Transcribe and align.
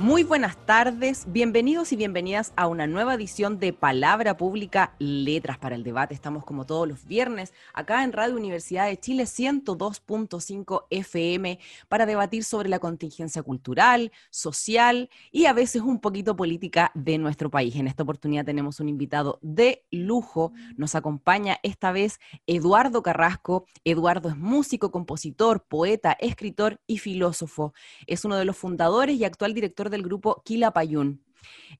Muy 0.00 0.22
buenas 0.22 0.56
tardes, 0.64 1.24
bienvenidos 1.26 1.90
y 1.92 1.96
bienvenidas 1.96 2.52
a 2.54 2.68
una 2.68 2.86
nueva 2.86 3.14
edición 3.14 3.58
de 3.58 3.72
Palabra 3.72 4.36
Pública 4.36 4.94
Letras 5.00 5.58
para 5.58 5.74
el 5.74 5.82
Debate. 5.82 6.14
Estamos 6.14 6.44
como 6.44 6.66
todos 6.66 6.86
los 6.86 7.04
viernes 7.04 7.52
acá 7.74 8.04
en 8.04 8.12
Radio 8.12 8.36
Universidad 8.36 8.86
de 8.86 9.00
Chile 9.00 9.24
102.5 9.24 10.84
FM 10.90 11.58
para 11.88 12.06
debatir 12.06 12.44
sobre 12.44 12.68
la 12.68 12.78
contingencia 12.78 13.42
cultural, 13.42 14.12
social 14.30 15.10
y 15.32 15.46
a 15.46 15.52
veces 15.52 15.82
un 15.82 15.98
poquito 15.98 16.36
política 16.36 16.92
de 16.94 17.18
nuestro 17.18 17.50
país. 17.50 17.74
En 17.74 17.88
esta 17.88 18.04
oportunidad 18.04 18.44
tenemos 18.44 18.78
un 18.78 18.88
invitado 18.88 19.40
de 19.42 19.84
lujo. 19.90 20.52
Nos 20.76 20.94
acompaña 20.94 21.58
esta 21.64 21.90
vez 21.90 22.20
Eduardo 22.46 23.02
Carrasco. 23.02 23.66
Eduardo 23.82 24.28
es 24.28 24.36
músico, 24.36 24.92
compositor, 24.92 25.64
poeta, 25.64 26.16
escritor 26.20 26.80
y 26.86 26.98
filósofo. 26.98 27.74
Es 28.06 28.24
uno 28.24 28.36
de 28.36 28.44
los 28.44 28.56
fundadores 28.56 29.16
y 29.16 29.24
actual 29.24 29.54
director 29.54 29.87
del 29.90 30.02
grupo 30.02 30.42
Quilapayún. 30.44 31.22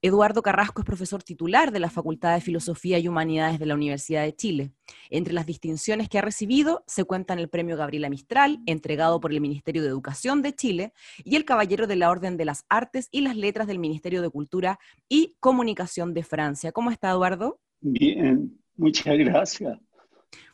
Eduardo 0.02 0.42
Carrasco 0.42 0.80
es 0.82 0.86
profesor 0.86 1.22
titular 1.22 1.72
de 1.72 1.80
la 1.80 1.90
Facultad 1.90 2.34
de 2.34 2.40
Filosofía 2.40 2.98
y 2.98 3.08
Humanidades 3.08 3.58
de 3.58 3.66
la 3.66 3.74
Universidad 3.74 4.22
de 4.22 4.34
Chile. 4.34 4.72
Entre 5.10 5.34
las 5.34 5.46
distinciones 5.46 6.08
que 6.08 6.18
ha 6.18 6.22
recibido 6.22 6.84
se 6.86 7.04
cuentan 7.04 7.38
el 7.38 7.48
Premio 7.48 7.76
Gabriela 7.76 8.08
Mistral, 8.08 8.60
entregado 8.66 9.20
por 9.20 9.32
el 9.32 9.40
Ministerio 9.40 9.82
de 9.82 9.88
Educación 9.88 10.42
de 10.42 10.54
Chile, 10.54 10.92
y 11.24 11.36
el 11.36 11.44
Caballero 11.44 11.86
de 11.86 11.96
la 11.96 12.10
Orden 12.10 12.36
de 12.36 12.44
las 12.44 12.64
Artes 12.68 13.08
y 13.10 13.22
las 13.22 13.36
Letras 13.36 13.66
del 13.66 13.78
Ministerio 13.78 14.22
de 14.22 14.30
Cultura 14.30 14.78
y 15.08 15.36
Comunicación 15.40 16.14
de 16.14 16.22
Francia. 16.22 16.72
¿Cómo 16.72 16.90
está, 16.90 17.10
Eduardo? 17.10 17.60
Bien, 17.80 18.58
muchas 18.76 19.16
gracias. 19.18 19.78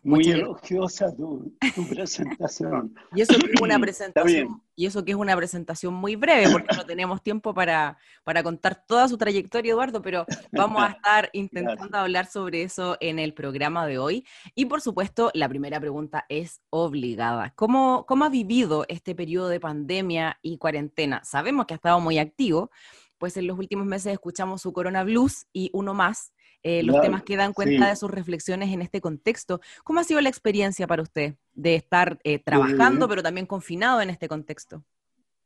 Muy 0.02 0.28
elogiosa 0.28 1.16
tu, 1.16 1.56
presentación. 1.88 2.94
y 3.14 3.22
eso 3.22 3.38
que 3.38 3.52
es 3.54 3.60
una 3.62 3.78
presentación, 3.78 4.62
y 4.76 4.84
eso 4.84 5.02
que 5.02 5.12
es 5.12 5.16
una 5.16 5.34
presentación 5.34 5.94
muy 5.94 6.14
breve, 6.14 6.52
porque 6.52 6.76
no 6.76 6.84
tenemos 6.84 7.22
tiempo 7.22 7.54
para, 7.54 7.96
para 8.22 8.42
contar 8.42 8.84
toda 8.86 9.08
su 9.08 9.16
trayectoria, 9.16 9.72
Eduardo, 9.72 10.02
pero 10.02 10.26
vamos 10.52 10.82
a 10.82 10.88
estar 10.88 11.30
intentando 11.32 11.96
hablar 11.96 12.26
sobre 12.26 12.62
eso 12.62 12.98
en 13.00 13.18
el 13.18 13.32
programa 13.32 13.86
de 13.86 13.98
hoy. 13.98 14.26
Y 14.54 14.66
por 14.66 14.82
supuesto, 14.82 15.30
la 15.32 15.48
primera 15.48 15.80
pregunta 15.80 16.26
es 16.28 16.60
obligada. 16.68 17.54
¿Cómo, 17.56 18.04
cómo 18.06 18.26
ha 18.26 18.28
vivido 18.28 18.84
este 18.88 19.14
periodo 19.14 19.48
de 19.48 19.58
pandemia 19.58 20.38
y 20.42 20.58
cuarentena? 20.58 21.24
Sabemos 21.24 21.64
que 21.64 21.72
ha 21.72 21.76
estado 21.76 21.98
muy 22.00 22.18
activo, 22.18 22.70
pues 23.18 23.36
en 23.36 23.46
los 23.46 23.58
últimos 23.58 23.86
meses 23.86 24.12
escuchamos 24.12 24.62
su 24.62 24.72
Corona 24.72 25.04
Blues 25.04 25.46
y 25.52 25.70
uno 25.72 25.94
más, 25.94 26.32
eh, 26.62 26.82
los 26.82 27.00
temas 27.00 27.22
que 27.22 27.36
dan 27.36 27.52
cuenta 27.52 27.88
de 27.88 27.96
sus 27.96 28.10
reflexiones 28.10 28.72
en 28.72 28.80
este 28.80 29.00
contexto. 29.00 29.60
¿Cómo 29.84 30.00
ha 30.00 30.04
sido 30.04 30.20
la 30.20 30.30
experiencia 30.30 30.86
para 30.86 31.02
usted 31.02 31.34
de 31.52 31.74
estar 31.74 32.18
eh, 32.24 32.38
trabajando, 32.38 33.08
pero 33.08 33.22
también 33.22 33.46
confinado 33.46 34.00
en 34.00 34.10
este 34.10 34.28
contexto? 34.28 34.82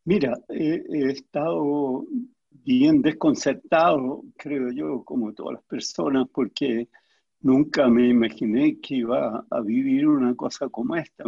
Mira, 0.05 0.39
he 0.49 1.11
estado 1.11 2.07
bien 2.51 3.03
desconcertado, 3.03 4.23
creo 4.37 4.71
yo, 4.71 5.03
como 5.05 5.33
todas 5.33 5.55
las 5.55 5.65
personas, 5.65 6.29
porque 6.33 6.89
nunca 7.41 7.89
me 7.89 8.09
imaginé 8.09 8.79
que 8.81 8.97
iba 8.97 9.45
a 9.51 9.61
vivir 9.61 10.07
una 10.07 10.35
cosa 10.35 10.69
como 10.69 10.97
esta, 10.97 11.25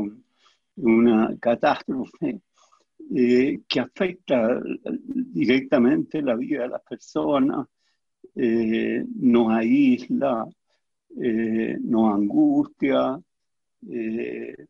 una 0.76 1.36
catástrofe 1.40 2.40
eh, 3.14 3.60
que 3.68 3.80
afecta 3.80 4.60
directamente 5.04 6.22
la 6.22 6.36
vida 6.36 6.62
de 6.62 6.68
las 6.68 6.82
personas, 6.82 7.66
eh, 8.34 9.04
nos 9.16 9.52
aísla, 9.52 10.46
eh, 11.16 11.76
nos 11.80 12.14
angustia 12.14 13.20
eh, 13.88 14.66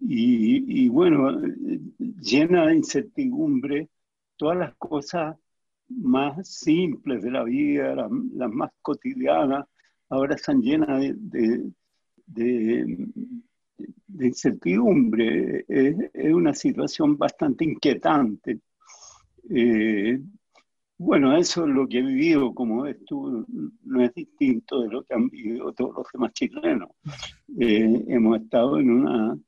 y, 0.00 0.88
bueno, 0.88 1.40
llena 1.98 2.66
de 2.66 2.76
incertidumbre 2.76 3.88
todas 4.36 4.58
las 4.58 4.74
cosas 4.76 5.36
más 5.88 6.48
simples 6.48 7.22
de 7.22 7.30
la 7.30 7.44
vida, 7.44 7.94
las, 7.94 8.50
más 8.50 8.70
cotidianas, 8.82 9.66
ahora 10.08 10.34
están 10.34 10.60
llenas 10.60 11.00
de, 11.00 11.70
de, 12.26 13.08
incertidumbre. 14.20 15.64
Es, 15.68 15.96
una 16.32 16.54
situación 16.54 17.16
bastante 17.16 17.64
inquietante. 17.64 18.60
Bueno, 20.98 21.36
eso 21.36 21.66
es 21.66 21.74
lo 21.74 21.86
que 21.86 21.98
he 21.98 22.02
vivido, 22.02 22.54
como 22.54 22.82
ves 22.82 23.04
tú, 23.04 23.44
no 23.84 24.02
es 24.02 24.14
distinto 24.14 24.80
de 24.80 24.88
lo 24.88 25.04
que 25.04 25.14
han 25.14 25.28
vivido 25.28 25.72
todos 25.74 25.94
los 25.94 26.06
demás 26.10 26.32
chilenos. 26.32 26.88
Eh, 27.58 28.04
hemos 28.08 28.40
estado 28.40 28.78
en 28.78 28.90
una 28.90 29.38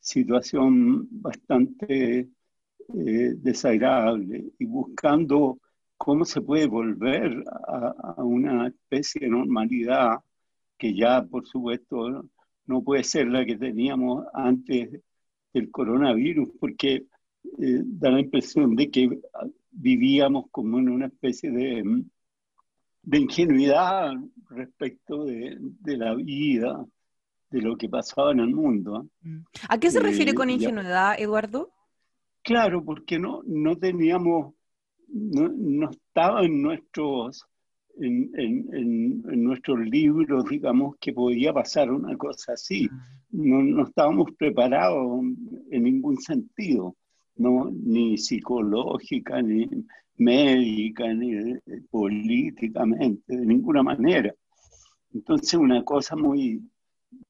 situación 0.00 1.06
bastante 1.10 2.30
eh, 2.94 3.34
desagradable 3.36 4.52
y 4.58 4.64
buscando 4.64 5.58
cómo 5.98 6.24
se 6.24 6.40
puede 6.40 6.66
volver 6.66 7.44
a, 7.68 8.14
a, 8.16 8.24
una 8.24 8.68
especie 8.68 9.20
de 9.20 9.28
normalidad 9.28 10.20
que 10.78 10.94
ya, 10.94 11.22
por 11.22 11.46
supuesto, 11.46 12.24
no 12.66 12.82
puede 12.82 13.04
ser 13.04 13.28
la 13.28 13.44
que 13.44 13.56
teníamos 13.56 14.26
antes 14.34 15.00
del 15.52 15.70
coronavirus, 15.70 16.50
porque 16.60 17.06
eh, 17.58 17.82
da 17.84 18.10
la 18.10 18.20
impresión 18.20 18.74
de 18.74 18.90
que 18.90 19.20
vivíamos 19.70 20.46
como 20.50 20.78
en 20.78 20.88
una 20.88 21.06
especie 21.06 21.50
de, 21.50 22.02
de 23.02 23.18
ingenuidad 23.18 24.12
respecto 24.50 25.24
de, 25.24 25.56
de, 25.60 25.96
la 25.96 26.14
vida, 26.14 26.84
de 27.50 27.62
lo 27.62 27.76
que 27.76 27.88
pasaba 27.88 28.32
en 28.32 28.40
el 28.40 28.54
mundo. 28.54 29.06
Mm. 29.22 29.40
¿A 29.68 29.78
qué 29.78 29.90
se 29.90 30.00
refiere 30.00 30.34
con 30.34 30.50
eh, 30.50 30.54
ingenuidad, 30.54 31.14
Eduardo? 31.18 31.72
Claro, 32.42 32.84
porque 32.84 33.18
no, 33.18 33.42
no 33.44 33.76
teníamos, 33.76 34.54
no, 35.08 35.48
no 35.48 35.90
estaba 35.90 36.44
en 36.44 36.62
nuestros, 36.62 37.46
en, 37.98 38.30
en, 38.34 39.22
en, 39.32 39.44
nuestros 39.44 39.78
libros, 39.80 40.44
digamos, 40.48 40.96
que 41.00 41.12
podía 41.12 41.52
pasar 41.52 41.90
una 41.90 42.16
cosa 42.16 42.52
así. 42.52 42.88
Mm. 42.90 43.48
No, 43.48 43.62
no 43.62 43.82
estábamos 43.84 44.30
preparados 44.38 45.22
en 45.70 45.82
ningún 45.82 46.18
sentido. 46.18 46.94
¿no? 47.36 47.70
ni 47.70 48.16
psicológica, 48.18 49.42
ni 49.42 49.68
médica, 50.16 51.12
ni 51.12 51.58
políticamente, 51.90 53.36
de 53.36 53.46
ninguna 53.46 53.82
manera. 53.82 54.34
Entonces 55.12 55.54
una 55.54 55.84
cosa 55.84 56.16
muy, 56.16 56.62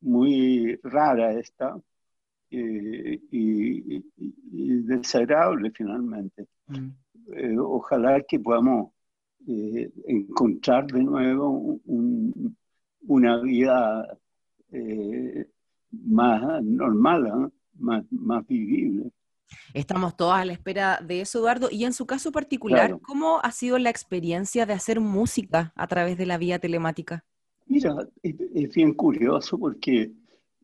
muy 0.01 0.77
rara 0.83 1.33
esta 1.33 1.79
eh, 2.51 3.21
y, 3.31 4.05
desagradable 4.87 5.71
finalmente. 5.73 6.47
Mm. 6.69 6.89
Eh, 7.35 7.59
ojalá 7.59 8.23
que 8.23 8.39
podamos 8.39 8.93
eh, 9.47 9.91
encontrar 10.07 10.87
de 10.87 11.03
nuevo 11.03 11.81
una 13.07 13.41
vida 13.41 14.19
más 15.91 16.63
normal, 16.63 17.53
más, 17.79 18.05
más 18.11 18.47
vivible. 18.47 19.11
Estamos 19.75 20.17
todos 20.17 20.35
a 20.35 20.45
la 20.45 20.53
espera 20.53 21.01
de 21.05 21.21
eso, 21.21 21.39
Eduardo. 21.39 21.69
Y 21.71 21.85
en 21.85 21.93
su 21.93 22.07
caso 22.07 22.33
particular, 22.33 22.99
¿cómo 23.01 23.41
ha 23.43 23.53
sido 23.53 23.79
la 23.79 23.91
experiencia 23.91 24.67
de 24.67 24.73
hacer 24.73 25.01
música 25.01 25.73
a 25.77 25.87
través 25.87 26.19
de 26.19 26.27
la 26.27 26.39
vía 26.39 26.59
telemática? 26.59 27.25
Mira, 27.67 27.95
es, 28.23 28.75
bien 28.75 28.95
curioso 28.95 29.59
porque 29.59 30.13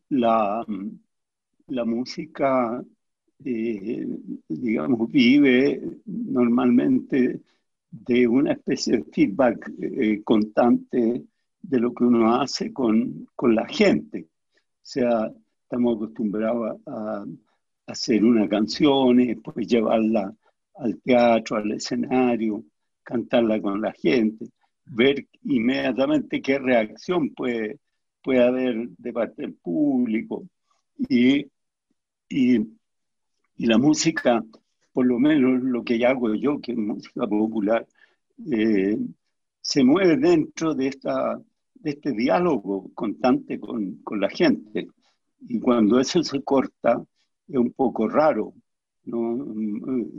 la, 0.09 0.65
la 1.67 1.85
música, 1.85 2.83
eh, 3.43 4.07
digamos, 4.47 5.11
vive 5.11 5.81
normalmente 6.05 7.41
de 7.93 8.27
una 8.27 8.53
especie 8.53 8.97
de 8.97 9.03
feedback 9.03 9.71
eh, 9.79 10.21
constante 10.23 11.23
de 11.61 11.79
lo 11.79 11.93
que 11.93 12.03
uno 12.03 12.35
hace 12.35 12.73
con, 12.73 13.27
con 13.35 13.53
la 13.53 13.67
gente. 13.67 14.27
O 14.57 14.81
sea, 14.81 15.31
estamos 15.61 15.95
acostumbrados 15.95 16.81
a 16.87 17.23
hacer 17.87 18.25
una 18.25 18.49
canción 18.49 19.19
y 19.19 19.27
después 19.27 19.67
llevarla 19.67 20.33
al 20.75 20.99
teatro, 21.01 21.57
al 21.57 21.71
escenario, 21.71 22.63
cantarla 23.03 23.61
con 23.61 23.79
la 23.79 23.93
gente, 23.93 24.49
ver 24.85 25.27
inmediatamente 25.43 26.41
qué 26.41 26.57
reacción 26.57 27.29
puede, 27.33 27.79
puede 28.23 28.43
haber 28.43 28.89
de 28.89 29.13
parte 29.13 29.43
del 29.43 29.53
público. 29.53 30.43
Y, 30.97 31.45
y, 32.29 32.59
la 33.57 33.77
música, 33.77 34.43
por 34.93 35.05
lo 35.07 35.19
menos 35.19 35.61
lo 35.63 35.83
que 35.83 36.05
hago 36.05 36.33
yo, 36.35 36.61
que 36.61 36.73
es 36.73 36.77
música 36.77 37.27
popular, 37.27 37.85
eh, 38.51 38.97
se 39.59 39.83
mueve 39.83 40.17
dentro 40.17 40.73
de 40.75 40.87
esta, 40.87 41.41
este 41.83 42.11
diálogo 42.11 42.91
constante 42.93 43.59
con, 43.59 43.95
con, 44.03 44.19
la 44.19 44.29
gente. 44.29 44.87
Y 45.47 45.59
cuando 45.59 45.99
eso 45.99 46.23
se 46.23 46.43
corta, 46.43 47.03
es 47.47 47.57
un 47.57 47.73
poco 47.73 48.07
raro. 48.07 48.53
¿no? 49.05 49.55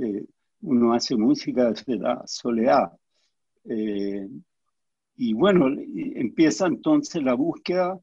Eh, 0.03 0.26
uno 0.62 0.93
hace 0.93 1.17
música 1.17 1.70
desde 1.70 1.97
la 1.97 2.23
soledad. 2.27 2.91
Eh, 3.65 4.29
y 5.17 5.32
bueno, 5.32 5.69
empieza 5.69 6.67
entonces 6.67 7.23
la 7.23 7.35
búsqueda 7.35 7.99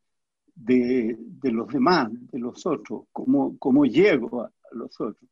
de, 0.55 1.17
de, 1.19 1.51
los 1.51 1.67
demás, 1.67 2.09
de 2.31 2.39
los 2.39 2.65
otros, 2.65 3.03
cómo, 3.11 3.57
cómo 3.57 3.85
llego 3.85 4.43
a 4.43 4.51
los 4.71 4.99
otros. 5.01 5.29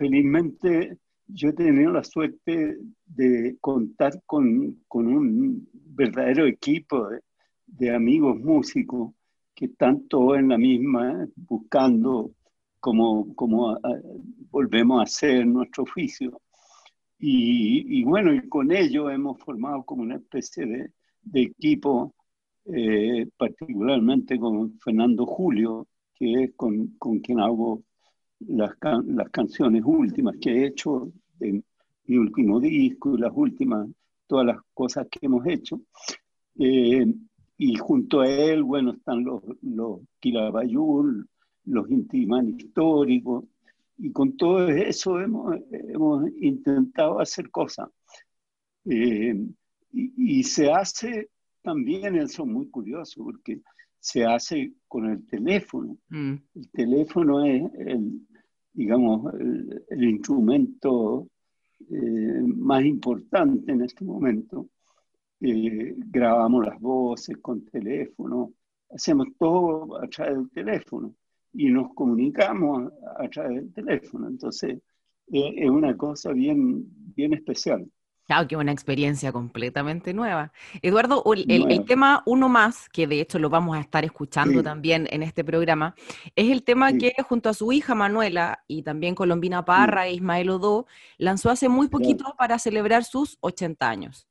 Felizmente 0.00 0.96
yo 1.26 1.50
he 1.50 1.52
tenido 1.52 1.92
la 1.92 2.02
suerte 2.02 2.78
de 3.04 3.58
contar 3.60 4.22
con, 4.24 4.82
con 4.88 5.06
un 5.06 5.68
verdadero 5.74 6.46
equipo 6.46 7.10
de, 7.10 7.20
de, 7.66 7.94
amigos 7.94 8.38
músicos 8.38 9.12
que 9.54 9.66
están 9.66 10.08
todos 10.08 10.38
en 10.38 10.48
la 10.48 10.56
misma, 10.56 11.28
buscando 11.36 12.30
cómo, 12.80 13.34
cómo 13.34 13.78
volvemos 14.50 15.00
a 15.00 15.02
hacer 15.02 15.46
nuestro 15.46 15.82
oficio. 15.82 16.40
Y, 17.18 18.00
y, 18.00 18.02
bueno, 18.02 18.32
y 18.32 18.48
con 18.48 18.72
ello 18.72 19.10
hemos 19.10 19.38
formado 19.42 19.84
como 19.84 20.00
una 20.00 20.16
especie 20.16 20.64
de, 20.64 20.92
de 21.20 21.42
equipo, 21.42 22.14
eh, 22.64 23.28
particularmente 23.36 24.38
con 24.38 24.78
Fernando 24.78 25.26
Julio, 25.26 25.88
que 26.14 26.44
es 26.44 26.52
con, 26.56 26.96
con 26.96 27.18
quien 27.18 27.38
hago 27.40 27.82
las, 28.40 28.72
las 29.06 29.30
canciones 29.30 29.82
últimas 29.84 30.36
que 30.40 30.50
he 30.50 30.66
hecho 30.66 31.12
de 31.38 31.62
mi 32.06 32.16
último 32.16 32.60
disco 32.60 33.14
y 33.14 33.20
las 33.20 33.32
últimas, 33.34 33.88
todas 34.26 34.46
las 34.46 34.58
cosas 34.74 35.06
que 35.10 35.26
hemos 35.26 35.46
hecho. 35.46 35.80
Eh, 36.58 37.06
y 37.58 37.76
junto 37.76 38.20
a 38.20 38.28
él, 38.28 38.62
bueno, 38.62 38.92
están 38.92 39.22
los, 39.24 39.42
los 39.62 40.00
Quirabayul, 40.18 41.28
los 41.66 41.90
Intimán 41.90 42.48
históricos, 42.48 43.44
y 43.98 44.12
con 44.12 44.36
todo 44.36 44.66
eso 44.68 45.20
hemos, 45.20 45.56
hemos 45.70 46.28
intentado 46.40 47.20
hacer 47.20 47.50
cosas. 47.50 47.90
Eh, 48.86 49.34
y, 49.92 50.38
y, 50.38 50.42
se 50.42 50.70
hace 50.70 51.28
también, 51.60 52.16
eso 52.16 52.44
es 52.44 52.48
muy 52.48 52.70
curioso, 52.70 53.22
porque 53.22 53.60
se 53.98 54.24
hace 54.24 54.72
con 54.88 55.10
el 55.10 55.26
teléfono. 55.26 55.98
Mm. 56.08 56.34
El 56.54 56.70
teléfono 56.70 57.44
es 57.44 57.62
el, 57.74 58.26
digamos, 58.72 59.32
el, 59.34 60.04
instrumento 60.04 61.28
eh, 61.90 62.42
más 62.42 62.84
importante 62.84 63.72
en 63.72 63.82
este 63.82 64.04
momento. 64.04 64.68
Eh, 65.40 65.94
grabamos 65.96 66.66
las 66.66 66.80
voces 66.80 67.38
con 67.38 67.64
teléfono, 67.64 68.52
hacemos 68.90 69.28
todo 69.38 70.00
a 70.02 70.06
través 70.08 70.36
del 70.36 70.50
teléfono 70.50 71.14
y 71.52 71.70
nos 71.70 71.94
comunicamos 71.94 72.92
a, 73.16 73.28
través 73.28 73.56
del 73.56 73.72
teléfono. 73.72 74.28
Entonces, 74.28 74.78
eh, 75.32 75.54
es 75.56 75.70
una 75.70 75.96
cosa 75.96 76.32
bien, 76.32 76.84
bien 77.14 77.32
especial. 77.34 77.90
Claro, 78.26 78.46
que 78.46 78.56
una 78.56 78.70
experiencia 78.70 79.32
completamente 79.32 80.14
nueva. 80.14 80.52
Eduardo, 80.82 81.24
el, 81.34 81.84
tema 81.84 82.22
uno 82.26 82.48
más, 82.48 82.88
que 82.88 83.08
de 83.08 83.20
hecho 83.20 83.40
lo 83.40 83.50
vamos 83.50 83.76
a 83.76 83.80
estar 83.80 84.04
escuchando 84.04 84.62
también 84.62 85.08
en 85.10 85.24
este 85.24 85.42
programa, 85.42 85.96
es 86.36 86.50
el 86.50 86.62
tema 86.62 86.92
que 86.92 87.12
junto 87.28 87.48
a 87.48 87.54
su 87.54 87.72
hija 87.72 87.96
Manuela 87.96 88.62
y 88.68 88.82
también 88.82 89.16
Colombina 89.16 89.64
Parra 89.64 90.06
e 90.06 90.12
Ismael 90.12 90.50
Odo 90.50 90.86
lanzó 91.18 91.50
hace 91.50 91.68
muy 91.68 91.88
poquito 91.88 92.36
para 92.38 92.60
celebrar 92.60 93.04
sus 93.04 93.36
80 93.40 93.88
años. 93.88 94.28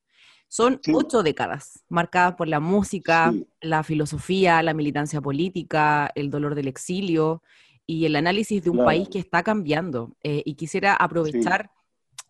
Son 0.47 0.81
ocho 0.93 1.21
décadas 1.21 1.83
marcadas 1.89 2.33
por 2.33 2.47
la 2.47 2.59
música, 2.59 3.31
la 3.61 3.83
filosofía, 3.83 4.63
la 4.63 4.73
militancia 4.73 5.21
política, 5.21 6.09
el 6.15 6.31
dolor 6.31 6.55
del 6.55 6.67
exilio 6.67 7.43
y 7.85 8.05
el 8.05 8.15
análisis 8.15 8.63
de 8.63 8.71
un 8.71 8.83
país 8.83 9.09
que 9.09 9.19
está 9.19 9.43
cambiando. 9.43 10.15
Eh, 10.23 10.41
y 10.45 10.55
quisiera 10.55 10.95
aprovechar 10.95 11.69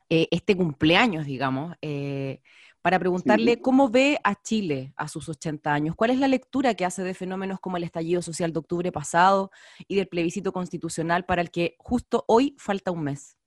eh, 0.10 0.28
este 0.32 0.58
cumpleaños, 0.58 1.28
digamos, 1.28 1.76
eh, 1.84 2.42
para 2.82 2.98
preguntarle 2.98 3.62
cómo 3.62 3.90
ve 3.90 4.18
a 4.24 4.42
Chile 4.42 4.92
a 4.96 5.08
sus 5.08 5.30
80 5.30 5.72
años, 5.72 5.96
cuál 5.96 6.10
es 6.10 6.20
la 6.20 6.28
lectura 6.28 6.74
que 6.74 6.84
hace 6.84 7.04
de 7.04 7.14
fenómenos 7.14 7.60
como 7.60 7.78
el 7.78 7.84
estallido 7.84 8.22
social 8.24 8.52
de 8.52 8.60
octubre 8.60 8.92
pasado 8.92 9.52
y 9.88 9.98
del 9.98 10.08
plebiscito 10.08 10.52
constitucional 10.52 11.26
para 11.26 11.42
el 11.44 11.52
que 11.52 11.76
justo 11.78 12.24
hoy 12.28 12.56
falta 12.58 12.90
un 12.90 13.04
mes. 13.04 13.38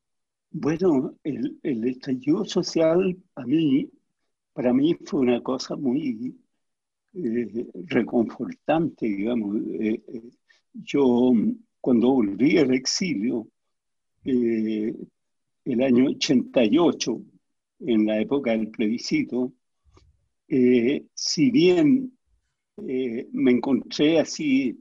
Bueno, 0.53 1.17
el, 1.25 1.59
estallido 1.63 2.45
social 2.45 3.17
a 3.35 3.45
mí, 3.45 3.91
para 4.53 4.73
mí 4.73 4.97
fue 5.05 5.21
una 5.21 5.43
cosa 5.43 5.75
muy 5.75 6.39
eh, 7.15 7.67
reconfortante, 7.89 9.07
digamos. 9.07 9.57
yo 10.75 11.33
cuando 11.81 12.11
volví 12.11 12.59
al 12.59 12.73
exilio, 12.73 13.49
el 15.65 15.83
año 15.83 16.07
88, 16.07 17.23
en 17.81 18.07
la 18.07 18.21
época 18.21 18.53
del 18.53 18.69
plebiscito, 18.69 19.53
eh, 20.49 21.07
si 21.15 21.51
bien 21.51 22.17
eh, 22.87 23.29
me 23.33 23.53
encontré 23.53 24.19
así 24.19 24.79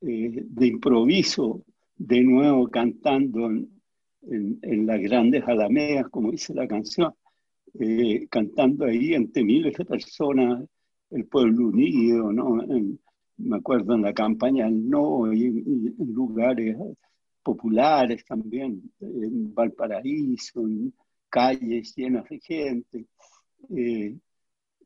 eh, 0.00 0.42
de 0.44 0.66
improviso, 0.66 1.64
de 1.96 2.22
nuevo 2.22 2.68
cantando 2.68 3.50
en, 3.50 4.86
las 4.86 5.00
grandes 5.00 5.42
alamedas, 5.46 6.08
como 6.10 6.30
dice 6.30 6.54
la 6.54 6.68
canción, 6.68 7.12
cantando 8.30 8.84
ahí 8.84 9.14
ante 9.14 9.42
miles 9.42 9.76
de 9.76 9.84
personas, 9.84 10.64
el 11.10 11.26
pueblo 11.26 11.68
unido, 11.68 12.32
¿no? 12.32 12.58
me 13.38 13.56
acuerdo 13.56 13.94
en 13.94 14.02
la 14.02 14.12
campaña 14.12 14.68
no, 14.70 15.32
y 15.32 15.46
en 15.46 16.12
lugares 16.12 16.76
populares 17.48 18.26
también, 18.26 18.92
en 19.00 19.54
Valparaíso, 19.54 20.60
en 20.60 20.92
calles 21.30 21.94
llenas 21.96 22.28
de 22.28 22.38
gente. 22.40 23.06
Eh, 23.70 24.14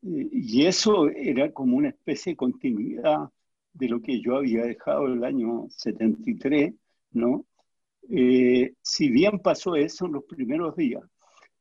eh, 0.01 0.29
y 0.31 0.65
eso 0.65 1.09
era 1.09 1.51
como 1.51 1.75
una 1.75 1.89
especie 1.89 2.31
de 2.31 2.37
continuidad 2.37 3.29
de 3.73 3.89
lo 3.89 4.01
que 4.01 4.21
yo 4.21 4.37
había 4.37 4.63
dejado 4.63 5.07
el 5.07 5.25
año 5.25 5.67
73, 5.71 6.73
¿no? 7.11 7.45
Eh, 8.09 8.75
si 8.81 9.09
bien 9.09 9.39
pasó 9.39 9.75
eso 9.75 10.05
en 10.05 10.13
los 10.13 10.23
primeros 10.23 10.73
días, 10.77 11.03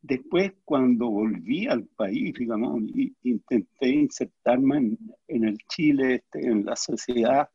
después 0.03 0.53
cuando 0.65 1.11
volví 1.11 1.67
al 1.67 1.85
país, 1.87 2.33
digamos, 2.39 2.81
intenté 3.25 3.89
insertarme 3.89 4.77
en, 4.77 4.99
en 5.27 5.45
el 5.49 5.59
Chile, 5.69 6.17
este, 6.17 6.47
en 6.47 6.65
la 6.65 6.77
sociedad, 6.77 7.49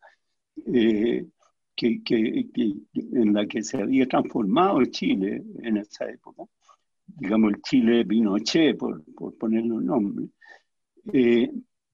que, 1.78 2.02
que, 2.04 2.46
en 2.96 3.34
la 3.34 3.46
que 3.46 3.62
se 3.62 3.78
había 3.78 4.08
transformado 4.08 4.84
Chile 4.86 5.44
en 5.62 5.78
esa 5.78 6.10
época, 6.10 6.44
digamos 7.06 7.54
el 7.54 7.62
Chile 7.62 8.06
Pinochet, 8.06 8.78
por, 8.78 9.04
por 9.14 9.38
ponerle 9.38 9.72
un 9.72 9.86
nombre, 9.86 10.26
eh, 11.14 11.50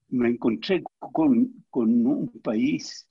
me 0.10 0.30
encontré 0.30 0.82
con, 0.98 1.66
con 1.70 2.08
un 2.08 2.30
país 2.42 3.08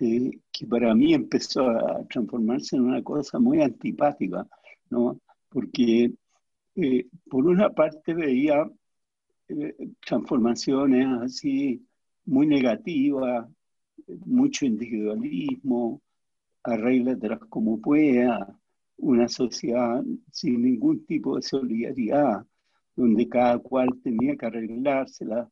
eh, 0.00 0.30
que 0.50 0.66
para 0.66 0.94
mí 0.94 1.14
empezó 1.14 1.68
a 1.68 2.04
transformarse 2.08 2.76
en 2.76 2.82
una 2.82 3.02
cosa 3.02 3.38
muy 3.38 3.62
antipática, 3.62 4.46
¿no? 4.90 5.20
porque 5.48 6.12
eh, 6.74 7.06
por 7.30 7.46
una 7.46 7.70
parte 7.70 8.12
veía 8.12 8.68
transformaciones 10.00 11.06
así 11.20 11.86
muy 12.24 12.46
negativas, 12.46 13.46
mucho 14.26 14.66
individualismo, 14.66 16.00
arréglatela 16.62 17.38
como 17.38 17.80
pueda, 17.80 18.58
una 18.98 19.28
sociedad 19.28 20.02
sin 20.30 20.62
ningún 20.62 21.04
tipo 21.06 21.36
de 21.36 21.42
solidaridad, 21.42 22.46
donde 22.94 23.28
cada 23.28 23.58
cual 23.58 23.88
tenía 24.02 24.36
que 24.36 24.46
arreglársela 24.46 25.50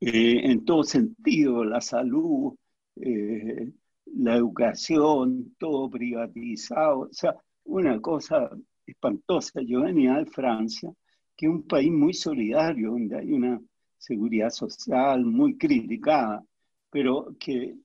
eh, 0.00 0.40
en 0.50 0.64
todo 0.64 0.84
sentido, 0.84 1.64
la 1.64 1.80
salud, 1.80 2.54
eh, 2.96 3.72
la 4.06 4.36
educación, 4.36 5.54
todo 5.58 5.90
privatizado, 5.90 7.00
o 7.00 7.12
sea, 7.12 7.34
una 7.64 8.00
cosa 8.00 8.50
espantosa. 8.86 9.60
Yo 9.62 9.82
venía 9.82 10.16
de 10.16 10.26
Francia, 10.26 10.92
que 11.36 11.46
es 11.46 11.52
un 11.52 11.62
país 11.62 11.90
muy 11.90 12.14
solidario, 12.14 12.90
donde 12.92 13.18
hay 13.18 13.32
una 13.32 13.60
seguridad 13.96 14.50
social 14.50 15.24
muy 15.24 15.56
criticada, 15.56 16.44
pero 16.90 17.34
que, 17.38 17.76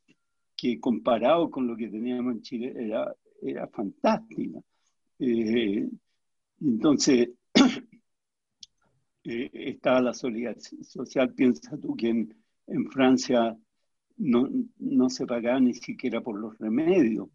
que 0.56 0.80
comparado 0.80 1.50
con 1.50 1.68
lo 1.68 1.76
que 1.76 1.90
teníamos 1.90 2.36
en 2.36 2.42
Chile 2.42 2.74
era, 2.76 3.14
era 3.42 3.68
fantástica. 3.68 4.60
Eh, 5.20 5.90
entonces, 6.62 7.30
eh, 9.24 9.50
estaba 9.54 10.02
la 10.02 10.14
solidaridad 10.14 10.62
social, 10.82 11.34
piensa 11.34 11.78
tú 11.78 11.96
que 11.96 12.10
en, 12.10 12.90
Francia 12.92 13.58
no, 14.18 14.50
no, 14.80 15.10
se 15.10 15.26
pagaba 15.26 15.60
ni 15.60 15.74
siquiera 15.74 16.22
por 16.22 16.40
los 16.40 16.58
remedios, 16.58 17.28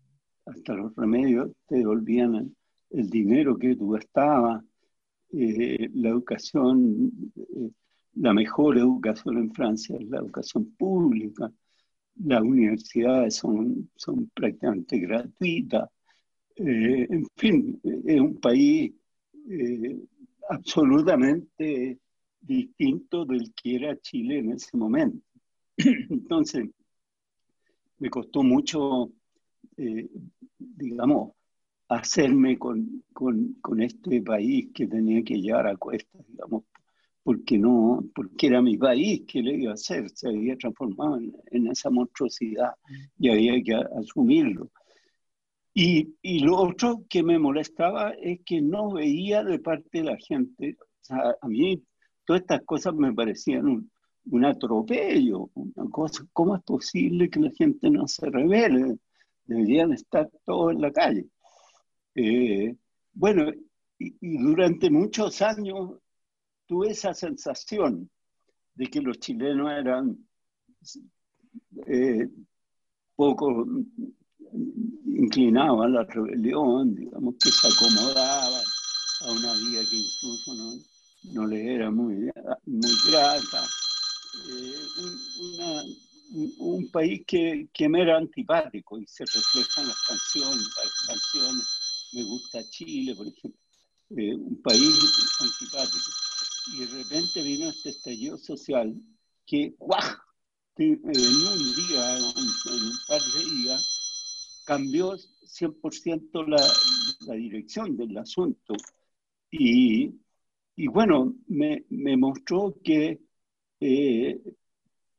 hasta 0.47 0.75
los 0.75 0.95
remedios 0.97 1.51
te 1.67 1.77
devolvían 1.77 2.55
el, 2.91 3.11
dinero 3.11 3.59
que 3.59 3.77
tú 3.77 3.91
gastabas, 3.91 4.65
eh, 5.33 5.91
la 5.93 6.09
educación 6.09 7.13
la 8.15 8.33
mejor 8.33 8.79
educación 8.79 9.39
en 9.39 9.53
Francia 9.53 9.97
es 9.97 10.09
la 10.09 10.19
educación 10.19 10.73
pública. 10.77 11.53
Las 12.17 12.43
universidades 12.43 13.37
son, 13.37 13.91
son 13.97 14.31
prácticamente 14.35 14.99
gratuitas. 14.99 15.89
Eh, 16.57 17.07
en 17.09 17.27
fin, 17.37 17.81
es 17.85 18.21
un 18.21 18.37
país 18.41 18.93
eh, 19.49 19.97
absolutamente 20.49 21.99
distinto 22.41 23.25
del 23.25 23.53
que 23.55 23.77
era 23.77 23.97
Chile 24.01 24.39
en 24.39 24.53
ese 24.53 24.77
momento. 24.77 25.25
Entonces, 25.77 26.69
me 27.99 28.11
costó 28.11 28.43
mucho, 28.43 29.13
eh, 29.77 30.09
digamos, 30.59 31.33
hacerme 31.89 32.59
con, 32.59 33.05
con, 33.13 33.55
con, 33.61 33.81
este 33.81 34.23
país 34.23 34.71
que 34.75 34.87
tenía 34.87 35.23
que 35.23 35.41
llevar 35.41 35.67
a 35.67 35.77
cuestas, 35.77 36.27
digamos, 36.29 36.65
porque 37.29 37.59
no, 37.59 38.03
porque 38.15 38.47
era 38.47 38.63
mi 38.63 38.79
país, 38.79 39.25
que 39.29 39.43
le 39.43 39.59
iba 39.59 39.73
a 39.73 39.75
hacer? 39.75 40.09
Se 40.09 40.29
había 40.31 40.57
transformado 40.57 41.21
en, 41.51 41.67
esa 41.67 41.91
monstruosidad 41.91 42.71
y 43.19 43.29
había 43.29 43.63
que 43.63 43.75
asumirlo. 43.75 44.71
Y, 45.75 46.15
y, 46.23 46.39
lo 46.39 46.57
otro 46.57 47.05
que 47.07 47.23
me 47.23 47.39
molestaba 47.39 48.13
es 48.13 48.41
que 48.47 48.63
no 48.63 48.93
veía 48.95 49.45
de 49.45 49.59
parte 49.59 49.99
de 49.99 50.05
la 50.05 50.17
gente, 50.17 50.79
o 50.81 51.05
sea, 51.05 51.37
a 51.39 51.49
mí 51.49 51.85
todas 52.25 52.41
estas 52.41 52.63
cosas 52.65 52.95
me 52.95 53.13
parecían 53.13 53.67
un, 53.67 53.91
un 54.31 54.45
atropello, 54.47 55.51
una 55.53 55.91
cosa, 55.91 56.25
¿cómo 56.33 56.57
es 56.57 56.63
posible 56.63 57.29
que 57.29 57.41
la 57.41 57.51
gente 57.51 57.91
no 57.91 58.09
se 58.09 58.25
revele? 58.31 58.97
Deberían 59.45 59.93
estar 59.93 60.31
todos 60.47 60.73
en 60.73 60.81
la 60.81 60.93
calle. 60.93 61.27
Eh, 62.15 62.75
bueno, 63.13 63.53
y, 63.99 64.15
durante 64.39 64.89
muchos 64.89 65.43
años 65.43 65.99
tuve 66.69 66.91
esa 66.91 67.15
sensación 67.15 68.09
de 68.75 68.87
que 68.87 69.01
los 69.01 69.19
chilenos 69.19 69.73
eran 69.73 70.17
eh, 71.87 72.29
poco 73.17 73.67
inclinados 75.07 75.85
a 75.85 75.89
la 75.89 76.05
rebelión, 76.05 76.95
digamos 76.95 77.35
que 77.43 77.51
se 77.51 77.67
acomodaban 77.67 78.63
a 79.23 79.33
una 79.33 79.53
vida 79.55 79.81
que 79.91 79.97
incluso 79.97 80.55
no, 80.55 80.75
no 81.33 81.47
les 81.47 81.67
era 81.67 81.91
muy, 81.91 82.31
grata. 83.11 83.67
Eh, 84.49 84.75
un 86.59 86.91
país 86.91 87.23
que, 87.27 87.69
que, 87.73 87.89
me 87.89 88.03
era 88.03 88.19
antipático 88.19 88.99
y 88.99 89.07
se 89.07 89.25
refleja 89.25 89.81
en 89.81 89.89
las 89.89 90.03
canciones, 90.07 90.69
canciones. 91.07 92.11
Me 92.13 92.23
gusta 92.23 92.63
Chile, 92.69 93.15
por 93.15 93.27
ejemplo, 93.27 93.61
eh, 94.11 94.35
un 94.35 94.61
país 94.63 94.95
antipático. 95.41 96.28
Y 96.73 96.81
de 96.81 96.87
repente 96.87 97.43
vino 97.43 97.69
este 97.69 97.91
estallido 97.91 98.37
social 98.39 98.95
que, 99.47 99.75
¡guau! 99.79 100.01
En 100.77 101.01
un 101.05 101.75
día, 101.75 102.19
en 102.19 102.25
un 102.25 102.93
par 103.09 103.21
de 103.21 103.45
días, 103.51 104.63
cambió 104.65 105.17
100% 105.45 106.45
la, 106.45 106.65
la 107.27 107.35
dirección 107.35 107.97
del 107.97 108.17
asunto. 108.17 108.75
Y, 109.51 110.15
y 110.77 110.87
bueno, 110.89 111.35
me, 111.49 111.85
me 111.91 112.17
mostró 112.17 112.77
que 112.85 113.21
eh, 113.81 114.41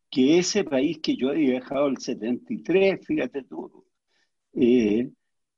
que 0.09 0.39
ese 0.39 0.63
país 0.63 0.99
que 0.99 1.15
yo 1.15 1.29
había 1.29 1.55
dejado 1.55 1.87
el 1.87 1.97
73, 1.97 3.05
fíjate 3.05 3.43
tú, 3.43 3.85
eh, 4.53 5.11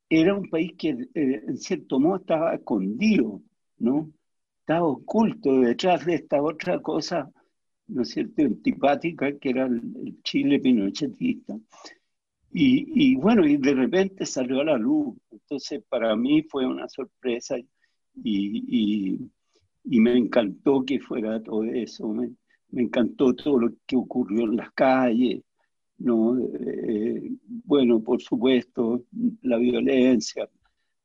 era 0.09 0.35
un 0.35 0.49
país 0.49 0.73
que 0.77 0.89
eh, 0.89 1.43
en 1.47 1.57
cierto 1.57 1.99
modo 1.99 2.17
estaba 2.17 2.55
escondido, 2.55 3.41
¿no? 3.77 4.11
Estaba 4.71 4.87
oculto 4.87 5.59
detrás 5.59 6.05
de 6.05 6.15
esta 6.15 6.41
otra 6.41 6.81
cosa, 6.81 7.29
¿no 7.87 8.03
es 8.03 8.09
cierto?, 8.11 8.41
antipática 8.43 9.37
que 9.37 9.49
era 9.49 9.65
el, 9.65 10.21
Chile 10.23 10.61
pinochetista. 10.61 11.59
Y, 12.53 13.11
y, 13.11 13.15
bueno, 13.15 13.45
y 13.45 13.57
de 13.57 13.73
repente 13.73 14.25
salió 14.25 14.61
a 14.61 14.63
la 14.63 14.77
luz. 14.77 15.17
Entonces, 15.29 15.83
para 15.89 16.15
mí 16.15 16.43
fue 16.43 16.65
una 16.65 16.87
sorpresa 16.87 17.57
y, 17.57 17.65
y, 18.23 19.19
y 19.83 19.99
me 19.99 20.17
encantó 20.17 20.85
que 20.85 21.01
fuera 21.01 21.43
todo 21.43 21.65
eso 21.65 22.07
me 22.69 22.83
encantó 22.83 23.35
todo 23.35 23.59
lo 23.59 23.73
que 23.85 23.97
ocurrió 23.97 24.45
en 24.45 24.55
las 24.55 24.71
calles, 24.71 25.43
¿no? 25.97 26.39
Eh, 26.39 27.29
bueno, 27.65 28.01
por 28.01 28.21
supuesto, 28.21 29.03
la 29.41 29.57
violencia, 29.57 30.49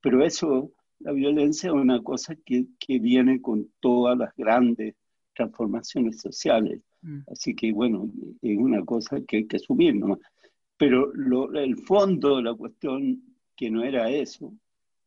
pero 0.00 0.24
eso, 0.24 0.70
la 1.00 1.12
violencia 1.12 1.68
es 1.68 1.74
una 1.74 2.02
cosa 2.02 2.34
que, 2.44 2.66
que 2.78 2.98
viene 2.98 3.40
con 3.40 3.70
todas 3.80 4.16
las 4.18 4.34
grandes 4.36 4.94
transformaciones 5.34 6.20
sociales. 6.20 6.80
Mm. 7.02 7.20
Así 7.30 7.54
que, 7.54 7.72
bueno, 7.72 8.10
es 8.42 8.58
una 8.58 8.84
cosa 8.84 9.20
que 9.26 9.38
hay 9.38 9.46
que 9.46 9.56
asumir, 9.56 9.94
¿no? 9.94 10.18
Pero 10.76 11.12
lo, 11.14 11.52
el 11.54 11.76
fondo 11.76 12.36
de 12.36 12.42
la 12.42 12.54
cuestión, 12.54 13.22
que 13.54 13.70
no 13.70 13.84
era 13.84 14.10
eso, 14.10 14.52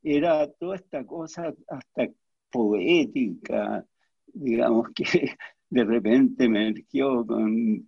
era 0.02 0.48
toda 0.52 0.78
esta 0.78 1.06
cosa 1.06 1.54
hasta 1.68 2.10
poética, 2.50 3.86
digamos, 4.28 4.90
que 4.96 5.32
de 5.70 5.84
repente 5.84 6.46
emergió 6.46 7.26
con, 7.26 7.88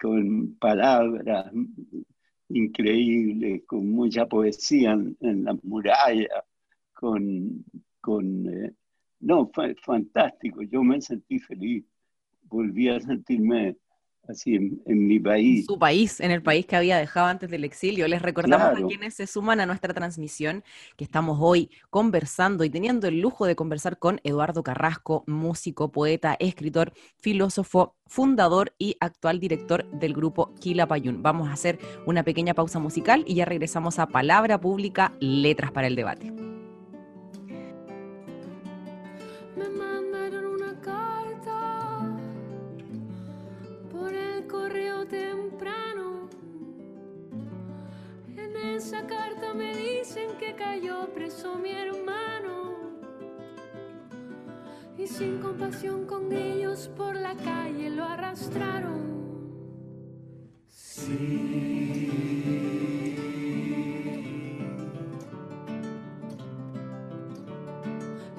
con 0.00 0.54
palabras 0.56 1.52
increíbles, 2.48 3.62
con 3.66 3.90
mucha 3.90 4.26
poesía 4.26 4.92
en, 4.92 5.16
en 5.20 5.44
la 5.44 5.56
muralla, 5.62 6.44
con, 7.00 7.64
con 8.02 8.46
eh, 8.46 8.74
no, 9.20 9.50
fue 9.54 9.74
fantástico, 9.76 10.60
yo 10.62 10.82
me 10.82 11.00
sentí 11.00 11.38
feliz, 11.38 11.84
volví 12.42 12.90
a 12.90 13.00
sentirme 13.00 13.76
así 14.28 14.54
en, 14.54 15.06
mi 15.06 15.18
país. 15.18 15.64
Su 15.64 15.78
país, 15.78 16.20
en 16.20 16.30
el 16.30 16.42
país 16.42 16.66
que 16.66 16.76
había 16.76 16.98
dejado 16.98 17.26
antes 17.26 17.50
del 17.50 17.64
exilio. 17.64 18.06
Les 18.06 18.20
recordamos 18.20 18.78
a 18.78 18.86
quienes 18.86 19.14
se 19.14 19.26
suman 19.26 19.60
a 19.60 19.66
nuestra 19.66 19.94
transmisión 19.94 20.62
que 20.96 21.04
estamos 21.04 21.38
hoy 21.40 21.70
conversando 21.88 22.64
y 22.64 22.70
teniendo 22.70 23.08
el 23.08 23.20
lujo 23.20 23.46
de 23.46 23.56
conversar 23.56 23.98
con 23.98 24.20
Eduardo 24.22 24.62
Carrasco, 24.62 25.24
músico, 25.26 25.90
poeta, 25.90 26.36
escritor, 26.38 26.92
filósofo, 27.16 27.96
fundador 28.06 28.74
y 28.78 28.96
actual 29.00 29.40
director 29.40 29.90
del 29.90 30.12
grupo 30.12 30.54
Quilapayún. 30.60 31.22
Vamos 31.22 31.48
a 31.48 31.54
hacer 31.54 31.78
una 32.06 32.22
pequeña 32.22 32.54
pausa 32.54 32.78
musical 32.78 33.24
y 33.26 33.36
ya 33.36 33.46
regresamos 33.46 33.98
a 33.98 34.06
Palabra 34.06 34.60
Pública, 34.60 35.14
Letras 35.18 35.72
para 35.72 35.86
el 35.86 35.96
Debate. 35.96 36.59
Esa 48.90 49.06
carta 49.06 49.54
me 49.54 49.72
dicen 49.72 50.36
que 50.36 50.56
cayó 50.56 51.14
preso 51.14 51.56
mi 51.60 51.70
hermano. 51.70 52.74
Y 54.98 55.06
sin 55.06 55.38
compasión 55.38 56.06
con 56.06 56.32
ellos 56.32 56.90
por 56.96 57.14
la 57.14 57.36
calle 57.36 57.88
lo 57.90 58.04
arrastraron. 58.04 59.00
Sí. 60.66 61.20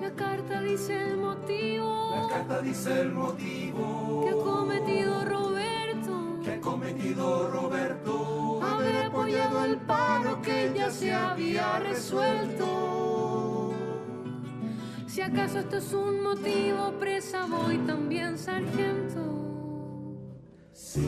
La 0.01 0.11
carta 0.13 0.61
dice 0.63 1.01
el 1.01 1.15
motivo. 1.15 2.27
La 2.27 2.27
carta 2.27 2.61
dice 2.61 3.01
el 3.03 3.13
motivo. 3.13 4.25
Que 4.27 4.33
se 11.01 11.11
había 11.11 11.79
resuelto. 11.79 13.73
Si 15.07 15.19
acaso 15.19 15.57
esto 15.57 15.77
es 15.77 15.91
un 15.93 16.21
motivo, 16.21 16.93
presa 16.99 17.47
voy 17.47 17.79
también, 17.79 18.37
sargento. 18.37 19.19
Sí. 20.73 21.01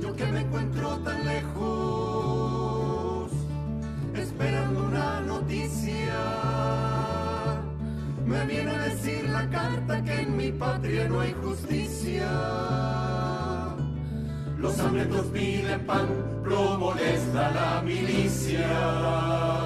Yo 0.00 0.14
que 0.14 0.26
me 0.26 0.42
encuentro 0.42 0.98
tan 0.98 1.26
lejos, 1.26 3.32
esperando 4.14 4.86
una 4.86 5.20
noticia 5.22 6.20
me 8.24 8.46
viene 8.46 8.70
a 8.70 8.78
decir 8.78 9.28
la 9.28 9.50
carta 9.50 10.04
que 10.04 10.20
en 10.20 10.36
mi 10.36 10.52
patria 10.52 11.08
no 11.08 11.20
hay 11.20 11.34
justicia. 11.42 12.61
Los 14.72 14.80
hambrientos 14.80 15.26
piden 15.26 15.84
pan, 15.84 16.08
lo 16.46 16.78
molesta 16.78 17.50
la 17.50 17.82
milicia. 17.82 19.61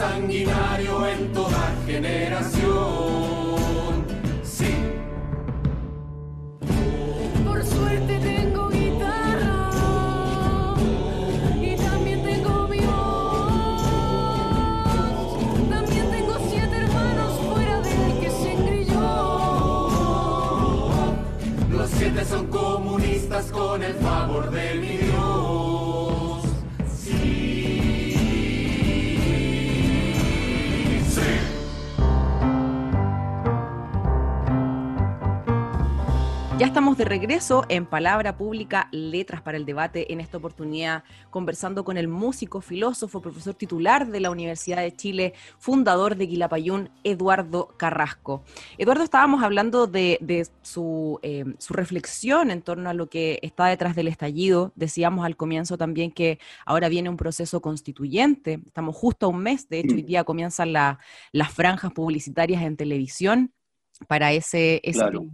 Sanguinario 0.00 1.06
en 1.08 1.32
toda 1.34 1.74
generación. 1.86 2.49
De 37.00 37.06
regreso 37.06 37.64
en 37.70 37.86
Palabra 37.86 38.36
Pública, 38.36 38.90
Letras 38.92 39.40
para 39.40 39.56
el 39.56 39.64
Debate, 39.64 40.12
en 40.12 40.20
esta 40.20 40.36
oportunidad 40.36 41.02
conversando 41.30 41.82
con 41.82 41.96
el 41.96 42.08
músico, 42.08 42.60
filósofo, 42.60 43.22
profesor 43.22 43.54
titular 43.54 44.06
de 44.08 44.20
la 44.20 44.30
Universidad 44.30 44.82
de 44.82 44.94
Chile, 44.94 45.32
fundador 45.58 46.14
de 46.16 46.28
Quilapayún, 46.28 46.90
Eduardo 47.02 47.68
Carrasco. 47.78 48.44
Eduardo, 48.76 49.02
estábamos 49.02 49.42
hablando 49.42 49.86
de, 49.86 50.18
de 50.20 50.46
su, 50.60 51.18
eh, 51.22 51.46
su 51.56 51.72
reflexión 51.72 52.50
en 52.50 52.60
torno 52.60 52.90
a 52.90 52.92
lo 52.92 53.08
que 53.08 53.38
está 53.40 53.64
detrás 53.64 53.96
del 53.96 54.08
estallido. 54.08 54.72
Decíamos 54.74 55.24
al 55.24 55.38
comienzo 55.38 55.78
también 55.78 56.12
que 56.12 56.38
ahora 56.66 56.90
viene 56.90 57.08
un 57.08 57.16
proceso 57.16 57.62
constituyente. 57.62 58.60
Estamos 58.66 58.94
justo 58.94 59.24
a 59.24 59.28
un 59.30 59.38
mes, 59.42 59.70
de 59.70 59.80
hecho, 59.80 59.94
hoy 59.94 60.02
día 60.02 60.24
comienzan 60.24 60.74
la- 60.74 60.98
las 61.32 61.50
franjas 61.50 61.92
publicitarias 61.92 62.62
en 62.62 62.76
televisión 62.76 63.54
para 64.06 64.32
ese, 64.32 64.80
ese 64.84 65.00
Claro. 65.00 65.26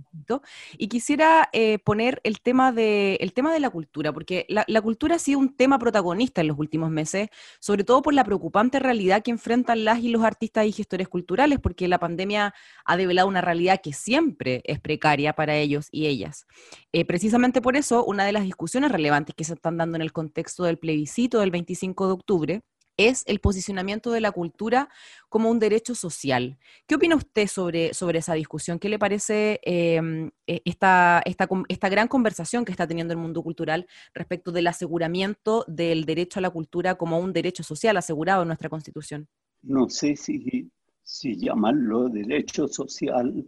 Y 0.76 0.88
quisiera 0.88 1.49
eh, 1.52 1.78
poner 1.78 2.20
el 2.25 2.40
tema, 2.40 2.73
de, 2.73 3.16
el 3.20 3.32
tema 3.32 3.52
de 3.52 3.61
la 3.61 3.70
cultura, 3.70 4.12
porque 4.12 4.46
la, 4.49 4.64
la 4.66 4.80
cultura 4.80 5.16
ha 5.16 5.18
sido 5.18 5.38
un 5.38 5.56
tema 5.56 5.78
protagonista 5.78 6.40
en 6.40 6.49
los 6.49 6.58
últimos 6.58 6.90
meses, 6.90 7.28
sobre 7.61 7.85
todo 7.85 8.02
por 8.02 8.14
la 8.14 8.25
preocupante 8.25 8.78
realidad 8.78 9.23
que 9.23 9.30
enfrentan 9.30 9.84
las 9.84 10.00
y 10.00 10.08
los 10.08 10.25
artistas 10.25 10.67
y 10.67 10.73
gestores 10.73 11.08
culturales, 11.08 11.58
porque 11.60 11.88
la 11.88 11.99
pandemia 11.99 12.54
ha 12.84 12.97
develado 12.97 13.28
una 13.28 13.41
realidad 13.41 13.80
que 13.82 13.93
siempre 13.93 14.62
es 14.64 14.80
precaria 14.80 15.32
para 15.34 15.56
ellos 15.56 15.88
y 15.91 16.06
ellas. 16.06 16.47
Eh, 16.93 17.04
precisamente 17.04 17.60
por 17.60 17.76
eso, 17.76 18.04
una 18.04 18.25
de 18.25 18.32
las 18.32 18.45
discusiones 18.45 18.91
relevantes 18.91 19.34
que 19.34 19.45
se 19.45 19.54
están 19.54 19.76
dando 19.76 19.97
en 19.97 20.02
el 20.02 20.12
contexto 20.12 20.64
del 20.64 20.78
plebiscito 20.78 21.41
del 21.41 21.50
25 21.50 22.06
de 22.06 22.12
octubre 22.12 22.62
es 22.97 23.25
el 23.26 23.41
posicionamiento 23.41 24.11
de 24.11 24.21
la 24.21 24.32
cultura 24.32 24.89
como 25.28 25.50
un 25.50 25.59
derecho 25.59 25.95
social. 25.95 26.59
¿Qué 26.87 26.95
opina 26.95 27.17
usted 27.17 27.47
sobre, 27.47 27.95
sobre 27.95 28.21
esa 28.21 28.35
discusión? 28.35 28.78
¿Qué 28.78 28.89
le 28.89 28.99
parece 28.99 29.61
eh, 29.65 30.30
eh, 30.47 30.63
esta, 30.65 31.23
esta, 31.25 31.49
esta 31.69 31.89
gran 31.89 32.09
conversación 32.09 32.65
que 32.65 32.73
está 32.73 32.87
teniendo 32.87 33.13
el 33.13 33.19
mundo 33.19 33.43
cultural 33.43 33.87
respecto 34.15 34.52
del 34.52 34.67
aseguramiento 34.67 35.65
del 35.69 36.04
derecho 36.04 36.39
a 36.39 36.43
la 36.43 36.50
cultura 36.50 36.97
como 36.97 37.19
un 37.19 37.32
derecho 37.32 37.63
social 37.63 37.97
asegurado 37.97 38.43
en 38.43 38.49
nuestra 38.49 38.69
Constitución? 38.69 39.28
No 39.63 39.89
sé 39.89 40.17
si, 40.17 40.71
si 41.02 41.37
llamarlo 41.37 42.09
derecho 42.09 42.69
social 42.69 43.47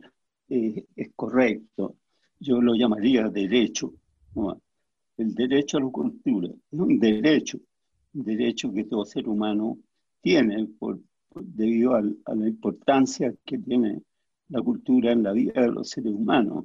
eh, 0.48 0.84
es 0.96 1.10
correcto. 1.14 1.96
Yo 2.40 2.60
lo 2.60 2.74
llamaría 2.74 3.28
derecho. 3.28 3.92
El 5.16 5.34
derecho 5.34 5.78
a 5.78 5.80
la 5.80 5.90
cultura 5.90 6.48
es 6.48 6.78
un 6.78 6.98
derecho, 6.98 7.58
derecho 8.12 8.72
que 8.72 8.84
todo 8.84 9.04
ser 9.04 9.28
humano 9.28 9.78
tiene 10.20 10.66
por, 10.78 11.00
por- 11.28 11.44
debido 11.44 11.94
al- 11.94 12.16
a 12.24 12.34
la 12.34 12.48
importancia 12.48 13.34
que 13.44 13.58
tiene 13.58 14.02
la 14.48 14.62
cultura 14.62 15.12
en 15.12 15.22
la 15.22 15.32
vida 15.32 15.60
de 15.62 15.68
los 15.72 15.90
seres 15.90 16.12
humanos. 16.12 16.64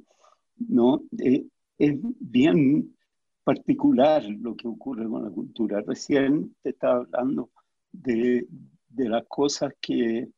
¿no? 0.56 1.02
Eh, 1.18 1.44
es 1.78 1.94
bien 2.20 2.94
particular 3.44 4.24
lo 4.40 4.54
que 4.56 4.68
ocurre 4.68 5.06
con 5.08 5.24
la 5.24 5.30
cultura. 5.30 5.82
Recién 5.86 6.54
te 6.62 6.70
estaba 6.70 7.00
hablando 7.00 7.50
de, 7.92 8.46
de 8.88 9.08
las 9.08 9.24
cosas 9.28 9.72
que, 9.80 10.28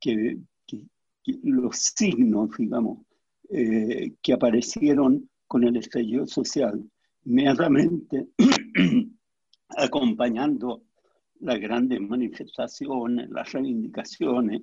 que, 0.00 0.38
que- 0.66 0.84
que- 1.24 1.38
los 1.44 1.76
signos, 1.76 2.50
digamos, 2.58 2.98
eh, 3.48 4.12
que 4.20 4.32
aparecieron 4.32 5.28
con 5.46 5.64
el 5.64 5.76
estallido 5.76 6.26
social, 6.26 6.82
inmediatamente 7.24 8.26
acompañando 9.76 10.82
las 11.40 11.58
grandes 11.58 12.00
manifestaciones, 12.00 13.28
las 13.30 13.52
reivindicaciones, 13.52 14.62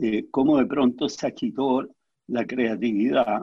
eh, 0.00 0.26
cómo 0.30 0.58
de 0.58 0.66
pronto 0.66 1.08
se 1.08 1.26
agitó 1.26 1.88
la 2.28 2.46
creatividad 2.46 3.42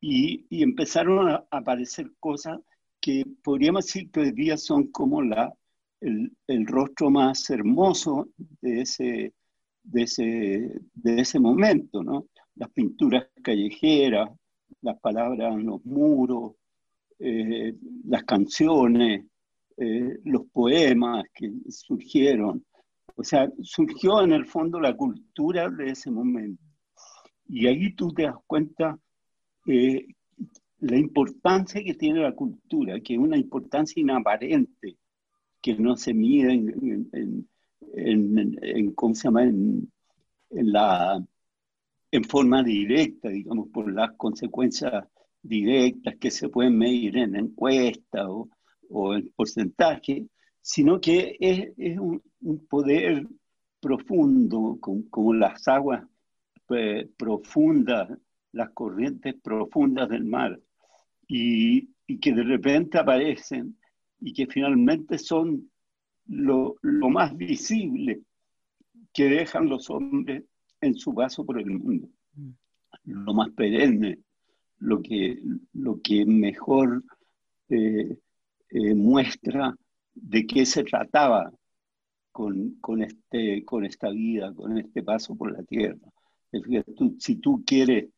y, 0.00 0.46
y 0.50 0.62
empezaron 0.62 1.28
a 1.28 1.44
aparecer 1.50 2.12
cosas 2.18 2.58
que 3.00 3.24
podríamos 3.42 3.86
decir 3.86 4.10
que 4.10 4.20
hoy 4.20 4.32
día 4.32 4.56
son 4.56 4.88
como 4.88 5.22
la, 5.22 5.54
el, 6.00 6.32
el 6.46 6.66
rostro 6.66 7.10
más 7.10 7.48
hermoso 7.50 8.28
de 8.60 8.82
ese, 8.82 9.34
de 9.82 10.02
ese, 10.02 10.80
de 10.94 11.20
ese 11.20 11.38
momento, 11.38 12.02
¿no? 12.02 12.26
Las 12.56 12.70
pinturas 12.70 13.26
callejeras, 13.42 14.30
las 14.82 14.98
palabras 15.00 15.54
en 15.54 15.66
los 15.66 15.84
muros, 15.84 16.54
eh, 17.18 17.74
las 18.04 18.24
canciones, 18.24 19.26
eh, 19.82 20.20
los 20.24 20.42
poemas 20.52 21.24
que 21.32 21.50
surgieron. 21.70 22.66
O 23.16 23.24
sea, 23.24 23.50
surgió 23.62 24.20
en 24.22 24.32
el 24.32 24.44
fondo 24.44 24.78
la 24.78 24.94
cultura 24.94 25.70
de 25.70 25.92
ese 25.92 26.10
momento. 26.10 26.62
Y 27.48 27.66
ahí 27.66 27.94
tú 27.94 28.12
te 28.12 28.24
das 28.24 28.36
cuenta 28.46 28.98
eh, 29.66 30.06
la 30.80 30.98
importancia 30.98 31.82
que 31.82 31.94
tiene 31.94 32.20
la 32.20 32.34
cultura, 32.34 33.00
que 33.00 33.14
es 33.14 33.18
una 33.18 33.38
importancia 33.38 34.02
inaparente, 34.02 34.98
que 35.62 35.74
no 35.76 35.96
se 35.96 36.12
mide 36.12 36.52
en, 36.52 37.08
en, 37.12 37.48
en, 37.94 38.58
en 38.60 38.92
¿cómo 38.92 39.14
se 39.14 39.28
llama? 39.28 39.50
La, 40.50 41.24
en 42.10 42.24
forma 42.24 42.62
directa, 42.62 43.30
digamos, 43.30 43.68
por 43.70 43.90
las 43.90 44.12
consecuencias 44.18 45.08
directas 45.40 46.16
que 46.16 46.30
se 46.30 46.50
pueden 46.50 46.76
medir 46.76 47.16
en 47.16 47.34
encuestas 47.34 48.26
o, 48.28 48.50
o 48.90 49.14
en 49.14 49.30
porcentaje, 49.34 50.26
sino 50.60 51.00
que 51.00 51.36
es, 51.40 51.68
es 51.76 51.98
un, 51.98 52.22
un, 52.42 52.66
poder 52.66 53.26
profundo, 53.80 54.78
como, 54.80 55.08
como 55.08 55.34
las 55.34 55.66
aguas 55.68 56.04
eh, 56.70 57.08
profundas, 57.16 58.10
las 58.52 58.70
corrientes 58.70 59.34
profundas 59.42 60.08
del 60.08 60.24
mar, 60.24 60.60
y, 61.26 61.88
y, 62.06 62.18
que 62.18 62.32
de 62.32 62.42
repente 62.42 62.98
aparecen 62.98 63.76
y 64.20 64.32
que 64.32 64.46
finalmente 64.46 65.16
son 65.18 65.70
lo, 66.26 66.76
lo 66.82 67.08
más 67.08 67.36
visible 67.36 68.22
que 69.12 69.24
dejan 69.24 69.68
los 69.68 69.88
hombres 69.90 70.44
en 70.80 70.94
su 70.94 71.14
paso 71.14 71.44
por 71.44 71.58
el 71.60 71.70
mundo, 71.70 72.08
lo 73.04 73.34
más 73.34 73.50
perenne, 73.50 74.18
lo 74.78 75.02
que, 75.02 75.38
lo 75.72 76.00
que 76.00 76.24
mejor 76.24 77.04
eh, 77.68 78.16
eh, 78.70 78.94
muestra 78.94 79.74
de 80.14 80.46
qué 80.46 80.66
se 80.66 80.84
trataba 80.84 81.52
con, 82.32 82.76
con, 82.80 83.02
este, 83.02 83.64
con 83.64 83.84
esta 83.84 84.10
vida, 84.10 84.52
con 84.54 84.78
este 84.78 85.02
paso 85.02 85.34
por 85.36 85.52
la 85.52 85.62
tierra. 85.64 85.98
Si 87.18 87.36
tú 87.36 87.62
quieres 87.64 88.08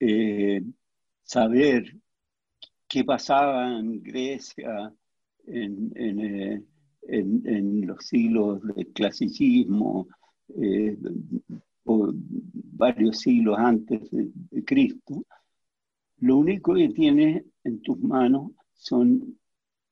eh, 0.00 0.62
saber 1.22 1.96
qué 2.88 3.04
pasaba 3.04 3.78
en 3.78 4.02
Grecia 4.02 4.92
en, 5.46 5.92
en, 5.94 6.66
en, 7.08 7.86
los 7.86 8.06
siglos 8.06 8.62
del 8.62 8.86
clasicismo, 8.92 10.08
o 11.84 12.12
varios 12.14 13.18
siglos 13.20 13.58
antes 13.58 14.10
de, 14.10 14.64
Cristo, 14.64 15.24
lo 16.18 16.38
único 16.38 16.74
que 16.74 16.88
tienes 16.90 17.44
en 17.64 17.82
tus 17.82 17.98
manos 17.98 18.52
son 18.74 19.38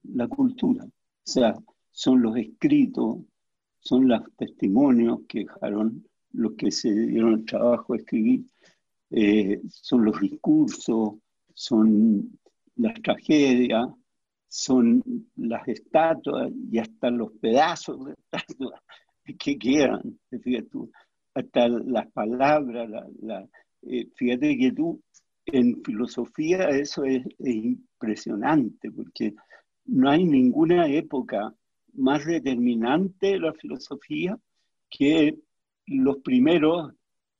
la 0.02 0.28
cultura, 0.28 0.84
o 0.84 0.90
sea, 1.22 1.54
son 1.90 2.22
los 2.22 2.36
escritos, 2.36 3.18
son 3.80 4.08
los 4.08 4.22
testimonios 4.36 5.20
que 5.28 5.40
dejaron 5.40 6.06
los 6.32 6.52
que 6.54 6.70
se 6.70 6.92
dieron 6.92 7.34
el 7.34 7.44
trabajo 7.44 7.94
a 7.94 7.96
escribir, 7.96 8.44
eh, 9.10 9.60
son 9.68 10.04
los 10.04 10.20
discursos, 10.20 11.14
son 11.54 12.38
las 12.76 12.94
tragedias, 13.02 13.88
son 14.48 15.02
las 15.36 15.66
estatuas 15.68 16.52
y 16.70 16.78
hasta 16.78 17.10
los 17.10 17.32
pedazos 17.32 18.06
de 18.06 18.12
estatuas 18.12 18.80
que 19.38 19.58
quedan, 19.58 20.18
fíjate 20.28 20.68
tú, 20.68 20.90
hasta 21.34 21.68
las 21.68 22.10
palabras, 22.12 22.88
la, 23.20 23.48
eh, 23.82 24.08
fíjate 24.14 24.56
que 24.58 24.72
tú 24.72 25.00
en 25.46 25.82
filosofía 25.84 26.68
eso 26.68 27.04
es, 27.04 27.24
impresionante, 27.38 28.90
porque 28.90 29.34
no 29.90 30.10
hay 30.10 30.24
ninguna 30.24 30.86
época 30.88 31.54
más 31.94 32.24
determinante 32.24 33.28
de 33.28 33.40
la 33.40 33.52
filosofía 33.52 34.38
que 34.88 35.36
los 35.86 36.18
primeros, 36.18 36.92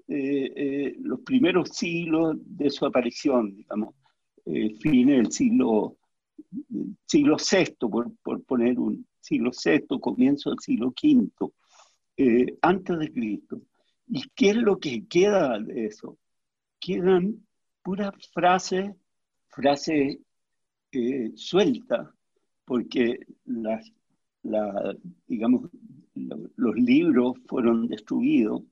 eh, 0.08 0.52
eh, 0.56 0.96
los 1.00 1.20
primeros 1.20 1.70
siglos 1.70 2.36
de 2.40 2.70
su 2.70 2.84
aparición, 2.84 3.54
digamos, 3.54 3.94
eh, 4.46 4.74
fin 4.80 5.06
del 5.06 5.30
siglo, 5.30 5.96
siglo 7.06 7.36
VI, 7.36 7.88
por, 7.88 8.12
por, 8.22 8.42
poner 8.44 8.78
un 8.78 9.06
siglo 9.20 9.50
VI, 9.52 10.00
comienzo 10.00 10.50
del 10.50 10.58
siglo 10.58 10.92
V, 11.02 11.52
antes 12.62 12.98
de 12.98 13.12
Cristo. 13.12 13.60
¿Y 14.08 14.28
qué 14.34 14.50
es 14.50 14.56
lo 14.56 14.78
que 14.80 15.06
queda 15.06 15.58
de 15.60 15.86
eso? 15.86 16.18
Quedan 16.80 17.46
puras 17.82 18.12
frases, 18.32 18.90
frases 19.48 20.18
eh, 20.92 21.30
sueltas, 21.36 22.08
porque 22.70 23.18
las, 23.46 23.92
digamos, 25.26 25.68
los 26.14 26.76
libros 26.76 27.34
fueron 27.48 27.88
destruidos, 27.88 28.62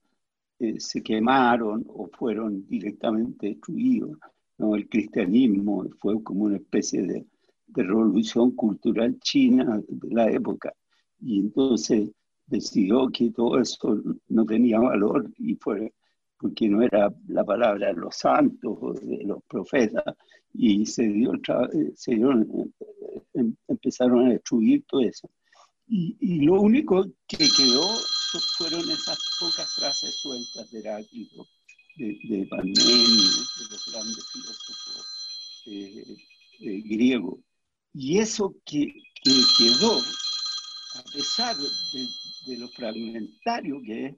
eh, 0.60 0.78
se 0.78 1.02
quemaron 1.02 1.84
o 1.88 2.06
fueron 2.16 2.64
directamente 2.68 3.48
destruidos. 3.48 4.16
El 4.56 4.88
cristianismo 4.88 5.84
fue 5.98 6.22
como 6.22 6.44
una 6.44 6.58
especie 6.58 7.02
de, 7.02 7.26
de 7.66 7.82
revolución 7.82 8.52
cultural 8.52 9.18
china 9.18 9.82
de 9.88 10.14
la 10.14 10.30
época. 10.30 10.72
Y 11.20 11.40
entonces 11.40 12.08
decidió 12.46 13.08
que 13.08 13.32
todo 13.32 13.58
eso 13.58 14.00
no 14.28 14.46
tenía 14.46 14.78
valor 14.78 15.28
y 15.38 15.56
fue 15.56 15.92
porque 16.38 16.68
no 16.68 16.82
era 16.82 17.12
la 17.28 17.44
palabra 17.44 17.88
de 17.88 17.94
los 17.94 18.16
santos 18.16 18.78
o 18.80 18.92
de 18.92 19.24
los 19.24 19.42
profetas, 19.44 20.04
y 20.54 20.86
se, 20.86 21.06
dio, 21.06 21.32
se 21.94 22.14
dieron, 22.14 22.72
em, 23.34 23.54
empezaron 23.66 24.26
a 24.26 24.30
destruir 24.30 24.84
todo 24.86 25.00
eso. 25.02 25.30
Y, 25.86 26.16
y, 26.20 26.40
lo 26.40 26.60
único 26.60 27.06
que 27.26 27.38
quedó 27.38 27.88
fueron 28.56 28.90
esas 28.90 29.18
pocas 29.40 29.72
frases 29.74 30.16
sueltas 30.16 30.70
de 30.70 30.80
Heráclito, 30.80 31.46
de, 31.96 32.18
de 32.24 32.38
de 32.38 32.46
los 33.70 33.92
grandes 33.92 34.26
filósofos 34.32 35.62
eh, 35.66 36.16
eh, 36.60 36.82
griegos. 36.84 37.38
Y 37.94 38.18
eso 38.18 38.54
que, 38.64 38.92
que, 39.22 39.42
quedó, 39.56 39.98
a 39.98 41.02
pesar 41.12 41.56
de, 41.56 42.06
de 42.46 42.58
lo 42.58 42.68
fragmentario 42.68 43.80
que 43.82 44.06
es, 44.06 44.14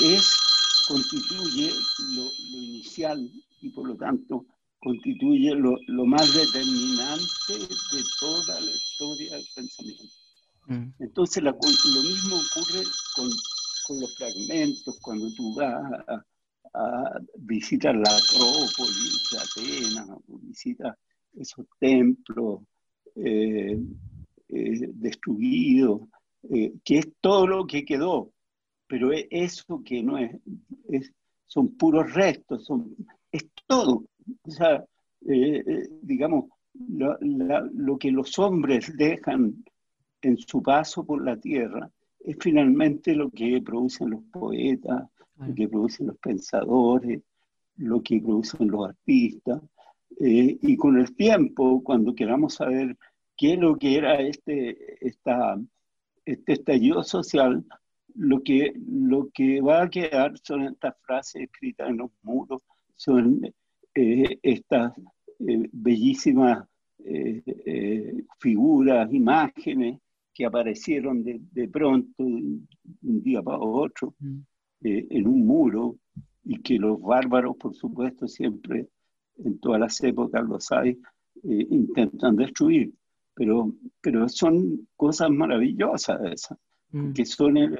es 0.00 0.47
constituye 0.88 1.70
lo, 2.14 2.30
inicial 2.56 3.30
y 3.60 3.68
por 3.70 3.86
lo 3.86 3.96
tanto 3.96 4.46
constituye 4.80 5.54
lo, 5.54 6.06
más 6.06 6.32
determinante 6.34 7.52
de 7.52 8.02
toda 8.18 8.60
la 8.60 8.70
historia 8.70 9.36
del 9.36 9.44
pensamiento. 9.54 10.04
Mm. 10.66 10.88
Entonces 11.00 11.42
lo 11.42 11.52
mismo 11.52 12.36
ocurre 12.36 12.84
con, 13.14 13.28
los 14.00 14.14
fragmentos 14.16 14.98
cuando 15.00 15.32
tú 15.34 15.54
vas 15.54 15.74
a, 16.08 16.24
visitar 17.38 17.94
la 17.94 18.10
Acrópolis 18.10 19.28
de 19.30 19.38
Atenas, 19.38 20.18
visitas 20.26 20.94
esos 21.34 21.66
templos 21.80 22.60
eh, 23.16 23.80
eh, 24.48 24.88
destruidos, 24.94 26.02
eh, 26.50 26.72
que 26.84 26.98
es 26.98 27.08
todo 27.20 27.46
lo 27.46 27.66
que 27.66 27.84
quedó 27.84 28.32
pero 28.88 29.12
e, 29.12 29.28
eso 29.30 29.82
que 29.84 30.02
no 30.02 30.18
es, 30.18 30.32
son 31.46 31.76
puros 31.76 32.12
restos, 32.14 32.64
son, 32.64 32.96
es 33.30 33.46
todo. 33.66 34.04
O 34.42 34.50
sea, 34.50 34.84
eh, 35.26 35.62
eh, 35.66 35.88
digamos, 36.02 36.46
lo, 36.74 37.98
que 37.98 38.10
los 38.10 38.38
hombres 38.38 38.96
dejan 38.96 39.64
en 40.22 40.38
su 40.38 40.62
paso 40.62 41.04
por 41.04 41.24
la 41.24 41.36
tierra 41.36 41.90
es 42.20 42.36
finalmente 42.40 43.14
lo 43.14 43.30
que 43.30 43.60
producen 43.62 44.10
los 44.10 44.22
poetas, 44.24 45.08
lo 45.36 45.54
que 45.54 45.68
producen 45.68 46.08
los 46.08 46.18
pensadores, 46.18 47.22
lo 47.76 48.02
que 48.02 48.20
producen 48.20 48.68
los 48.68 48.88
artistas. 48.88 49.62
Eh, 50.20 50.58
y 50.60 50.76
con 50.76 50.98
el 50.98 51.14
tiempo, 51.14 51.82
cuando 51.82 52.14
queramos 52.14 52.54
saber 52.54 52.96
qué 53.36 53.54
es 53.54 53.58
lo 53.58 53.76
que 53.76 53.96
era 53.96 54.20
este, 54.20 55.06
esta, 55.06 55.58
este 56.24 56.52
estallido 56.54 57.02
social, 57.04 57.64
lo 58.18 58.42
que, 58.42 58.72
lo 58.88 59.30
que 59.32 59.60
va 59.60 59.82
a 59.82 59.90
quedar 59.90 60.36
son 60.42 60.62
estas 60.64 60.94
frases 61.02 61.42
escritas 61.42 61.88
en 61.88 61.98
los 61.98 62.10
muros, 62.22 62.62
son 62.96 63.40
eh, 63.94 64.38
estas 64.42 64.92
eh, 65.38 65.68
bellísimas 65.72 66.66
eh, 67.04 68.24
figuras, 68.40 69.12
imágenes 69.12 70.00
que 70.34 70.44
aparecieron 70.44 71.22
de, 71.22 71.40
de 71.52 71.68
pronto, 71.68 72.24
un 72.24 72.66
día 73.22 73.40
para 73.40 73.58
otro, 73.58 74.14
mm. 74.18 74.38
en 74.80 75.26
un 75.28 75.46
muro, 75.46 75.96
y 76.44 76.60
que 76.60 76.76
los 76.76 77.00
bárbaros, 77.00 77.56
por 77.56 77.74
supuesto, 77.74 78.26
siempre, 78.26 78.88
en 79.36 79.58
todas 79.60 79.80
las 79.80 80.02
épocas 80.02 80.44
los 80.44 80.72
hay, 80.72 80.98
intentan 81.44 82.36
destruir. 82.36 82.92
Pero, 83.34 83.72
pero 84.00 84.28
son 84.28 84.88
cosas 84.96 85.30
maravillosas 85.30 86.20
esas. 86.32 86.58
Mm. 86.90 87.12
que 87.12 87.26
son 87.26 87.56
el, 87.58 87.78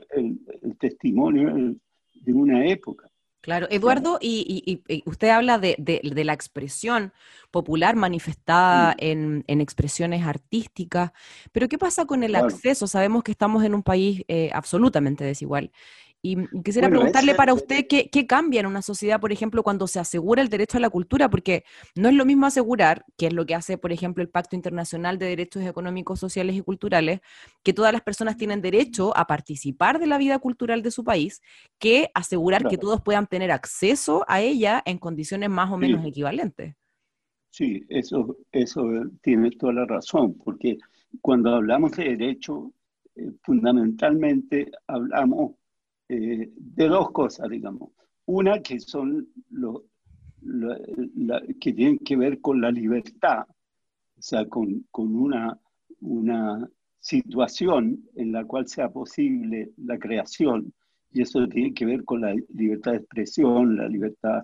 testimonio 0.79 1.75
de 2.15 2.33
una 2.33 2.67
época. 2.67 3.11
Claro, 3.41 3.67
Eduardo, 3.71 4.19
y, 4.21 4.83
usted 5.07 5.29
habla 5.29 5.59
de, 5.59 6.01
la 6.03 6.33
expresión 6.33 7.13
popular 7.51 7.97
manifestada 7.97 8.95
en, 8.99 9.45
expresiones 9.47 10.27
artísticas, 10.27 11.13
pero 11.53 11.69
¿qué 11.69 11.79
pasa 11.79 12.05
con 12.05 12.25
el 12.25 12.35
acceso? 12.35 12.87
Sabemos 12.87 13.23
que 13.23 13.31
estamos 13.31 13.65
en 13.65 13.75
un 13.75 13.83
país 13.83 14.23
eh, 14.29 14.51
absolutamente 14.53 15.25
desigual 15.25 15.71
y 16.21 16.37
quisiera 16.63 16.89
preguntarle 16.89 17.35
para 17.35 17.55
usted 17.55 17.87
qué, 17.87 18.27
cambia 18.27 18.61
en 18.61 18.67
una 18.67 18.83
sociedad, 18.83 19.21
por 19.21 19.31
ejemplo, 19.31 19.63
cuando 19.63 19.87
se 19.87 20.01
asegura 20.01 20.43
el 20.43 20.49
derecho 20.49 20.79
a 20.79 20.81
la 20.81 20.91
cultura, 20.91 21.31
porque 21.31 21.65
no 21.95 22.09
es 22.09 22.15
lo 22.15 22.25
mismo 22.25 22.47
asegurar, 22.47 23.05
que 23.17 23.29
es 23.29 23.33
lo 23.33 23.47
que 23.47 23.55
hace, 23.55 23.79
por 23.79 23.93
ejemplo, 23.93 24.23
el 24.23 24.29
Pacto 24.29 24.57
Internacional 24.57 25.19
de 25.19 25.27
Derechos 25.27 25.63
Económicos, 25.63 26.19
Sociales 26.19 26.57
y 26.57 26.61
Culturales, 26.61 27.21
que 27.63 27.73
todas 27.73 27.93
las 27.93 28.03
personas 28.03 28.37
tienen 28.37 28.61
derecho 28.61 29.17
a 29.17 29.27
participar 29.27 30.01
de 30.01 30.09
la 30.09 30.19
vida 30.19 30.39
cultural 30.41 30.83
de 30.83 30.91
su 30.91 31.05
país, 31.05 31.41
que 31.79 32.11
asegurar 32.15 32.67
que 32.67 32.79
todos 32.79 33.01
puedan 33.01 33.29
tener 33.29 33.53
acceso 33.53 34.25
a 34.27 34.41
ella 34.41 34.83
en 34.85 34.99
condiciones 34.99 35.51
más 35.51 35.71
o 35.71 35.79
menos 35.79 36.05
equivalentes. 36.05 36.75
Sí, 37.51 37.85
eso, 37.89 38.37
eso 38.53 38.85
tiene 39.23 39.51
toda 39.53 39.73
la 39.73 39.87
razón, 39.87 40.35
porque 40.45 40.79
cuando 41.21 41.55
hablamos 41.55 41.93
de 41.93 42.17
derecho, 42.17 42.73
eh, 43.15 43.31
fundamentalmente 43.43 44.71
hablamos 44.87 45.53
eh, 46.09 46.51
de 46.55 46.89
dos 46.89 47.11
cosas, 47.11 47.49
digamos. 47.49 47.91
Una 48.27 48.61
que 48.61 48.81
son 48.81 49.29
lo, 49.51 49.85
que 51.61 51.73
tienen 51.73 51.99
que 51.99 52.17
ver 52.17 52.41
con 52.41 52.61
la 52.61 52.71
libertad, 52.71 53.45
o 53.49 54.23
sea, 54.23 54.47
con, 54.47 54.87
con 54.91 55.15
una, 55.15 55.59
una 56.01 56.69
situación 56.99 58.05
en 58.17 58.33
la 58.33 58.45
cual 58.45 58.67
sea 58.69 58.91
posible 58.91 59.71
la 59.77 59.99
creación, 59.99 60.73
y 61.11 61.23
eso 61.23 61.47
tiene 61.49 61.73
que 61.73 61.87
ver 61.87 62.05
con 62.05 62.21
la 62.21 62.35
libertad 62.55 62.93
de 62.93 62.99
expresión, 62.99 63.77
la 63.77 63.89
libertad 63.89 64.43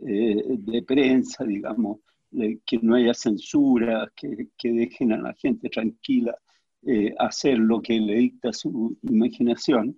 eh, 0.00 0.42
de 0.58 0.82
prensa, 0.82 1.44
digamos, 1.44 1.98
que 2.64 2.78
no 2.82 2.96
haya 2.96 3.14
censura, 3.14 4.10
que, 4.14 4.48
que, 4.58 4.72
dejen 4.72 5.12
a 5.12 5.18
la 5.18 5.32
gente 5.34 5.68
tranquila 5.70 6.36
eh, 6.82 7.14
hacer 7.18 7.58
lo 7.58 7.80
que 7.80 7.98
le 7.98 8.16
dicta 8.16 8.52
su 8.52 8.96
imaginación. 9.02 9.96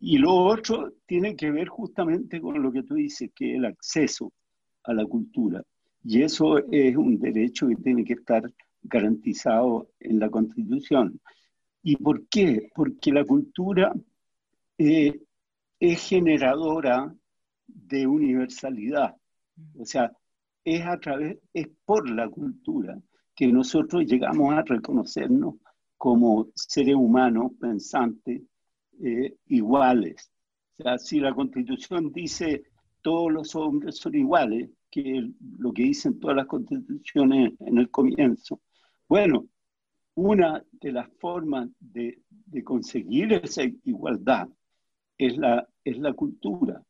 Y 0.00 0.16
lo 0.18 0.34
otro 0.34 0.94
tiene 1.06 1.36
que 1.36 1.50
ver 1.50 1.68
justamente 1.68 2.40
con 2.40 2.62
lo 2.62 2.72
que 2.72 2.82
tú 2.82 2.94
dices, 2.94 3.30
que 3.34 3.52
es 3.52 3.58
el 3.58 3.66
acceso 3.66 4.32
a 4.84 4.94
la 4.94 5.04
cultura. 5.04 5.62
Y 6.02 6.22
eso 6.22 6.58
es 6.70 6.96
un 6.96 7.18
derecho 7.18 7.68
que 7.68 7.76
tiene 7.76 8.04
que 8.04 8.14
estar 8.14 8.42
garantizado 8.82 9.90
en 10.00 10.18
la 10.18 10.30
Constitución. 10.30 11.20
¿Y 11.82 11.96
por 11.96 12.26
qué? 12.28 12.70
Porque 12.74 13.12
la 13.12 13.24
cultura 13.24 13.92
eh, 14.78 15.20
es 15.78 16.08
generadora 16.08 17.14
de 17.66 18.06
universalidad. 18.06 19.14
O 19.78 19.84
sea, 19.84 20.10
es 20.64 20.82
a 20.86 20.98
través, 20.98 21.38
es 21.52 21.68
por 21.84 22.08
la 22.08 22.28
cultura 22.30 22.98
que 23.34 23.48
nosotros 23.48 24.04
llegamos 24.06 24.54
a 24.54 24.62
reconocernos 24.62 25.56
como 25.98 26.48
seres 26.54 26.94
humanos 26.94 27.52
pensantes 27.60 28.42
eh, 29.02 29.36
iguales. 29.46 30.30
O 30.78 30.82
sea, 30.82 30.98
si 30.98 31.20
la 31.20 31.34
Constitución 31.34 32.12
dice 32.12 32.64
todos 33.02 33.32
los 33.32 33.54
hombres 33.54 33.96
son 33.96 34.14
iguales, 34.14 34.70
que 34.90 35.18
es 35.18 35.24
lo 35.58 35.72
que 35.72 35.84
dicen 35.84 36.18
todas 36.18 36.36
las 36.36 36.46
constituciones 36.46 37.52
en 37.60 37.78
el 37.78 37.90
comienzo, 37.90 38.60
bueno, 39.08 39.46
una 40.14 40.62
de 40.72 40.92
las 40.92 41.08
formas 41.18 41.68
de, 41.78 42.22
conseguir 42.64 43.32
esa 43.32 43.62
igualdad 43.84 44.48
es 45.16 45.36
la, 45.38 45.66
es 45.84 45.98
la 45.98 46.12
cultura. 46.12 46.82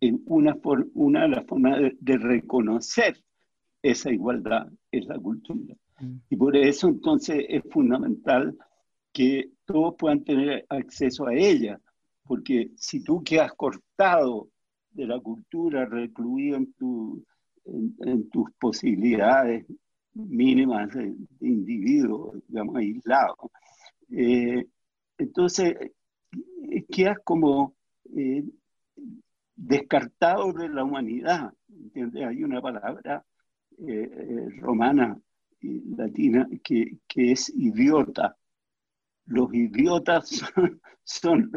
En 0.00 0.22
una, 0.26 0.56
una 0.94 1.22
de 1.22 1.28
las 1.28 1.46
formas 1.46 1.80
de, 1.98 2.18
reconocer 2.18 3.22
esa 3.82 4.12
igualdad 4.12 4.68
es 4.90 5.06
la 5.06 5.18
cultura. 5.18 5.74
Mm. 6.00 6.16
Y 6.30 6.36
por 6.36 6.56
eso 6.56 6.88
entonces 6.88 7.44
es 7.48 7.62
fundamental 7.70 8.56
que 9.12 9.50
todos 9.64 9.94
puedan 9.98 10.24
tener 10.24 10.66
acceso 10.68 11.26
a 11.26 11.34
ella, 11.34 11.80
porque 12.24 12.70
si 12.76 13.02
tú 13.02 13.22
quedas 13.22 13.52
cortado 13.54 14.48
de 14.90 15.06
la 15.06 15.20
cultura, 15.20 15.86
recluido 15.86 16.56
en, 16.56 16.72
tu, 16.74 17.24
en, 17.64 18.28
tus 18.30 18.50
posibilidades 18.52 19.66
mínimas 20.14 20.92
de, 20.94 21.14
individuo, 21.40 22.34
digamos, 22.48 22.76
aislado, 22.76 23.50
eh, 24.10 24.66
entonces 25.16 25.76
eh, 26.70 26.84
quedas 26.90 27.18
como 27.24 27.74
eh, 28.16 28.44
descartado 29.54 30.52
de 30.52 30.68
la 30.68 30.84
humanidad. 30.84 31.52
Hay 31.94 32.42
una 32.42 32.60
palabra 32.60 33.24
romana 34.60 35.16
y 35.60 35.94
latina 35.94 36.48
que 36.62 36.98
es 37.14 37.48
idiota 37.50 38.36
los 39.28 39.52
idiotas 39.52 40.30
son, 41.04 41.52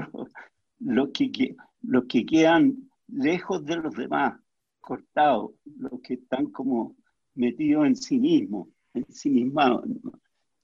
los, 0.80 1.10
que, 1.12 1.56
los 1.82 2.06
que 2.06 2.26
quedan 2.26 2.90
lejos 3.08 3.66
de 3.66 3.78
los 3.78 3.96
demás, 3.96 4.40
cortados, 4.80 5.52
los 5.78 6.02
que 6.02 6.16
están 6.16 6.48
como 6.48 6.96
metidos 7.34 7.88
en 7.88 7.96
sí 7.96 8.20
mismos, 8.20 8.68
en 8.94 9.06
sí 9.10 9.30
mismos. 9.30 9.84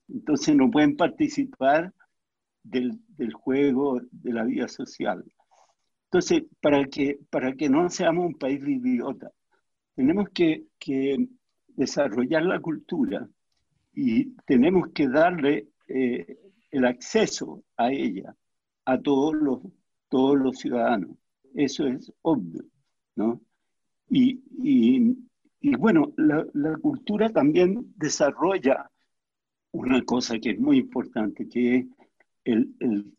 Entonces 0.10 0.56
no 0.56 0.70
pueden 0.70 0.96
participar 0.96 1.94
del, 2.64 3.00
juego 3.34 4.02
de 4.12 4.34
la 4.34 4.44
vida 4.44 4.68
social. 4.68 5.24
Entonces, 6.06 6.44
para 6.62 6.86
que, 6.86 7.20
para 7.30 7.54
que 7.54 7.70
no 7.70 7.90
seamos 7.90 8.26
un 8.26 8.38
país 8.38 8.62
idiota, 8.66 9.32
tenemos 9.96 10.30
que, 10.30 10.66
que 10.80 11.28
desarrollar 11.68 12.44
la 12.44 12.60
cultura 12.60 13.28
y 13.94 14.32
tenemos 14.46 14.90
que 14.94 15.08
darle 15.08 15.70
eh, 15.88 16.38
el 16.78 16.86
acceso 16.86 17.64
a 17.76 17.92
ella 17.92 18.36
a 18.86 19.00
todos 19.00 19.34
los, 19.36 19.60
todos 20.10 20.38
los 20.38 20.58
ciudadanos. 20.58 21.18
Eso 21.54 21.88
es 21.88 22.12
obvio, 22.22 22.64
¿no? 23.16 23.42
Y, 24.10 24.40
bueno, 25.78 26.14
la, 26.16 26.78
cultura 26.78 27.30
también 27.30 27.94
desarrolla 27.98 28.90
una 29.72 30.02
cosa 30.04 30.40
que 30.40 30.52
es 30.52 30.60
muy 30.60 30.78
importante, 30.78 31.50
que 31.50 31.78
es 31.78 31.86
el, 32.46 33.14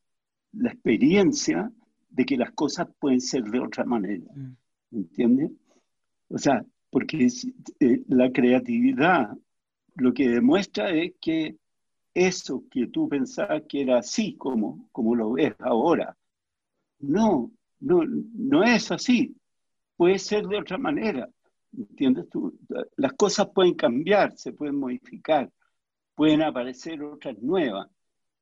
la 0.53 0.71
experiencia 0.71 1.71
de 2.09 2.25
que 2.25 2.39
las 2.39 2.53
cosas 2.53 2.89
pueden 2.99 3.21
ser 3.21 3.43
de 3.45 3.61
otra 3.61 3.85
manera. 3.85 4.25
Mm. 4.35 4.57
¿Entiendes? 4.93 5.51
O 6.29 6.39
sea, 6.39 6.65
porque 6.91 7.29
eh, 7.81 8.03
la 8.09 8.33
creatividad 8.33 9.37
lo 9.97 10.15
que 10.15 10.29
demuestra 10.29 10.91
es 10.91 11.13
que 11.21 11.57
eso 12.19 12.65
que 12.71 12.89
tú 12.89 13.09
pensabas 13.09 13.63
que 13.69 13.83
era 13.83 13.99
así 13.99 14.37
como, 14.37 14.89
como 14.93 15.15
lo 15.15 15.33
ves 15.33 15.55
ahora. 15.61 16.17
No, 16.99 17.51
no, 17.81 18.03
no 18.05 18.65
es 18.65 18.91
así. 18.91 19.37
Puede 19.97 20.19
ser 20.19 20.47
de 20.47 20.59
otra 20.59 20.79
manera. 20.79 21.29
¿Entiendes 21.77 22.29
tú? 22.29 22.59
Las 22.97 23.13
cosas 23.13 23.51
pueden 23.55 23.75
cambiar, 23.75 24.37
se 24.37 24.53
pueden 24.53 24.77
modificar, 24.77 25.51
pueden 26.15 26.43
aparecer 26.43 27.03
otras 27.03 27.39
nuevas. 27.39 27.89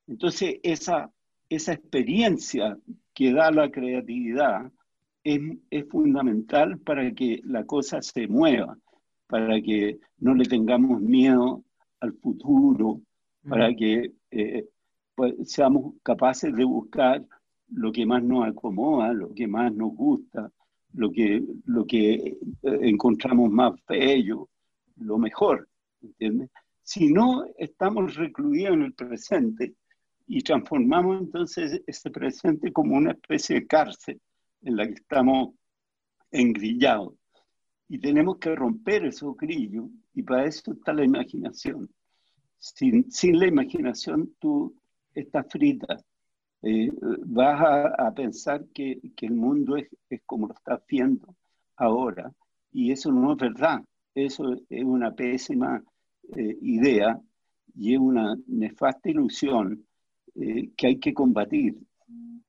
Entonces, 0.06 0.56
esa, 0.62 1.10
esa 1.48 1.72
experiencia 1.72 2.78
que 3.12 3.32
da 3.32 3.50
la 3.50 3.70
creatividad 3.70 4.70
es, 5.22 5.40
es 5.70 5.88
fundamental 5.88 6.78
para 6.78 7.12
que 7.12 7.40
la 7.44 7.64
cosa 7.66 8.00
se 8.00 8.26
mueva, 8.28 8.78
para 9.26 9.60
que 9.60 9.98
no 10.18 10.34
le 10.34 10.44
tengamos 10.44 11.00
miedo 11.00 11.64
al 12.00 12.12
futuro, 12.14 13.00
para 13.48 13.74
que 13.74 14.12
eh, 14.30 14.68
pues, 15.14 15.34
seamos 15.44 15.94
capaces 16.02 16.54
de 16.54 16.64
buscar 16.64 17.24
lo 17.68 17.92
que 17.92 18.06
más 18.06 18.22
nos 18.22 18.46
acomoda, 18.46 19.12
lo 19.12 19.32
que 19.34 19.46
más 19.46 19.72
nos 19.72 19.94
gusta, 19.94 20.50
lo 20.94 21.10
que, 21.10 21.42
lo 21.64 21.84
que 21.86 22.14
eh, 22.14 22.38
encontramos 22.62 23.50
más 23.50 23.72
bello, 23.88 24.48
lo 24.96 25.18
mejor, 25.18 25.68
¿entiendes? 26.00 26.50
Si 26.82 27.12
no, 27.12 27.44
estamos 27.58 28.14
recluidos 28.14 28.74
en 28.74 28.82
el 28.82 28.94
presente 28.94 29.74
y 30.26 30.40
transformamos 30.42 31.20
entonces 31.20 31.82
ese 31.86 32.10
presente 32.10 32.72
como 32.72 32.96
una 32.96 33.12
especie 33.12 33.60
de 33.60 33.66
cárcel 33.66 34.20
en 34.62 34.76
la 34.76 34.86
que 34.86 34.94
estamos 34.94 35.54
engrillados. 36.30 37.14
Y 37.88 37.98
tenemos 37.98 38.38
que 38.38 38.54
romper 38.54 39.04
esos 39.04 39.36
grillos 39.36 39.88
y 40.14 40.22
para 40.22 40.46
eso 40.46 40.72
está 40.72 40.92
la 40.92 41.04
imaginación 41.04 41.88
sin, 42.58 43.06
la 43.38 43.46
imaginación 43.46 44.34
tú 44.38 44.74
estás 45.14 45.46
frita. 45.50 45.98
Eh, 46.62 46.90
vas 47.26 47.92
a, 47.98 48.12
pensar 48.14 48.64
que, 48.74 49.00
el 49.20 49.34
mundo 49.34 49.76
es, 49.76 49.88
como 50.24 50.48
lo 50.48 50.54
estás 50.54 50.80
viendo 50.88 51.34
ahora. 51.76 52.32
Y 52.72 52.92
eso 52.92 53.12
no 53.12 53.32
es 53.32 53.38
verdad. 53.38 53.84
Eso 54.14 54.54
es 54.68 54.84
una 54.84 55.14
pésima 55.14 55.82
eh, 56.36 56.58
idea 56.62 57.20
y 57.74 57.94
es 57.94 58.00
una 58.00 58.36
nefasta 58.46 59.10
ilusión 59.10 59.86
eh, 60.34 60.70
que 60.76 60.86
hay 60.88 60.98
que 60.98 61.14
combatir. 61.14 61.76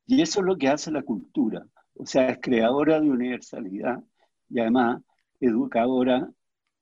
Y 0.06 0.22
eso 0.22 0.40
es 0.40 0.46
lo 0.46 0.58
que 0.58 0.70
hace 0.70 0.92
la 0.92 1.04
cultura. 1.04 1.68
O 1.96 2.06
sea, 2.06 2.30
es 2.30 2.40
creadora 2.42 3.00
de 3.00 3.10
universalidad 3.10 4.02
y 4.50 4.60
además 4.60 5.02
educadora 5.40 6.30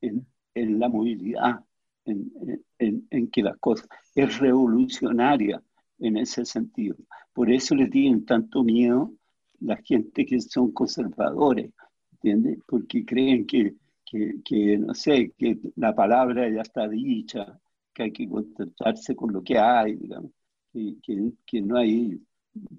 en, 0.02 0.28
en 0.54 0.80
la 0.80 0.88
movilidad, 0.90 1.66
en, 2.06 3.28
que 3.32 3.44
las 3.44 3.58
cosas 3.58 3.88
es 4.14 4.40
revolucionaria 4.40 5.62
en 6.00 6.18
ese 6.18 6.46
sentido. 6.46 6.96
Por 7.34 7.52
eso 7.52 7.76
le 7.76 7.88
tienen 7.88 8.26
tanto 8.26 8.64
miedo 8.64 9.14
la 9.60 9.78
gente 9.78 10.26
que 10.26 10.40
son 10.40 10.72
conservadores, 10.72 11.72
¿entiendes? 12.14 12.60
Porque 12.68 13.06
creen 13.06 13.46
que, 13.46 13.76
que, 14.06 14.78
no 14.78 14.94
sé, 14.94 15.32
que 15.38 15.58
la 15.76 15.96
palabra 15.96 16.50
ya 16.50 16.62
está 16.62 16.88
dicha, 16.88 17.60
que 17.94 18.04
hay 18.04 18.12
que 18.12 18.28
contentarse 18.28 19.16
con 19.16 19.34
lo 19.34 19.44
que 19.44 19.58
hay, 19.58 19.96
digamos, 19.96 20.32
que, 20.72 21.32
que, 21.46 21.62
no, 21.62 21.78
hay, 21.78 22.20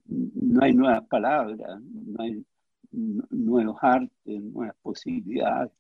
no 0.07 0.63
hay 0.63 0.75
nuevas 0.75 1.07
palabras, 1.09 1.81
no 1.83 2.23
hay 2.23 2.45
nuevos 2.93 3.77
artes, 3.81 4.43
nuevas 4.43 4.77
posibilidades 4.83 5.73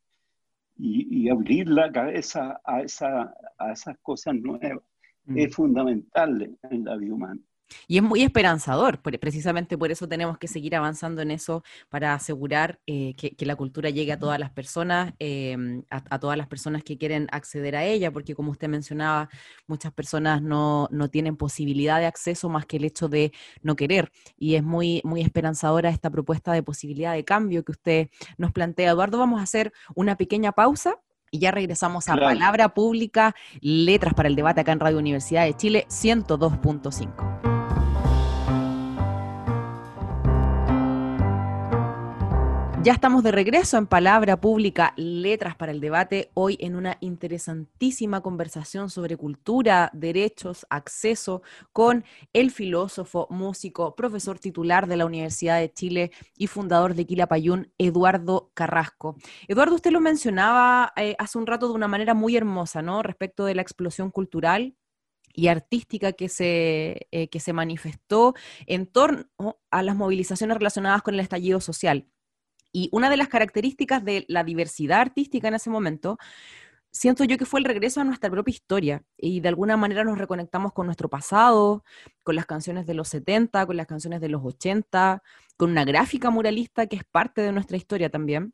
y, 0.79 1.29
abrir 1.29 1.69
la 1.69 1.91
cabeza 1.91 2.61
a, 2.65 2.83
esa, 2.83 3.35
a 3.59 3.73
esas 3.73 3.97
cosas 4.03 4.35
nuevas 4.35 4.85
mm. 5.25 5.39
es 5.39 5.55
fundamental 5.55 6.59
en 6.71 6.85
la 6.85 6.97
vida 6.97 7.15
humana. 7.15 7.41
Y 7.89 7.97
es 7.99 8.03
muy 8.03 8.23
esperanzador, 8.23 9.01
precisamente 9.01 9.77
por 9.79 9.91
eso 9.91 10.09
tenemos 10.09 10.39
que 10.39 10.49
seguir 10.49 10.77
avanzando 10.77 11.23
en 11.23 11.31
eso 11.31 11.63
para 11.89 12.15
asegurar 12.15 12.81
eh, 12.87 13.15
que, 13.17 13.47
la 13.47 13.55
cultura 13.55 13.91
llegue 13.91 14.13
a 14.13 14.19
todas 14.19 14.41
las 14.41 14.51
personas, 14.51 15.15
em, 15.21 15.85
a, 15.89 16.19
todas 16.19 16.37
las 16.37 16.49
personas 16.49 16.83
que 16.83 16.99
quieren 16.99 17.29
acceder 17.31 17.77
a 17.77 17.85
ella, 17.85 18.11
porque 18.11 18.35
como 18.35 18.51
usted 18.51 18.69
mencionaba, 18.69 19.29
muchas 19.69 19.93
personas 19.93 20.43
no, 20.43 20.89
tienen 21.13 21.37
posibilidad 21.37 22.01
de 22.01 22.07
acceso 22.07 22.49
más 22.49 22.67
que 22.67 22.79
el 22.79 22.85
hecho 22.85 23.09
de 23.09 23.33
no 23.63 23.77
querer. 23.77 24.11
Y 24.37 24.57
es 24.57 24.65
muy, 24.65 25.01
muy 25.05 25.21
esperanzadora 25.21 25.91
esta 25.91 26.11
propuesta 26.11 26.53
de 26.53 26.63
posibilidad 26.63 27.13
de 27.13 27.25
cambio 27.25 27.65
que 27.65 27.73
usted 27.73 28.11
nos 28.37 28.53
plantea. 28.53 28.91
Eduardo, 28.91 29.19
vamos 29.19 29.41
a 29.41 29.45
hacer 29.45 29.73
una 29.95 30.17
pequeña 30.17 30.53
pausa 30.53 31.01
y 31.31 31.39
ya 31.39 31.51
regresamos 31.51 32.09
a 32.09 32.17
Palabra 32.17 32.75
Pública, 32.75 33.35
Letras 33.61 34.15
para 34.15 34.29
el 34.29 34.37
Debate 34.37 34.61
acá 34.61 34.73
en 34.73 34.81
Radio 34.81 34.99
Universidad 34.99 35.45
de 35.45 35.55
Chile 35.55 35.87
102.5. 35.89 37.56
Ya 42.87 42.93
estamos 42.93 43.25
de 43.25 43.33
regreso 43.33 43.79
en 43.79 43.89
Palabra 43.89 44.41
Pública, 44.41 44.95
Letras 44.97 45.57
para 45.57 45.73
el 45.73 45.81
Debate, 45.81 46.31
hoy 46.35 46.57
en 46.61 46.77
una 46.77 46.99
interesantísima 47.01 48.21
conversación 48.21 48.91
sobre 48.91 49.17
cultura, 49.17 49.91
derechos, 49.93 50.65
acceso, 50.71 51.43
con 51.73 52.05
el 52.33 52.53
filósofo, 52.53 53.27
músico, 53.29 53.97
profesor 53.97 54.39
titular 54.39 54.87
de 54.87 54.99
la 54.99 55.05
Universidad 55.05 55.59
de 55.59 55.73
Chile 55.73 56.13
y 56.37 56.47
fundador 56.47 56.95
de 56.95 57.07
Quilapayún, 57.07 57.73
Eduardo 57.77 58.53
Carrasco. 58.55 59.17
Eduardo, 59.49 59.75
usted 59.75 59.91
lo 59.91 60.01
mencionaba 60.01 60.93
eh, 60.95 61.17
hace 61.19 61.39
un 61.39 61.49
rato 61.49 61.67
de 61.67 61.75
una 61.75 61.89
manera 61.89 62.15
muy 62.15 62.37
hermosa, 62.37 62.83
¿no? 62.83 63.03
Respecto 63.03 63.47
de 63.47 63.57
la 63.57 63.63
explosión 63.63 64.13
cultural 64.13 64.77
y 65.35 65.49
artística 65.49 66.13
que 66.13 66.29
se, 66.29 67.09
eh, 67.11 67.27
que 67.31 67.41
se 67.41 67.53
manifestó 67.53 68.37
en 68.67 68.87
torno 68.87 69.27
a 69.73 69.83
las 69.83 69.97
movilizaciones 69.97 70.57
relacionadas 70.57 71.03
con 71.03 71.15
el 71.15 71.21
estallido 71.21 71.61
social. 71.61 72.07
Y 72.77 72.91
una 72.93 73.09
de 73.09 73.17
las 73.17 73.29
características 73.29 74.05
de 74.05 74.27
la 74.29 74.45
diversidad 74.45 75.01
artística 75.01 75.49
en 75.49 75.55
ese 75.55 75.71
momento, 75.71 76.19
siento 76.91 77.25
yo 77.25 77.39
que 77.39 77.47
fue 77.47 77.59
el 77.59 77.65
regreso 77.65 78.03
a 78.03 78.05
nuestra 78.05 78.29
propia 78.31 78.53
historia 78.53 79.03
y 79.17 79.41
de 79.41 79.49
alguna 79.49 79.79
manera 79.79 80.05
nos 80.05 80.19
reconectamos 80.19 80.75
con 80.75 80.85
nuestro 80.85 81.09
pasado, 81.09 81.85
con 82.23 82.37
las 82.37 82.45
canciones 82.45 82.87
de 82.87 82.93
los 82.93 83.09
70, 83.09 83.65
con 83.65 83.79
las 83.79 83.87
canciones 83.87 84.21
de 84.21 84.29
los 84.29 84.45
80, 84.45 85.23
con 85.57 85.71
una 85.71 85.87
gráfica 85.87 86.29
muralista 86.29 86.87
que 86.87 86.97
es 86.97 87.05
parte 87.05 87.41
de 87.41 87.51
nuestra 87.51 87.79
historia 87.79 88.11
también. 88.11 88.53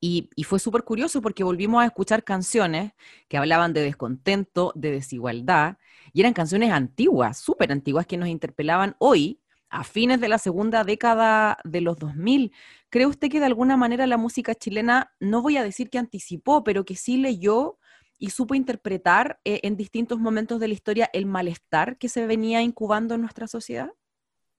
Y, 0.00 0.28
fue 0.44 0.58
súper 0.58 0.84
curioso 0.84 1.22
porque 1.22 1.42
volvimos 1.42 1.82
a 1.82 1.86
escuchar 1.86 2.24
canciones 2.24 2.92
que 3.26 3.38
hablaban 3.38 3.72
de 3.72 3.80
descontento, 3.80 4.72
de 4.74 4.90
desigualdad, 4.90 5.78
y 6.12 6.20
eran 6.20 6.34
canciones 6.34 6.72
antiguas, 6.72 7.38
súper 7.38 7.72
antiguas, 7.72 8.06
que 8.06 8.18
nos 8.18 8.28
interpelaban 8.28 8.96
hoy 8.98 9.40
a 9.68 9.84
fines 9.84 10.20
de 10.20 10.28
la 10.28 10.38
segunda 10.38 10.84
década 10.84 11.58
de 11.64 11.80
los 11.80 11.98
2000. 11.98 12.52
¿Cree 12.88 13.06
usted 13.06 13.28
que 13.30 13.40
de 13.40 13.46
alguna 13.46 13.76
manera 13.76 14.06
la 14.06 14.16
música 14.16 14.54
chilena, 14.54 15.12
no 15.20 15.42
voy 15.42 15.56
a 15.56 15.64
decir 15.64 15.90
que 15.90 15.98
anticipó, 15.98 16.64
pero 16.64 16.84
que 16.84 16.96
sí 16.96 17.16
leyó 17.16 17.78
y 18.18 18.30
supo 18.30 18.54
interpretar 18.54 19.40
eh, 19.44 19.60
en 19.62 19.76
distintos 19.76 20.18
momentos 20.18 20.60
de 20.60 20.68
la 20.68 20.74
historia 20.74 21.10
el 21.12 21.26
malestar 21.26 21.98
que 21.98 22.08
se 22.08 22.26
venía 22.26 22.62
incubando 22.62 23.14
en 23.14 23.20
nuestra 23.22 23.46
sociedad? 23.46 23.90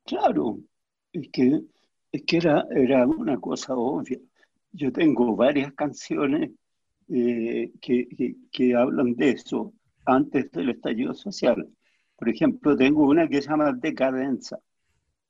Claro, 0.05 0.59
es 1.11 1.29
que, 1.31 1.61
es 2.11 2.23
que 2.23 2.37
era, 2.37 2.65
era 2.75 3.05
una 3.07 3.37
cosa 3.37 3.75
obvia. 3.75 4.19
Yo 4.71 4.91
tengo 4.91 5.35
varias 5.35 5.73
canciones 5.73 6.51
eh, 7.09 7.71
que, 7.81 8.35
que 8.51 8.75
hablan 8.75 9.15
de 9.15 9.31
eso 9.31 9.73
antes 10.05 10.51
del 10.51 10.69
estallido 10.69 11.13
social. 11.13 11.67
Por 12.17 12.29
ejemplo, 12.29 12.75
tengo 12.75 13.07
una 13.07 13.27
que 13.27 13.41
se 13.41 13.49
llama 13.49 13.73
Decadenza, 13.73 14.59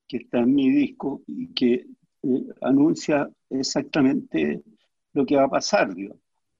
que 0.08 0.17
está 0.17 0.39
en 0.39 0.54
mi 0.54 0.70
disco 0.70 1.22
y 1.28 1.48
que 1.54 1.86
eh, 2.24 2.46
anuncia 2.62 3.30
exactamente 3.50 4.62
lo 5.13 5.26
que 5.26 5.36
va 5.36 5.46
a 5.46 5.50
pasar, 5.50 5.89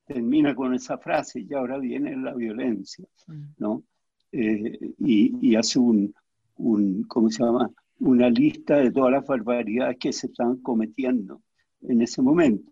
Termina 0.06 0.56
con 0.56 0.74
esa 0.74 0.98
frase 0.98 1.42
y 1.42 1.54
ahora 1.54 1.78
viene 1.80 2.16
la 2.16 2.34
violencia, 2.34 3.06
mm. 3.28 3.44
¿no? 3.58 3.84
Eh, 4.32 4.94
y, 5.00 5.56
hace 5.56 5.80
un, 5.80 6.14
un, 6.56 7.04
¿cómo 7.04 7.30
se 7.30 7.44
llama? 7.44 7.70
Una 8.00 8.30
lista 8.30 8.78
de 8.78 8.92
todas 8.92 9.12
las 9.12 9.26
barbaridades 9.26 9.98
que 10.00 10.14
se 10.14 10.28
están 10.28 10.58
cometiendo 10.62 11.42
en 11.82 12.02
ese 12.02 12.22
momento. 12.22 12.72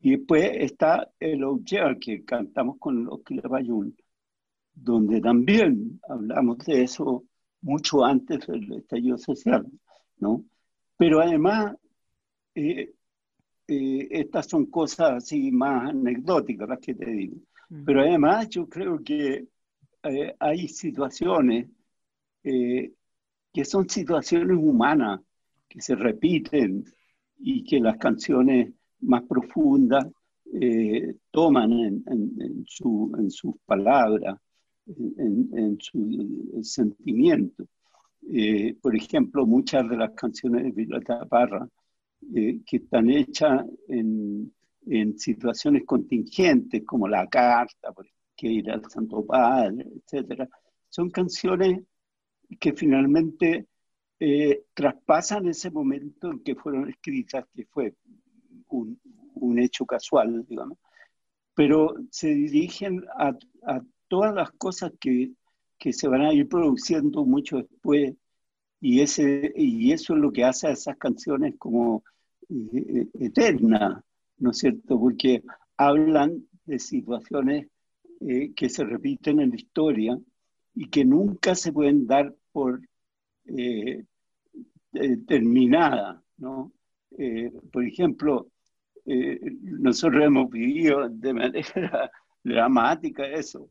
Y 0.00 0.16
después 0.16 0.50
está 0.54 1.08
el 1.18 1.44
Oyer, 1.44 1.98
que 1.98 2.24
cantamos 2.24 2.76
con 2.78 3.04
los 3.04 3.22
Kilabayun, 3.22 3.96
donde 4.74 5.20
también 5.20 6.00
hablamos 6.08 6.58
de 6.58 6.82
eso 6.82 7.24
mucho 7.60 8.04
antes 8.04 8.46
del 8.46 8.72
estallido 8.72 9.18
social. 9.18 9.66
¿No? 10.20 10.44
Pero 10.96 11.20
además, 11.20 11.76
eh, 12.54 12.92
eh, 13.68 14.08
estas 14.10 14.48
son 14.48 14.66
cosas 14.66 15.12
así 15.12 15.52
más 15.52 15.90
anecdóticas 15.90 16.68
las 16.68 16.80
que 16.80 16.94
te 16.94 17.06
digo. 17.10 17.36
Mm. 17.68 17.84
Pero 17.84 18.00
además 18.00 18.48
yo 18.48 18.68
creo 18.68 18.98
que 19.02 19.46
eh, 20.02 20.34
hay 20.38 20.68
situaciones 20.68 21.68
que 22.42 23.64
son 23.64 23.86
situaciones 23.90 24.56
humanas, 24.56 25.20
que 25.68 25.82
se 25.82 25.94
repiten 25.94 26.82
y 27.36 27.62
que 27.62 27.78
las 27.78 27.98
canciones 27.98 28.72
más 29.00 29.22
profundas 29.24 30.06
toman 31.30 31.72
en, 31.72 32.64
su, 32.66 33.12
en, 33.18 33.30
sus 33.30 33.54
palabras, 33.66 34.38
en, 34.86 35.50
en 35.52 35.78
su 35.78 36.58
sentimiento. 36.62 37.66
Eh, 38.30 38.76
por 38.80 38.94
ejemplo, 38.94 39.46
muchas 39.46 39.88
de 39.88 39.96
las 39.96 40.10
canciones 40.12 40.64
de 40.64 40.70
Violeta 40.72 41.24
Parra, 41.24 41.66
eh, 42.34 42.60
que 42.66 42.76
están 42.78 43.08
hechas 43.08 43.64
en, 43.88 44.52
en, 44.86 45.18
situaciones 45.18 45.84
contingentes, 45.86 46.84
como 46.84 47.08
La 47.08 47.26
Carta, 47.26 47.94
que 48.36 48.48
ir 48.48 48.70
al 48.70 48.84
Santo 48.90 49.24
Padre, 49.24 49.86
etc., 50.06 50.46
son 50.90 51.10
canciones 51.10 51.80
que 52.60 52.72
finalmente 52.74 53.66
eh, 54.20 54.64
traspasan 54.74 55.48
ese 55.48 55.70
momento 55.70 56.30
en 56.30 56.40
que 56.40 56.54
fueron 56.54 56.88
escritas, 56.88 57.46
que 57.54 57.64
fue 57.66 57.94
un, 58.68 59.00
un 59.34 59.58
hecho 59.58 59.86
casual, 59.86 60.44
digamos, 60.46 60.78
pero 61.54 61.94
se 62.10 62.28
dirigen 62.28 63.04
a, 63.16 63.36
a 63.66 63.80
todas 64.06 64.34
las 64.34 64.50
cosas 64.52 64.92
que 65.00 65.32
que 65.78 65.92
se 65.92 66.08
van 66.08 66.22
a 66.22 66.32
ir 66.32 66.48
produciendo 66.48 67.24
mucho 67.24 67.58
después 67.58 68.14
y, 68.80 69.00
ese, 69.00 69.52
y 69.56 69.92
eso 69.92 70.14
es 70.14 70.20
lo 70.20 70.32
que 70.32 70.44
hace 70.44 70.68
a 70.68 70.72
esas 70.72 70.96
canciones 70.96 71.54
como 71.58 72.04
eh, 72.48 73.06
eternas, 73.20 74.02
¿no 74.38 74.50
es 74.50 74.58
cierto? 74.58 74.98
Porque 74.98 75.42
hablan 75.76 76.46
de 76.64 76.78
situaciones 76.78 77.68
eh, 78.20 78.52
que 78.54 78.68
se 78.68 78.84
repiten 78.84 79.40
en 79.40 79.50
la 79.50 79.56
historia 79.56 80.18
y 80.74 80.88
que 80.88 81.04
nunca 81.04 81.54
se 81.54 81.72
pueden 81.72 82.06
dar 82.06 82.34
por 82.52 82.80
eh, 83.46 84.04
terminadas, 85.26 86.20
¿no? 86.38 86.72
por 87.72 87.84
ejemplo, 87.84 88.50
nosotros 89.04 90.24
hemos 90.24 90.50
vivido 90.50 91.08
de 91.08 91.34
manera 91.34 92.10
dramática 92.44 93.26
eso 93.26 93.68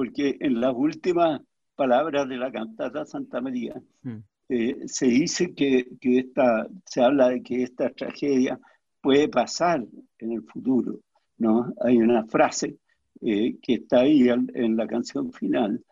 porque 0.00 0.38
en 0.40 0.62
las 0.62 0.74
últimas 0.74 1.42
palabras 1.76 2.26
de 2.26 2.38
la 2.38 2.50
cantata 2.50 3.04
Santa 3.04 3.38
María 3.42 3.74
mm. 4.00 4.16
eh, 4.48 4.76
se 4.86 5.04
dice 5.04 5.52
que, 5.54 5.88
que, 6.00 6.20
esta, 6.20 6.66
se 6.86 7.02
habla 7.02 7.28
de 7.28 7.42
que 7.42 7.64
esta 7.64 7.90
tragedia 7.90 8.58
puede 9.02 9.28
pasar 9.28 9.84
en 10.18 10.32
el 10.32 10.42
futuro, 10.44 11.00
¿no? 11.36 11.70
Hay 11.84 11.98
una 11.98 12.24
frase 12.24 12.78
eh, 13.20 13.58
que 13.60 13.74
está 13.74 14.00
ahí 14.00 14.26
en, 14.30 14.74
la 14.74 14.86
canción 14.86 15.30
final, 15.32 15.84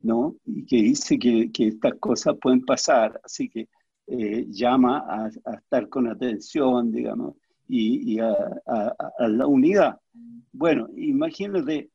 ¿no? 0.00 0.36
Y 0.44 0.64
que 0.64 0.76
dice 0.76 1.18
que, 1.18 1.50
que 1.50 1.66
estas 1.66 1.94
cosas 1.94 2.36
pueden 2.40 2.64
pasar, 2.64 3.20
así 3.24 3.48
que 3.48 3.68
eh, 4.06 4.46
llama 4.48 4.98
a, 5.08 5.28
a, 5.44 5.54
estar 5.56 5.88
con 5.88 6.06
atención, 6.06 6.92
digamos, 6.92 7.34
y, 7.66 8.14
y 8.14 8.20
a, 8.20 8.32
a, 8.64 9.26
la 9.26 9.48
unidad. 9.48 9.98
Bueno, 10.52 10.86
imagínate 10.94 11.90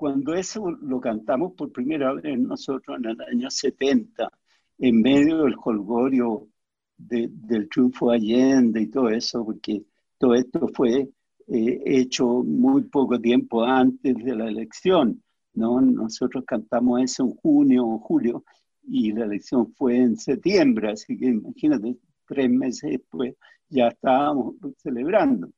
cuando 0.00 0.32
eso 0.32 0.70
lo 0.70 0.98
cantamos 0.98 1.52
por 1.52 1.70
primera 1.72 2.14
vez 2.14 2.38
nosotros 2.38 2.96
en 2.96 3.10
el 3.10 3.20
año 3.20 3.50
70, 3.50 4.32
en 4.78 5.02
medio 5.02 5.42
del 5.42 5.56
colgorio 5.56 6.48
del 6.96 7.68
triunfo 7.68 8.10
Allende 8.10 8.80
y 8.80 8.86
todo 8.86 9.10
eso, 9.10 9.44
porque 9.44 9.84
todo 10.16 10.34
esto 10.36 10.68
fue 10.68 11.06
eh, 11.48 11.82
hecho 11.84 12.26
muy 12.42 12.84
poco 12.84 13.20
tiempo 13.20 13.62
antes 13.62 14.14
de 14.24 14.34
la 14.34 14.48
elección, 14.48 15.22
¿no? 15.52 15.82
Nosotros 15.82 16.44
cantamos 16.46 17.02
eso 17.02 17.24
en 17.24 17.34
junio 17.34 17.86
o 17.86 17.98
julio 17.98 18.42
y 18.82 19.12
la 19.12 19.26
elección 19.26 19.70
fue 19.74 19.98
en 19.98 20.16
septiembre, 20.16 20.92
así 20.92 21.14
que 21.18 21.26
imagínate, 21.26 21.98
tres 22.26 22.48
meses 22.48 22.92
después 22.92 23.34
ya 23.68 23.88
estábamos 23.88 24.54
celebrando. 24.78 25.50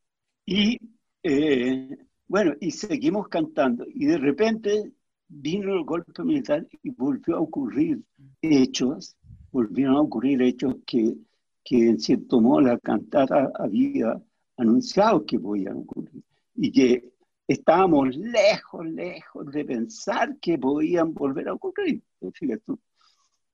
Y 0.44 0.80
eh, 1.22 1.96
bueno, 2.32 2.54
y 2.60 2.70
seguimos 2.70 3.28
cantando. 3.28 3.84
Y 3.92 4.06
de 4.06 4.16
repente 4.16 4.90
vino 5.28 5.74
el 5.74 5.84
golpe 5.84 6.24
militar 6.24 6.66
y 6.82 6.88
volvió 6.88 7.36
a 7.36 7.40
ocurrir 7.40 8.02
hechos, 8.40 9.14
volvieron 9.50 9.96
a 9.96 10.00
ocurrir 10.00 10.40
hechos 10.40 10.76
que, 10.86 11.14
que 11.62 11.90
en 11.90 12.00
cierto 12.00 12.40
modo 12.40 12.62
la 12.62 12.78
cantata 12.78 13.52
había 13.54 14.18
anunciado 14.56 15.26
que 15.26 15.38
podían 15.38 15.76
ocurrir. 15.80 16.24
Y 16.54 16.72
que 16.72 17.12
estábamos 17.46 18.16
lejos, 18.16 18.86
lejos 18.86 19.52
de 19.52 19.64
pensar 19.66 20.38
que 20.38 20.56
podían 20.56 21.12
volver 21.12 21.48
a 21.48 21.52
ocurrir. 21.52 22.02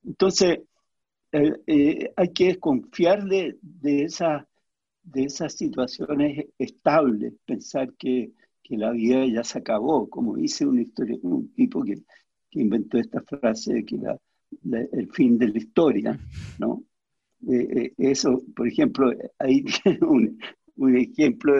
Entonces, 0.04 0.60
eh, 1.32 1.52
eh, 1.66 2.12
hay 2.14 2.32
que 2.32 2.46
desconfiar 2.46 3.24
de, 3.24 3.58
de, 3.60 4.04
esa, 4.04 4.46
de 5.02 5.24
esas 5.24 5.52
situaciones 5.54 6.46
estables, 6.56 7.34
pensar 7.44 7.92
que 7.94 8.37
que 8.68 8.76
la 8.76 8.90
vida 8.90 9.24
ya 9.26 9.42
se 9.42 9.58
acabó, 9.58 10.08
como 10.10 10.36
dice 10.36 10.66
una 10.66 10.82
historia, 10.82 11.16
un 11.22 11.52
tipo 11.54 11.82
que, 11.82 11.94
que 12.50 12.60
inventó 12.60 12.98
esta 12.98 13.22
frase 13.22 13.74
de 13.74 13.84
que 13.84 13.96
la, 13.96 14.18
el 14.92 15.10
fin 15.12 15.38
de 15.38 15.48
la 15.48 15.58
historia, 15.58 16.18
¿no? 16.58 16.82
eh, 17.48 17.92
eso, 17.96 18.42
por 18.54 18.68
ejemplo, 18.68 19.10
ahí 19.38 19.64
tiene 19.82 19.98
un, 20.02 20.38
un 20.76 20.96
ejemplo 20.96 21.54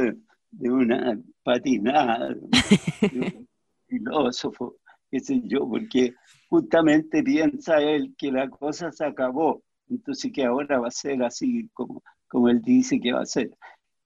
de, 0.51 0.71
una 0.71 1.19
patinada 1.43 2.35
de 2.35 3.21
un 3.21 3.49
filósofo, 3.87 4.77
qué 5.11 5.21
sé 5.21 5.41
yo, 5.45 5.69
porque 5.69 6.15
justamente 6.49 7.23
piensa 7.23 7.81
él 7.81 8.15
que 8.19 8.31
la 8.31 8.49
cosa 8.51 8.93
se 8.93 9.05
acabó, 9.05 9.63
entonces 9.89 10.31
que 10.33 10.45
ahora 10.45 10.79
va 10.79 10.89
a 10.89 10.91
ser 10.91 11.23
así 11.23 11.69
como, 11.73 12.03
como 12.29 12.49
él 12.49 12.61
dice 12.61 13.01
que 13.01 13.13
va 13.13 13.23
a 13.23 13.27
ser. 13.27 13.51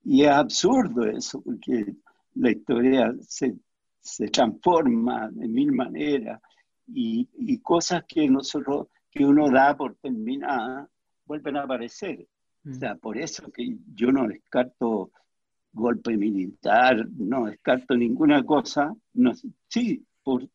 Y 0.05 0.23
es 0.23 0.31
absurdo 0.31 1.05
eso, 1.07 1.41
porque 1.43 1.95
la 2.35 2.51
historia 2.51 3.15
se, 3.21 3.55
se 4.01 4.29
transforma 4.29 5.31
de 5.31 5.49
mil 5.49 5.73
maneras 5.73 6.41
y, 6.87 7.29
y, 7.35 7.59
cosas 7.59 8.05
que 8.07 8.29
nosotros, 8.29 8.89
que 9.11 9.25
uno 9.25 9.51
da 9.51 9.77
por 9.77 9.95
terminadas, 9.97 10.89
vuelven 11.25 11.57
a 11.57 11.63
aparecer. 11.63 12.27
O 12.65 12.69
mm. 12.69 12.75
sea, 12.75 12.95
por 12.97 13.17
eso 13.19 13.51
que 13.51 13.77
yo 13.95 14.13
no 14.13 14.27
descarto 14.27 15.11
golpe 15.73 16.17
militar, 16.17 17.09
no 17.17 17.47
descarto 17.47 17.97
ninguna 17.97 18.45
cosa, 18.45 18.95
no, 19.15 19.33
sí, 19.69 20.05
por, 20.23 20.47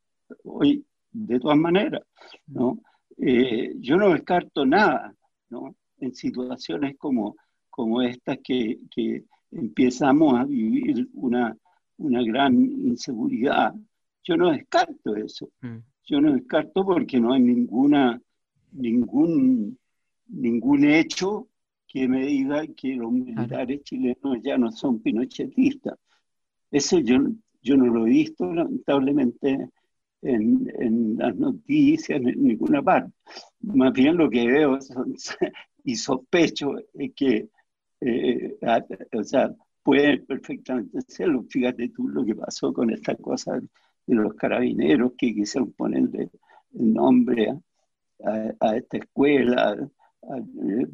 hoy, 0.43 0.85
de 1.11 1.39
todas 1.39 1.57
maneras, 1.57 2.03
¿no? 2.47 2.79
Eh, 3.17 3.73
yo 3.79 3.97
no 3.97 4.13
descarto 4.13 4.65
nada, 4.65 5.15
¿no? 5.49 5.75
En 5.99 6.13
situaciones 6.13 6.95
como, 6.97 7.35
como 7.69 8.01
estas 8.03 8.37
que, 8.43 8.79
que 8.93 9.23
empezamos 9.51 10.39
a 10.39 10.45
vivir 10.45 11.09
una, 11.13 11.57
una 11.97 12.23
gran 12.23 12.55
inseguridad, 12.55 13.73
yo 14.23 14.37
no 14.37 14.51
descarto 14.51 15.15
eso. 15.15 15.49
Mm. 15.61 15.77
Yo 16.05 16.21
no 16.21 16.33
descarto 16.33 16.85
porque 16.85 17.19
no 17.19 17.33
hay 17.33 17.41
ninguna, 17.41 18.21
ningún, 18.71 19.77
ningún 20.27 20.85
hecho 20.85 21.47
que 21.87 22.07
me 22.07 22.25
diga 22.25 22.65
que 22.67 22.95
los 22.95 23.11
militares 23.11 23.83
chilenos 23.83 24.37
ya 24.43 24.57
no 24.57 24.71
son 24.71 24.99
pinochetistas. 24.99 25.97
Eso 26.69 26.99
yo, 26.99 27.17
yo 27.61 27.77
no 27.77 27.85
lo 27.87 28.05
he 28.05 28.09
visto, 28.09 28.53
lamentablemente, 28.53 29.69
en, 30.21 30.71
en 30.79 31.17
las 31.17 31.35
noticias, 31.35 32.19
en 32.21 32.43
ninguna 32.43 32.81
parte. 32.81 33.11
Más 33.61 33.93
bien 33.93 34.17
lo 34.17 34.29
que 34.29 34.45
veo 34.45 34.77
y 35.83 35.95
sospecho 35.95 36.75
es 36.93 37.13
que, 37.13 37.49
eh, 38.01 38.57
o 39.13 39.23
sea, 39.23 39.53
puede 39.87 40.17
perfectamente 40.17 40.99
serlo. 41.07 41.45
Fíjate 41.49 41.87
tú 41.87 42.09
lo 42.09 42.25
que 42.25 42.35
pasó 42.35 42.73
con 42.73 42.89
esta 42.89 43.15
cosa 43.15 43.53
de 43.53 44.15
los 44.15 44.33
carabineros 44.33 45.13
que 45.17 45.33
quisieron 45.33 45.71
ponerle 45.71 46.29
el 46.73 46.93
nombre 46.93 47.57
a, 48.21 48.51
a 48.59 48.75
esta 48.75 48.97
escuela, 48.97 49.89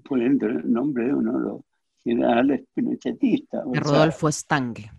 poniendo 0.08 0.46
el 0.46 0.72
nombre 0.72 1.08
de 1.08 1.14
uno 1.16 1.40
de 1.40 1.44
los 1.44 1.62
generales 2.04 2.68
pinochetistas. 2.72 3.64
Rodolfo 3.66 4.32
Stange. 4.32 4.92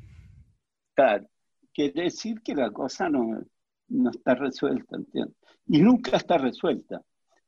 Claro, 0.95 1.28
quiere 1.72 2.03
decir 2.03 2.40
que 2.42 2.57
la 2.57 2.72
cosa 2.72 3.09
no, 3.09 3.45
no 3.90 4.11
está 4.11 4.34
resuelta, 4.34 4.97
¿entiendes? 4.97 5.36
Y 5.68 5.78
nunca 5.78 6.16
está 6.16 6.36
resuelta. 6.36 7.01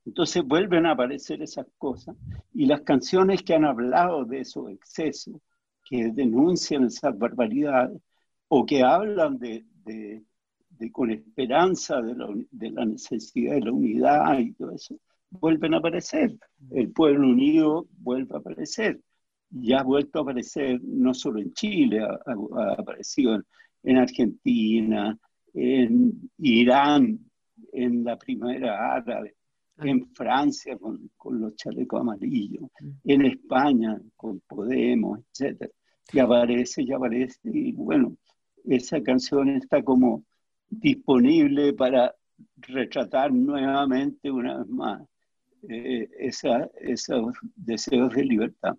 Entonces 0.04 0.44
vuelven 0.44 0.86
a 0.86 0.92
aparecer 0.92 1.42
esas 1.42 1.66
cosas 1.76 2.14
y 2.54 2.66
las 2.66 2.82
canciones 2.82 3.42
que 3.42 3.54
han 3.56 3.64
hablado 3.64 4.24
de 4.24 4.42
esos 4.42 4.70
excesos, 4.70 5.34
que 5.88 6.10
denuncian 6.10 6.84
esas 6.84 7.16
barbaridades 7.16 8.00
o 8.48 8.66
que 8.66 8.82
hablan 8.82 9.38
de, 9.38 9.64
con 10.92 11.10
esperanza 11.10 12.02
de 12.02 12.14
la, 12.14 12.28
de 12.50 12.70
necesidad 12.70 13.54
de 13.54 13.60
la 13.60 13.72
unidad 13.72 14.38
y 14.38 14.52
todo 14.52 14.72
eso, 14.72 14.96
vuelven 15.30 15.74
a 15.74 15.78
aparecer. 15.78 16.36
El 16.70 16.90
pueblo 16.92 17.28
unido 17.28 17.86
vuelve 17.98 18.34
a 18.34 18.38
aparecer. 18.38 19.00
Ya 19.50 19.78
ha 19.80 19.84
vuelto 19.84 20.18
a 20.18 20.22
aparecer 20.22 20.80
no 20.82 21.14
solo 21.14 21.40
en 21.40 21.52
Chile, 21.52 22.00
ha, 22.00 22.72
aparecido 22.78 23.40
en, 23.82 23.96
Argentina, 23.96 25.16
en 25.54 26.30
Irán, 26.38 27.20
en 27.72 28.04
la 28.04 28.18
primavera 28.18 28.94
árabe, 28.96 29.36
en 29.78 30.06
Francia 30.14 30.76
con, 30.78 31.10
con, 31.16 31.40
los 31.40 31.54
chalecos 31.56 32.00
amarillos, 32.00 32.68
en 33.04 33.26
España 33.26 34.00
con 34.16 34.40
Podemos, 34.40 35.20
etc. 35.38 35.70
Y 36.12 36.18
aparece, 36.18 36.82
y 36.82 36.92
aparece, 36.92 37.38
y 37.44 37.72
bueno, 37.72 38.16
esa 38.64 39.02
canción 39.02 39.50
está 39.50 39.82
como 39.82 40.24
disponible 40.68 41.72
para 41.72 42.14
retratar 42.56 43.32
nuevamente 43.32 44.30
una 44.30 44.58
vez 44.58 44.68
más 44.68 45.02
eh, 45.68 46.08
esa, 46.18 46.68
esos 46.80 47.34
deseos 47.54 48.14
de 48.14 48.24
libertad. 48.24 48.74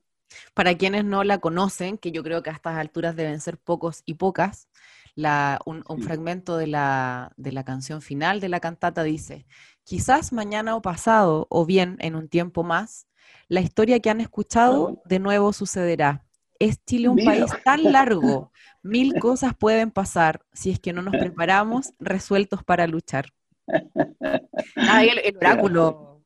Para 0.53 0.75
quienes 0.77 1.05
no 1.05 1.23
la 1.23 1.37
conocen, 1.39 1.97
que 1.97 2.11
yo 2.11 2.23
creo 2.23 2.43
que 2.43 2.49
a 2.49 2.53
estas 2.53 2.75
alturas 2.75 3.15
deben 3.15 3.39
ser 3.39 3.57
pocos 3.57 4.03
y 4.05 4.15
pocas, 4.15 4.67
la, 5.15 5.59
un, 5.65 5.83
fragmento 6.01 6.57
de 6.57 6.67
la, 6.67 7.33
de 7.37 7.51
la 7.51 7.63
canción 7.63 8.01
final 8.01 8.39
de 8.39 8.49
la 8.49 8.59
cantata 8.59 9.03
dice, 9.03 9.47
quizás 9.87 10.33
mañana 10.33 10.75
o 10.75 10.81
pasado, 10.81 11.47
o 11.49 11.65
bien 11.65 11.95
en 12.01 12.15
un 12.15 12.27
tiempo 12.27 12.61
más, 12.61 13.07
la 13.47 13.61
historia 13.61 14.01
que 14.01 14.09
han 14.09 14.19
escuchado 14.19 15.01
de 15.05 15.19
nuevo 15.19 15.53
sucederá. 15.53 16.25
Es 16.59 16.83
Chile 16.83 17.07
un 17.07 17.23
país 17.23 17.45
tan 17.63 17.83
largo, 17.93 18.51
mil 18.83 19.17
cosas 19.17 19.53
pueden 19.57 19.91
pasar 19.91 20.41
si 20.51 20.71
es 20.71 20.79
que 20.81 20.91
no 20.91 21.01
nos 21.01 21.15
preparamos 21.31 21.93
resueltos 21.99 22.63
para 22.63 22.85
luchar. 22.85 23.27
Ah, 24.75 25.03
el, 25.03 25.35
oráculo. 25.35 26.23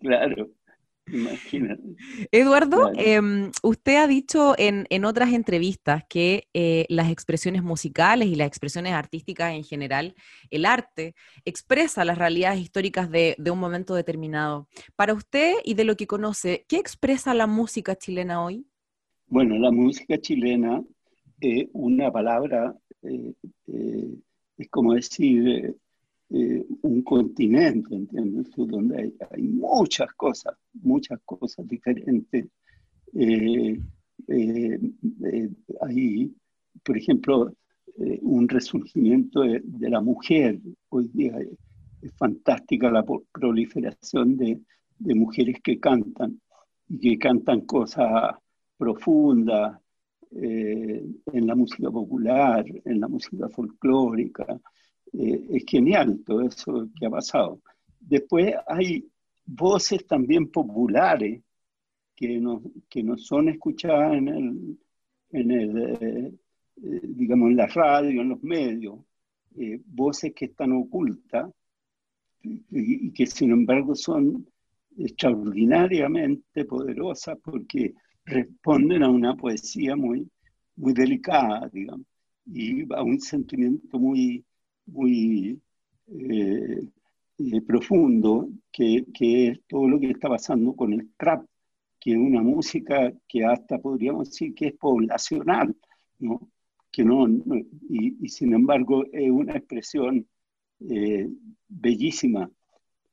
Claro, 0.00 0.48
imagínate. 1.12 1.82
Eduardo, 2.32 2.90
em, 2.96 3.50
usted 3.62 3.96
ha 3.96 4.06
dicho 4.06 4.54
en, 4.56 5.04
otras 5.04 5.32
entrevistas 5.32 6.04
que 6.08 6.48
eh, 6.54 6.86
las 6.88 7.10
expresiones 7.10 7.62
musicales 7.62 8.28
y 8.28 8.36
las 8.36 8.48
expresiones 8.48 8.92
artísticas 8.92 9.52
en 9.52 9.64
general, 9.64 10.14
el 10.50 10.64
arte, 10.64 11.14
expresa 11.44 12.04
las 12.04 12.16
realidades 12.18 12.60
históricas 12.60 13.10
de, 13.10 13.36
un 13.52 13.58
momento 13.58 13.94
determinado. 13.94 14.68
Para 14.96 15.14
usted 15.14 15.54
y 15.64 15.74
de 15.74 15.84
lo 15.84 15.96
que 15.96 16.06
conoce, 16.06 16.64
¿qué 16.68 16.76
expresa 16.78 17.34
la 17.34 17.46
música 17.46 17.96
chilena 17.96 18.42
hoy? 18.42 18.66
Bueno, 19.26 19.56
la 19.58 19.70
música 19.70 20.18
chilena, 20.18 20.82
es 21.40 21.66
una 21.72 22.10
palabra, 22.10 22.74
eh, 23.02 23.34
eh, 23.66 24.14
es 24.56 24.68
como 24.70 24.94
decir 24.94 25.76
eh, 26.30 26.64
un 26.82 27.02
continente, 27.02 27.94
¿entiendes? 27.94 28.50
Donde 28.56 29.14
hay, 29.30 29.42
muchas 29.42 30.12
cosas, 30.14 30.56
muchas 30.72 31.20
cosas 31.24 31.68
diferentes. 31.68 32.48
Eh, 33.14 33.78
eh, 34.28 35.50
hay, 35.82 36.34
por 36.82 36.96
ejemplo, 36.96 37.52
un 38.22 38.48
resurgimiento 38.48 39.42
de, 39.42 39.62
la 39.90 40.00
mujer. 40.00 40.58
Hoy 40.88 41.08
día 41.12 41.38
es, 41.38 42.12
fantástica 42.16 42.90
la 42.90 43.04
proliferación 43.32 44.36
de, 44.36 44.60
de, 44.98 45.14
mujeres 45.14 45.56
que 45.62 45.78
cantan 45.78 46.40
y 46.88 46.98
que 46.98 47.18
cantan 47.18 47.62
cosas 47.62 48.34
profundas 48.76 49.78
en 50.32 51.46
la 51.46 51.54
música 51.54 51.90
popular, 51.90 52.64
en 52.84 53.00
la 53.00 53.08
música 53.08 53.48
folclórica, 53.48 54.60
eh, 55.12 55.46
es 55.50 55.64
genial 55.66 56.22
todo 56.24 56.42
eso 56.42 56.88
que 56.98 57.06
ha 57.06 57.10
pasado. 57.10 57.60
Después 58.00 58.54
hay 58.66 59.08
voces 59.44 60.06
también 60.06 60.50
populares 60.50 61.42
que 62.16 62.38
no, 62.40 62.62
que 62.88 63.02
no 63.02 63.16
son 63.16 63.48
escuchadas 63.48 64.14
en 64.14 64.28
el, 64.28 64.78
en 65.30 65.50
el 65.50 65.78
eh, 65.78 66.32
eh, 66.82 67.00
digamos, 67.02 67.50
en 67.50 67.56
la 67.56 67.66
radio, 67.66 68.20
en 68.22 68.28
los 68.30 68.42
medios, 68.42 68.98
voces 69.86 70.32
que 70.34 70.46
están 70.46 70.72
ocultas 70.72 71.48
y, 72.42 72.64
y, 72.70 73.12
que 73.12 73.24
sin 73.24 73.52
embargo 73.52 73.94
son 73.94 74.44
extraordinariamente 74.98 76.64
poderosas 76.64 77.38
porque 77.40 77.94
responden 78.24 79.04
a 79.04 79.10
una 79.10 79.36
poesía 79.36 79.94
muy, 79.94 80.28
muy 80.76 80.92
delicada, 80.92 81.68
digamos, 81.72 82.06
y 82.46 82.92
a 82.92 83.02
un 83.02 83.20
sentimiento 83.20 83.98
muy, 83.98 84.44
muy 84.86 85.60
eh, 86.08 86.80
eh, 87.38 87.60
profundo, 87.66 88.48
que, 88.70 89.04
que, 89.12 89.48
es 89.48 89.60
todo 89.66 89.88
lo 89.88 90.00
que 90.00 90.10
está 90.10 90.28
pasando 90.28 90.74
con 90.74 90.92
el 90.92 91.10
trap, 91.16 91.44
que 92.00 92.12
es 92.12 92.18
una 92.18 92.42
música 92.42 93.12
que 93.28 93.44
hasta 93.44 93.78
podríamos 93.78 94.30
decir 94.30 94.54
que 94.54 94.68
es 94.68 94.74
poblacional, 94.74 95.74
¿no? 96.18 96.48
Que 96.90 97.04
no, 97.04 97.26
y, 97.88 98.28
sin 98.28 98.54
embargo 98.54 99.04
es 99.12 99.30
una 99.30 99.56
expresión 99.56 100.26
eh, 100.80 101.28
bellísima. 101.68 102.50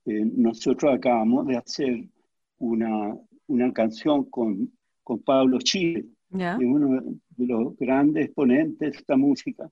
nosotros 0.05 0.93
acabamos 0.93 1.47
de 1.47 1.57
hacer 1.57 2.03
una, 2.59 3.15
una 3.47 3.73
canción 3.73 4.25
con, 4.25 4.71
con 5.03 5.19
Pablo 5.19 5.59
Chile, 5.59 6.05
que 6.31 6.43
es 6.43 6.57
uno 6.59 7.01
de 7.29 7.47
los 7.47 7.77
grandes 7.77 8.25
exponentes 8.25 8.91
de 8.91 8.97
esta 8.97 9.17
música, 9.17 9.69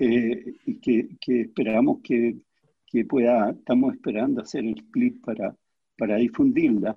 eh, 0.00 0.54
que, 0.80 1.08
que, 1.20 1.40
esperamos 1.40 2.00
que, 2.04 2.36
que, 2.86 3.04
pueda, 3.04 3.50
estamos 3.50 3.94
esperando 3.94 4.42
hacer 4.42 4.64
el 4.64 4.84
clip 4.92 5.24
para, 5.24 5.56
para 5.96 6.16
difundirla. 6.16 6.96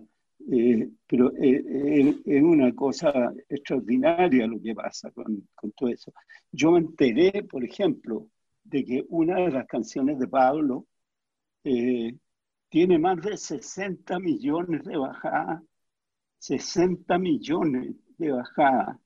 Eh, 0.52 0.88
pero 1.08 1.32
eh, 1.36 2.16
es 2.26 2.44
una 2.44 2.74
cosa 2.76 3.34
extraordinaria 3.50 4.46
lo 4.46 4.62
que 4.62 4.76
pasa 4.76 5.10
con, 5.12 5.48
con, 5.56 5.72
todo 5.72 5.90
eso. 5.90 6.14
Yo 6.52 6.72
me 6.72 6.80
enteré, 6.80 7.44
por 7.44 7.64
ejemplo, 7.64 8.28
de 8.64 8.86
que 8.86 9.06
una 9.10 9.38
de 9.38 9.52
las 9.52 9.66
canciones 9.66 10.20
de 10.20 10.28
Pablo 10.28 10.86
tiene 12.70 13.00
más 13.00 13.22
de 13.22 13.38
60 13.38 14.20
millones 14.20 14.84
de 14.84 14.98
bajadas, 14.98 15.64
60 16.40 17.18
millones 17.20 17.96
de 18.18 18.32
bajadas, 18.32 18.98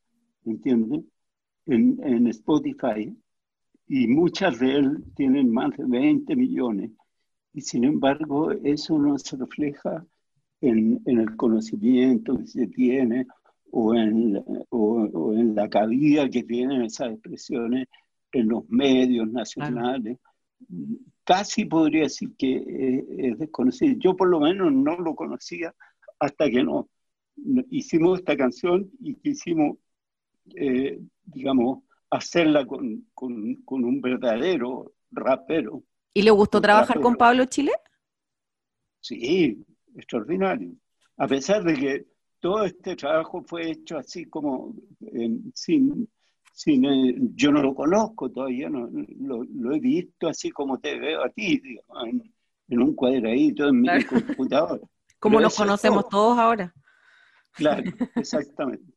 ¿entiendes? 0.46 1.04
En, 1.66 2.00
en 2.04 2.28
Spotify 2.28 3.14
y 3.88 4.08
muchas 4.08 4.60
de 4.60 4.76
él 4.76 5.04
tienen 5.16 5.52
más 5.52 5.76
de 5.78 5.86
20 5.86 6.36
millones. 6.36 6.92
Y 7.54 7.62
sin 7.62 7.84
embargo, 7.86 8.52
eso 8.52 8.98
no 8.98 9.18
se 9.18 9.38
refleja 9.38 10.06
en, 10.62 11.02
en 11.06 11.20
el 11.20 11.36
conocimiento 11.36 12.38
que 12.38 12.48
se 12.48 12.68
tiene 12.68 13.28
o 13.72 13.94
en, 13.94 14.44
o, 14.70 15.34
en 15.34 15.56
la 15.56 15.70
cabida 15.70 16.30
que 16.30 16.44
tienen 16.44 16.82
esas 16.84 17.12
expresiones 17.12 17.88
en 18.32 18.50
los 18.50 18.68
medios 18.70 19.30
nacionales. 19.32 20.18
Casi 21.24 21.66
podría 21.66 22.04
decir 22.04 22.36
que 22.38 23.04
es 23.18 23.38
desconocido. 23.38 23.96
Yo 24.00 24.16
por 24.16 24.30
lo 24.30 24.40
menos 24.40 24.72
no 24.72 24.98
lo 24.98 25.16
conocía 25.16 25.74
hasta 26.20 26.50
que 26.50 26.64
no 26.64 26.90
hicimos 27.70 28.20
esta 28.20 28.38
canción 28.38 28.90
y 29.00 29.16
quisimos, 29.16 29.78
eh, 30.56 31.00
digamos, 31.26 31.84
hacerla 32.16 32.66
con, 32.66 33.08
con, 33.14 33.56
con, 33.64 33.84
un 33.84 34.02
verdadero 34.02 34.94
rapero. 35.12 35.84
¿Y 36.14 36.22
le 36.22 36.32
gustó 36.32 36.62
trabajar 36.62 37.00
con 37.00 37.16
Pablo 37.16 37.46
Chile? 37.46 37.72
Sí, 39.02 39.64
extraordinario. 39.96 40.72
A 41.18 41.28
pesar 41.28 41.64
de 41.64 41.74
que 41.74 42.06
todo 42.40 42.64
este 42.64 42.96
trabajo 42.96 43.44
fue 43.44 43.72
hecho 43.72 43.98
así 43.98 44.26
como 44.26 44.76
sin, 45.54 46.08
sin 46.54 46.86
eh, 46.86 47.16
yo 47.36 47.52
no 47.52 47.62
lo 47.62 47.74
conozco 47.74 48.32
todavía, 48.32 48.70
no, 48.70 48.90
lo, 49.20 49.74
he 49.74 49.80
visto 49.80 50.28
así 50.28 50.52
como 50.52 50.80
te 50.80 50.98
veo 50.98 51.24
a 51.24 51.30
ti, 51.30 51.62
en, 52.68 52.82
un 52.82 52.96
cuadradito 52.96 53.68
en 53.68 53.82
mi 53.82 54.04
computador. 54.06 54.82
Como 55.20 55.40
nos 55.42 55.56
conocemos 55.56 56.08
todos 56.08 56.38
ahora. 56.38 56.72
Claro, 57.54 57.84
exactamente. 58.16 58.95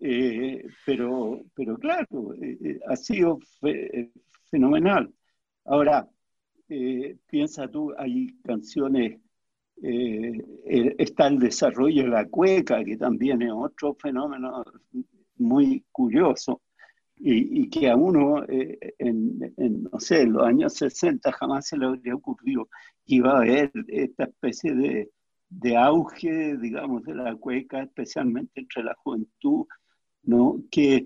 Eh, 0.00 0.62
pero, 0.84 1.42
pero 1.54 1.78
claro, 1.78 2.34
eh, 2.34 2.58
eh, 2.62 2.80
ha 2.88 2.96
sido 2.96 3.38
fenomenal. 4.50 5.12
Ahora, 5.64 6.08
piensa 7.26 7.68
tú, 7.68 7.92
hay 7.96 8.36
canciones, 8.42 9.20
está 9.76 11.28
el 11.28 11.38
desarrollo 11.38 12.02
de 12.04 12.08
la 12.08 12.26
cueca, 12.28 12.84
que 12.84 12.96
también 12.96 13.42
es 13.42 13.52
otro 13.52 13.94
fenómeno 13.94 14.64
muy 15.36 15.84
curioso, 15.92 16.62
y, 17.16 17.68
que 17.70 17.88
a 17.90 17.96
uno, 17.96 18.44
en, 18.48 19.38
no 19.90 20.00
sé, 20.00 20.22
en 20.22 20.32
los 20.34 20.44
años 20.44 20.74
60 20.74 21.32
jamás 21.32 21.68
se 21.68 21.78
le 21.78 21.86
habría 21.86 22.14
ocurrido 22.14 22.68
que 23.04 23.16
iba 23.16 23.32
a 23.32 23.38
haber 23.38 23.72
esta 23.88 24.24
especie 24.24 24.74
de, 24.74 25.10
de 25.48 25.76
auge, 25.76 26.56
digamos, 26.58 27.04
de 27.04 27.14
la 27.14 27.34
cueca, 27.36 27.82
especialmente 27.82 28.60
entre 28.60 28.82
la 28.82 28.94
juventud, 28.96 29.66
¿no? 30.26 30.62
Que, 30.70 31.04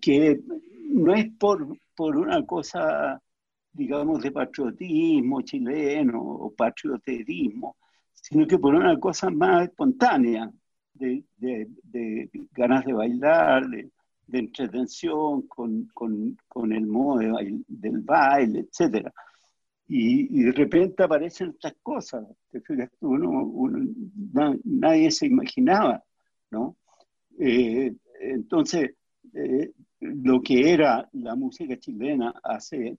que 0.00 0.40
no 0.90 1.14
es 1.14 1.26
por, 1.38 1.66
por 1.96 2.16
una 2.16 2.44
cosa, 2.44 3.20
digamos, 3.72 4.22
de 4.22 4.30
patriotismo 4.30 5.42
chileno 5.42 6.20
o 6.20 6.54
patrioterismo, 6.54 7.76
sino 8.14 8.46
que 8.46 8.58
por 8.58 8.74
una 8.74 8.98
cosa 8.98 9.30
más 9.30 9.68
espontánea, 9.68 10.50
de, 10.94 11.24
de, 11.36 12.30
ganas 12.52 12.84
de 12.84 12.92
bailar, 12.92 13.68
de, 13.68 13.90
entretención 14.32 15.42
con, 15.42 15.86
con, 15.94 16.36
con, 16.48 16.72
el 16.72 16.86
modo 16.86 17.20
del 17.68 18.00
baile, 18.00 18.60
etc. 18.60 19.08
Y, 19.88 20.42
de 20.42 20.52
repente 20.52 21.04
aparecen 21.04 21.50
estas 21.50 21.74
cosas, 21.82 22.26
uno, 23.00 23.76
nadie 24.64 25.10
se 25.10 25.26
imaginaba, 25.26 26.02
¿no? 26.50 26.76
Eh, 27.38 27.94
entonces, 28.20 28.90
eh, 29.34 29.72
lo 30.00 30.40
que 30.42 30.72
era 30.72 31.08
la 31.12 31.34
música 31.34 31.76
chilena 31.78 32.34
hace, 32.42 32.98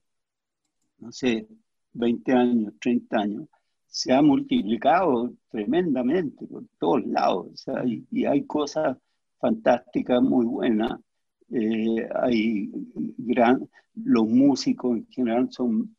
no 0.98 1.12
sé, 1.12 1.46
20 1.92 2.32
años, 2.32 2.74
30 2.80 3.18
años, 3.18 3.48
se 3.86 4.12
ha 4.12 4.22
multiplicado 4.22 5.32
tremendamente 5.50 6.46
por 6.46 6.64
todos 6.78 7.06
lados. 7.06 7.64
y, 8.10 8.24
hay 8.24 8.44
cosas 8.44 8.96
fantásticas, 9.38 10.22
muy 10.22 10.46
buenas. 10.46 11.00
Eh, 11.50 12.06
hay 12.22 12.70
gran, 13.16 13.68
los 13.94 14.28
músicos 14.28 14.98
en 14.98 15.06
general 15.08 15.48
son 15.50 15.96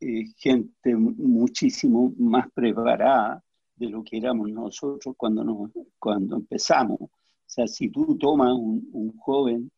eh, 0.00 0.26
gente 0.36 0.94
muchísimo 0.96 2.14
más 2.18 2.50
preparada 2.52 3.42
de 3.76 3.90
lo 3.90 4.04
que 4.04 4.18
éramos 4.18 4.50
nosotros 4.50 5.14
cuando, 5.16 5.70
cuando 5.98 6.36
empezamos. 6.36 7.10
Sea, 7.52 7.66
si 7.66 7.90
tú 7.90 8.16
tomas 8.16 8.54
un, 8.54 9.14
joven 9.18 9.70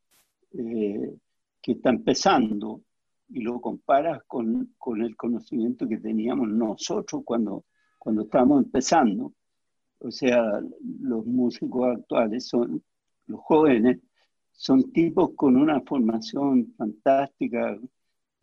eh, 0.52 1.12
que 1.60 1.72
está 1.72 1.90
empezando 1.90 2.82
y 3.30 3.40
lo 3.40 3.60
comparas 3.60 4.22
con, 4.28 4.76
con, 4.78 5.02
el 5.02 5.16
conocimiento 5.16 5.88
que 5.88 5.98
teníamos 5.98 6.48
nosotros 6.50 7.22
cuando, 7.24 7.64
cuando 7.98 8.22
estábamos 8.22 8.62
empezando, 8.62 9.32
o 9.98 10.08
sea, 10.12 10.60
los 11.00 11.26
músicos 11.26 11.96
actuales 11.96 12.46
son, 12.46 12.80
los 13.26 13.40
jóvenes, 13.40 13.98
son 14.52 14.92
tipos 14.92 15.30
con 15.34 15.56
una 15.56 15.80
formación 15.80 16.72
fantástica, 16.76 17.76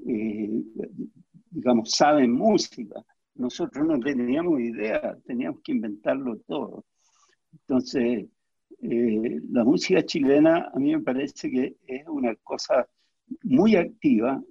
eh, 0.06 0.62
digamos, 1.52 1.90
saben 1.92 2.34
música. 2.34 3.02
Nosotros 3.36 3.88
no 3.88 3.98
teníamos 3.98 4.60
idea, 4.60 5.18
teníamos 5.24 5.62
que 5.62 5.72
inventarlo 5.72 6.38
todo. 6.40 6.84
Entonces, 7.54 8.28
eh, 8.80 9.42
la 9.52 9.64
música 9.64 10.04
chilena 10.06 10.72
a 10.74 10.80
mí 10.80 10.96
me 10.96 11.02
parece 11.02 11.50
que 11.50 11.78
es 11.88 12.08
una 12.08 12.36
cosa 12.38 12.88
muy 13.44 13.76
activa. 13.76 14.42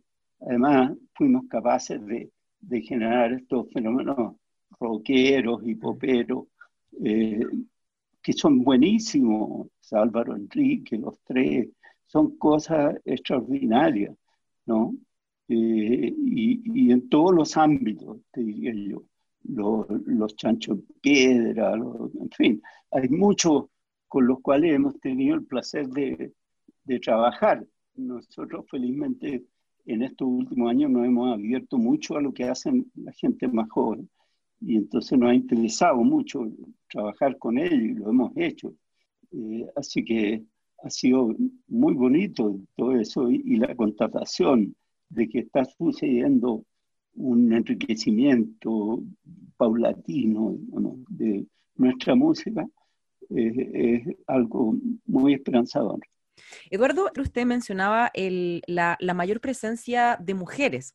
Además, 0.41 0.93
fuimos 1.15 1.47
capaces 1.49 2.01
de, 2.07 2.31
generar 2.83 3.33
estos 3.33 3.71
fenómenos 3.73 4.37
rockeros 4.79 5.63
y 5.67 5.75
poperos 5.75 6.47
eh, 7.05 7.41
que 8.23 8.33
son 8.33 8.63
buenísimos. 8.63 9.69
Álvaro 9.93 10.37
Enrique, 10.37 10.97
los 10.97 11.19
tres, 11.25 11.69
son 12.07 12.37
cosas 12.37 12.95
extraordinarias, 13.05 14.15
¿no? 14.67 14.95
Eh, 15.49 16.15
y, 16.17 16.93
en 16.93 17.09
todos 17.09 17.35
los 17.35 17.57
ámbitos, 17.57 18.19
te 18.31 18.43
diría 18.43 18.73
yo. 18.73 19.03
Los, 19.43 19.87
los 20.07 20.37
chanchos 20.37 20.79
piedra, 21.01 21.75
en 21.75 22.31
fin, 22.31 22.63
hay 22.91 23.09
mucho 23.09 23.71
con 24.11 24.27
los 24.27 24.41
cuales 24.41 24.75
hemos 24.75 24.99
tenido 24.99 25.37
el 25.37 25.45
placer 25.45 25.87
de, 25.89 26.33
trabajar. 27.01 27.65
Nosotros 27.95 28.67
felizmente 28.69 29.45
en 29.87 30.03
estos 30.03 30.27
últimos 30.27 30.69
años 30.69 30.91
nos 30.91 31.07
hemos 31.07 31.33
abierto 31.33 31.79
mucho 31.79 32.17
a 32.17 32.21
lo 32.21 32.33
que 32.33 32.43
hacen 32.43 32.91
la 32.97 33.13
gente 33.13 33.47
más 33.47 33.71
joven 33.71 34.11
y 34.61 34.75
entonces 34.75 35.17
nos 35.17 35.31
ha 35.31 35.35
interesado 35.35 35.99
mucho 35.99 36.51
trabajar 36.89 37.39
con 37.39 37.57
ellos 37.57 37.81
y 37.81 37.95
lo 37.95 38.11
hemos 38.11 38.33
hecho. 38.35 38.75
Eh, 39.31 39.69
así 39.77 40.05
que 40.05 40.43
ha 40.83 40.91
sido 40.91 41.33
muy 41.69 41.95
bonito 41.95 42.59
todo 42.75 42.97
eso 42.97 43.31
y, 43.31 43.59
la 43.59 43.77
constatación 43.77 44.75
de 45.09 45.29
que 45.29 45.39
está 45.39 45.65
sucediendo 45.65 46.65
un 47.15 47.53
enriquecimiento 47.53 49.05
paulatino 49.57 50.57
de 51.11 51.47
nuestra 51.77 52.17
música 52.17 52.67
es, 53.35 54.17
algo 54.27 54.75
muy 55.07 55.35
esperanzador. 55.35 56.01
Eduardo, 56.71 57.11
usted 57.19 57.45
mencionaba 57.45 58.11
la, 58.15 58.97
mayor 59.15 59.41
presencia 59.41 60.17
de 60.21 60.35
mujeres 60.35 60.95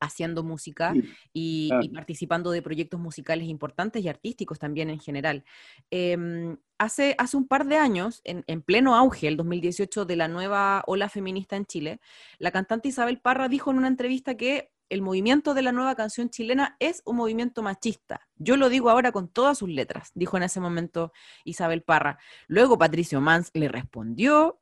haciendo 0.00 0.42
música 0.42 0.92
y, 1.32 1.70
participando 1.94 2.50
de 2.50 2.60
proyectos 2.60 3.00
musicales 3.00 3.48
importantes 3.48 4.04
y 4.04 4.08
artísticos 4.08 4.58
también 4.58 4.90
en 4.90 5.00
general. 5.00 5.44
Em, 5.90 6.58
hace, 6.78 7.14
hace 7.16 7.36
un 7.36 7.46
par 7.46 7.66
de 7.66 7.76
años, 7.76 8.20
en, 8.24 8.44
en, 8.46 8.60
pleno 8.60 8.96
auge, 8.96 9.28
el 9.28 9.36
2018, 9.36 10.04
de 10.04 10.16
la 10.16 10.28
nueva 10.28 10.82
ola 10.86 11.08
feminista 11.08 11.56
en 11.56 11.64
Chile, 11.64 12.00
la 12.38 12.50
cantante 12.50 12.88
Isabel 12.88 13.18
Parra 13.18 13.48
dijo 13.48 13.70
en 13.70 13.78
una 13.78 13.88
entrevista 13.88 14.36
que 14.36 14.73
el 14.88 15.02
movimiento 15.02 15.54
de 15.54 15.62
la 15.62 15.72
nueva 15.72 15.94
canción 15.94 16.30
chilena 16.30 16.76
es 16.78 17.02
un 17.04 17.16
movimiento 17.16 17.62
machista. 17.62 18.28
Yo 18.36 18.56
lo 18.56 18.68
digo 18.68 18.90
ahora 18.90 19.12
con 19.12 19.28
todas 19.28 19.58
sus 19.58 19.68
letras, 19.68 20.10
dijo 20.14 20.36
en 20.36 20.44
ese 20.44 20.60
momento 20.60 21.12
Isabel 21.44 21.82
Parra. 21.82 22.18
Luego 22.46 22.78
Patricio 22.78 23.20
Mans 23.20 23.50
le 23.54 23.68
respondió 23.68 24.60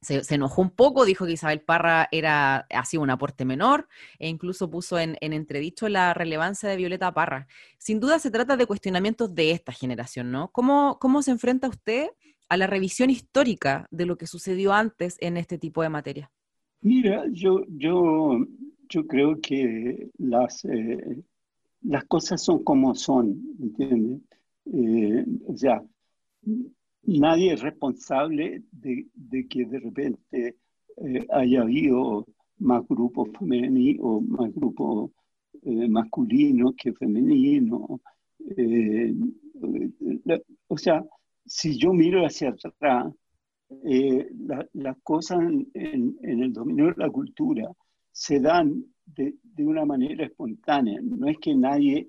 se, 0.00 0.34
enojó 0.34 0.62
un 0.62 0.70
poco, 0.70 1.04
dijo 1.04 1.26
que 1.26 1.32
Isabel 1.32 1.60
Parra 1.60 2.08
era, 2.12 2.66
hacía 2.70 3.00
un 3.00 3.10
aporte 3.10 3.44
menor 3.44 3.88
e 4.18 4.28
incluso 4.28 4.70
puso 4.70 4.98
en, 4.98 5.16
entredicho 5.20 5.88
la 5.88 6.14
relevancia 6.14 6.68
de 6.68 6.76
Violeta 6.76 7.12
Parra. 7.12 7.46
Sin 7.78 8.00
duda 8.00 8.18
se 8.18 8.30
trata 8.30 8.56
de 8.56 8.66
cuestionamientos 8.66 9.34
de 9.34 9.50
esta 9.50 9.72
generación, 9.72 10.30
¿no? 10.30 10.50
¿Cómo, 10.52 10.98
cómo 11.00 11.22
se 11.22 11.32
enfrenta 11.32 11.68
usted 11.68 12.10
a 12.48 12.56
la 12.56 12.66
revisión 12.66 13.10
histórica 13.10 13.86
de 13.90 14.06
lo 14.06 14.16
que 14.16 14.26
sucedió 14.26 14.72
antes 14.72 15.16
en 15.20 15.36
este 15.36 15.58
tipo 15.58 15.82
de 15.82 15.88
materia? 15.88 16.30
Mira, 16.80 17.24
yo, 17.32 17.64
yo, 17.68 18.38
yo 18.88 19.06
creo 19.06 19.40
que 19.40 20.10
las, 20.18 20.64
eh, 20.64 21.22
las 21.82 22.04
cosas 22.04 22.42
son 22.42 22.62
como 22.64 22.94
son, 22.94 23.56
¿entiendes? 23.60 24.20
Eh, 24.66 25.24
o 25.46 25.56
sea, 25.56 25.82
nadie 27.02 27.52
es 27.52 27.62
responsable 27.62 28.62
de, 28.72 29.06
que 29.48 29.64
de 29.64 29.78
repente 29.80 30.56
eh, 30.96 31.26
haya 31.30 31.62
habido 31.62 32.26
más 32.58 32.86
grupos 32.88 33.28
femeninos 33.38 34.00
o 34.02 34.20
más 34.20 34.52
grupos 34.54 35.10
masculinos 35.62 36.74
que 36.76 36.92
femeninos. 36.92 38.00
O 40.68 40.78
sea, 40.78 41.04
si 41.44 41.76
yo 41.76 41.92
miro 41.92 42.24
hacia 42.24 42.50
atrás, 42.50 43.12
las 44.72 44.96
cosas 45.02 45.40
en, 45.74 46.16
el 46.22 46.52
dominio 46.52 46.86
de 46.86 46.94
la 46.96 47.10
cultura 47.10 47.68
se 48.16 48.40
dan 48.40 48.82
de, 49.04 49.34
una 49.58 49.84
manera 49.84 50.24
espontánea. 50.24 50.98
No 51.02 51.28
es 51.28 51.36
que 51.38 51.54
nadie 51.54 52.08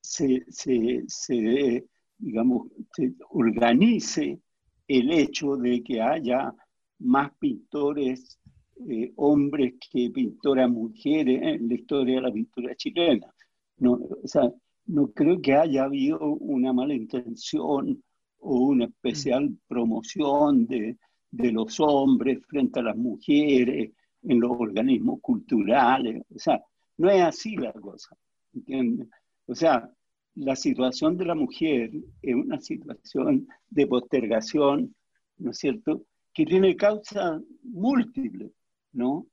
se, 0.00 0.44
se, 0.48 1.04
se 1.06 1.86
digamos, 2.18 2.66
se 2.92 3.12
organice 3.30 4.40
el 4.88 5.12
hecho 5.12 5.56
de 5.56 5.80
que 5.84 6.02
haya 6.02 6.52
más 6.98 7.30
pintores 7.38 8.40
eh, 8.88 9.12
hombres 9.14 9.74
que 9.92 10.10
pintoras 10.10 10.68
mujeres 10.68 11.40
en 11.40 11.68
la 11.68 11.74
historia 11.74 12.16
de 12.16 12.22
la 12.22 12.32
pintura 12.32 12.74
chilena. 12.74 13.32
No, 13.76 13.92
o 13.92 14.26
sea, 14.26 14.52
no 14.86 15.12
creo 15.12 15.40
que 15.40 15.54
haya 15.54 15.84
habido 15.84 16.18
una 16.18 16.72
mala 16.72 16.94
intención 16.94 18.02
o 18.40 18.58
una 18.58 18.86
especial 18.86 19.56
promoción 19.68 20.66
de, 20.66 20.96
de 21.30 21.52
los 21.52 21.78
hombres 21.78 22.44
frente 22.48 22.80
a 22.80 22.82
las 22.82 22.96
mujeres 22.96 23.92
en 24.22 24.40
los 24.40 24.50
organismos 24.52 25.20
culturales. 25.20 26.22
O 26.34 26.38
sea, 26.38 26.62
no 26.96 27.10
es 27.10 27.22
así 27.22 27.56
la 27.56 27.72
cosa. 27.72 28.16
¿entiendes? 28.54 29.08
O 29.46 29.54
sea, 29.54 29.90
la 30.34 30.56
situación 30.56 31.16
de 31.16 31.24
la 31.24 31.34
mujer 31.34 31.90
es 32.22 32.34
una 32.34 32.60
situación 32.60 33.48
de 33.68 33.86
postergación, 33.86 34.94
¿no 35.38 35.50
es 35.50 35.58
cierto?, 35.58 36.02
que 36.32 36.46
tiene 36.46 36.76
causas 36.76 37.42
múltiples, 37.62 38.52
¿no? 38.92 39.26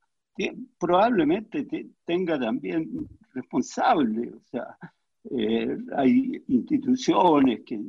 probablemente 0.79 1.65
tenga 2.03 2.37
también 2.37 3.07
responsables, 3.33 4.33
o 4.33 4.41
sea, 4.51 4.77
eh, 5.31 5.77
hay 5.95 6.43
instituciones 6.47 7.61
que, 7.65 7.81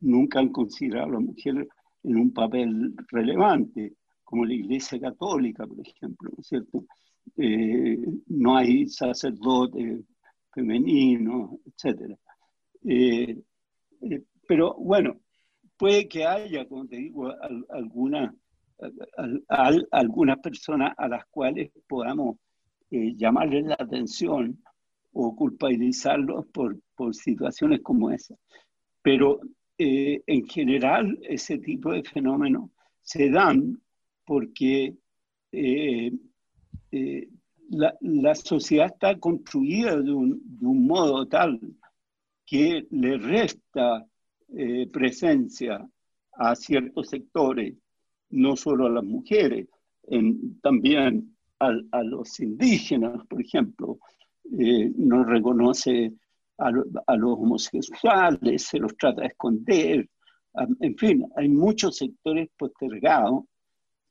nunca 0.00 0.38
han 0.38 0.50
considerado 0.50 1.08
a 1.08 1.12
la 1.14 1.20
mujer 1.20 1.68
en 2.04 2.16
un 2.16 2.32
papel 2.32 2.94
relevante, 3.08 3.94
como 4.28 4.44
la 4.44 4.52
Iglesia 4.52 5.00
Católica, 5.00 5.66
por 5.66 5.80
ejemplo, 5.80 6.28
¿no 6.30 6.38
es 6.38 6.48
cierto? 6.48 6.84
Eh, 7.38 7.96
no 8.26 8.58
hay 8.58 8.86
sacerdotes 8.86 10.04
femeninos, 10.52 11.52
etcétera. 11.64 12.14
Eh, 12.84 13.38
eh, 14.02 14.22
pero 14.46 14.74
bueno, 14.74 15.18
puede 15.78 16.06
que 16.06 16.26
haya, 16.26 16.68
como 16.68 16.86
te 16.86 16.96
digo, 16.96 17.32
algunas 17.70 18.34
algunas 19.90 20.38
personas 20.38 20.92
a 20.96 21.08
las 21.08 21.24
cuales 21.30 21.72
podamos 21.88 22.36
llamarles 22.90 23.64
la 23.64 23.76
atención 23.78 24.62
o 25.12 25.34
culpabilizarlos 25.34 26.46
por, 26.48 26.78
por 26.94 27.14
situaciones 27.14 27.80
como 27.80 28.10
esa. 28.10 28.36
Pero 29.02 29.40
en 29.78 30.46
general 30.46 31.18
ese 31.22 31.58
tipo 31.58 31.92
de 31.92 32.04
fenómenos 32.04 32.70
se 33.00 33.30
dan 33.30 33.80
porque 34.28 34.94
la, 37.70 37.96
la, 38.00 38.34
sociedad 38.34 38.86
está 38.86 39.18
construida 39.18 39.96
de 39.96 40.12
un, 40.12 40.40
de 40.44 40.66
un 40.66 40.86
modo 40.86 41.26
tal 41.26 41.58
que 42.44 42.86
le 42.90 43.18
resta 43.18 44.06
eh, 44.56 44.88
presencia 44.90 45.86
a 46.32 46.54
ciertos 46.54 47.08
sectores, 47.08 47.74
no 48.30 48.56
solo 48.56 48.86
a 48.86 48.90
las 48.90 49.04
mujeres, 49.04 49.68
también 50.62 51.36
a, 51.58 52.02
los 52.02 52.40
indígenas, 52.40 53.26
por 53.26 53.42
ejemplo, 53.42 53.98
eh, 54.58 54.90
no 54.96 55.24
reconoce 55.24 56.12
a, 56.56 56.70
los 56.70 57.38
homosexuales, 57.38 58.62
se 58.62 58.78
los 58.78 58.96
trata 58.96 59.20
de 59.22 59.26
esconder, 59.26 60.08
en 60.80 60.96
fin, 60.96 61.26
hay 61.36 61.48
muchos 61.48 61.96
sectores 61.98 62.48
postergados 62.56 63.44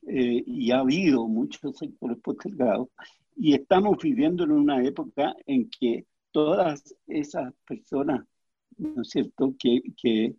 eh, 0.08 0.44
y 0.46 0.72
ha 0.72 0.80
habido 0.80 1.28
muchos 1.28 1.78
sectores 1.78 2.18
postergados 2.20 2.88
y 3.36 3.54
estamos 3.54 3.98
viviendo 4.02 4.46
en 4.46 4.52
una 4.52 4.82
época 4.84 5.36
en 5.46 5.70
que 5.70 6.06
todas 6.32 6.96
esas 7.08 7.54
personas, 7.68 8.26
¿no 8.78 9.02
es 9.02 9.10
cierto?, 9.10 9.54
que, 9.60 9.82
que, 10.02 10.36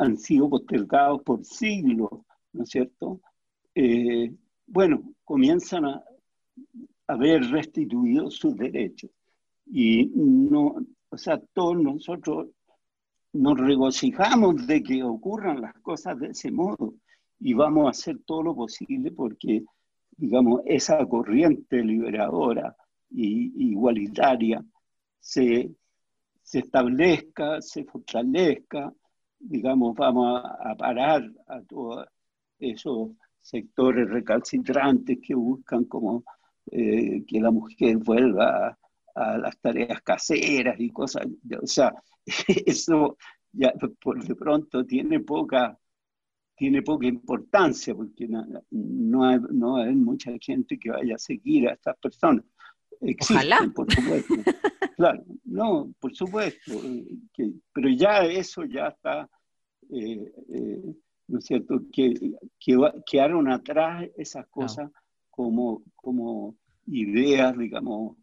han 0.00 0.16
sido 0.16 0.48
postergados 0.48 1.22
por 1.22 1.44
siglos, 1.44 2.10
¿no 2.52 2.62
es 2.62 2.70
cierto?, 2.70 3.20
eh, 3.74 4.32
bueno, 4.66 5.02
comienzan 5.24 5.84
a 5.84 6.04
haber 7.06 7.42
restituido 7.50 8.30
sus 8.30 8.56
derechos. 8.56 9.10
Y 9.66 10.06
no, 10.14 10.76
o 11.10 11.18
sea, 11.18 11.38
todos 11.52 11.76
nosotros 11.76 12.48
nos 13.32 13.58
regocijamos 13.58 14.66
de 14.66 14.82
que 14.82 15.02
ocurran 15.02 15.60
las 15.60 15.74
cosas 15.80 16.18
de 16.20 16.28
ese 16.28 16.50
modo 16.50 16.94
y 17.44 17.52
vamos 17.52 17.86
a 17.86 17.90
hacer 17.90 18.20
todo 18.24 18.42
lo 18.42 18.56
posible 18.56 19.12
porque, 19.12 19.64
digamos, 20.16 20.62
esa 20.64 21.04
corriente 21.04 21.84
liberadora 21.84 22.74
e 23.10 23.52
igualitaria 23.70 24.64
se, 25.20 25.70
establezca, 26.50 27.60
se 27.60 27.84
fortalezca, 27.84 28.90
digamos, 29.38 29.94
vamos 29.94 30.42
a, 30.42 30.74
parar 30.74 31.30
a 31.46 31.60
todos 31.60 32.06
esos 32.58 33.10
sectores 33.42 34.08
recalcitrantes 34.08 35.18
que 35.20 35.34
buscan 35.34 35.84
como 35.84 36.24
eh, 36.72 37.26
que 37.26 37.40
la 37.40 37.50
mujer 37.50 37.98
vuelva 37.98 38.78
a, 39.14 39.36
las 39.36 39.58
tareas 39.58 40.00
caseras 40.00 40.80
y 40.80 40.88
cosas, 40.88 41.26
o 41.62 41.66
sea, 41.66 41.92
eso 42.64 43.18
ya 43.52 43.70
por 44.00 44.24
de 44.24 44.34
pronto 44.34 44.86
tiene 44.86 45.20
poca 45.20 45.78
tiene 46.56 46.82
poca 46.82 47.06
importancia 47.06 47.94
porque 47.94 48.28
no, 48.28 48.46
no, 48.70 49.38
no 49.38 49.76
hay 49.76 49.94
mucha 49.94 50.32
gente 50.40 50.78
que 50.78 50.90
vaya 50.90 51.16
a 51.16 51.18
seguir 51.18 51.68
a 51.68 51.72
estas 51.72 51.96
personas. 51.98 52.44
Existen, 53.00 53.72
por 53.72 53.92
supuesto. 53.92 54.34
claro, 54.96 55.24
no, 55.44 55.92
por 55.98 56.14
supuesto. 56.14 56.72
Eh, 56.72 57.52
pero 57.72 57.88
ya 57.88 58.24
eso 58.24 58.64
ya 58.64 58.88
está, 58.88 59.28
eh, 59.90 60.32
eh, 60.48 60.94
¿no 61.28 61.38
es 61.38 61.44
cierto? 61.44 61.82
Que, 61.92 62.14
que 62.58 62.78
quedaron 63.04 63.50
atrás 63.50 64.08
esas 64.16 64.46
cosas 64.46 64.90
como, 65.30 65.82
como 65.96 66.56
ideas, 66.86 67.56
digamos, 67.58 68.16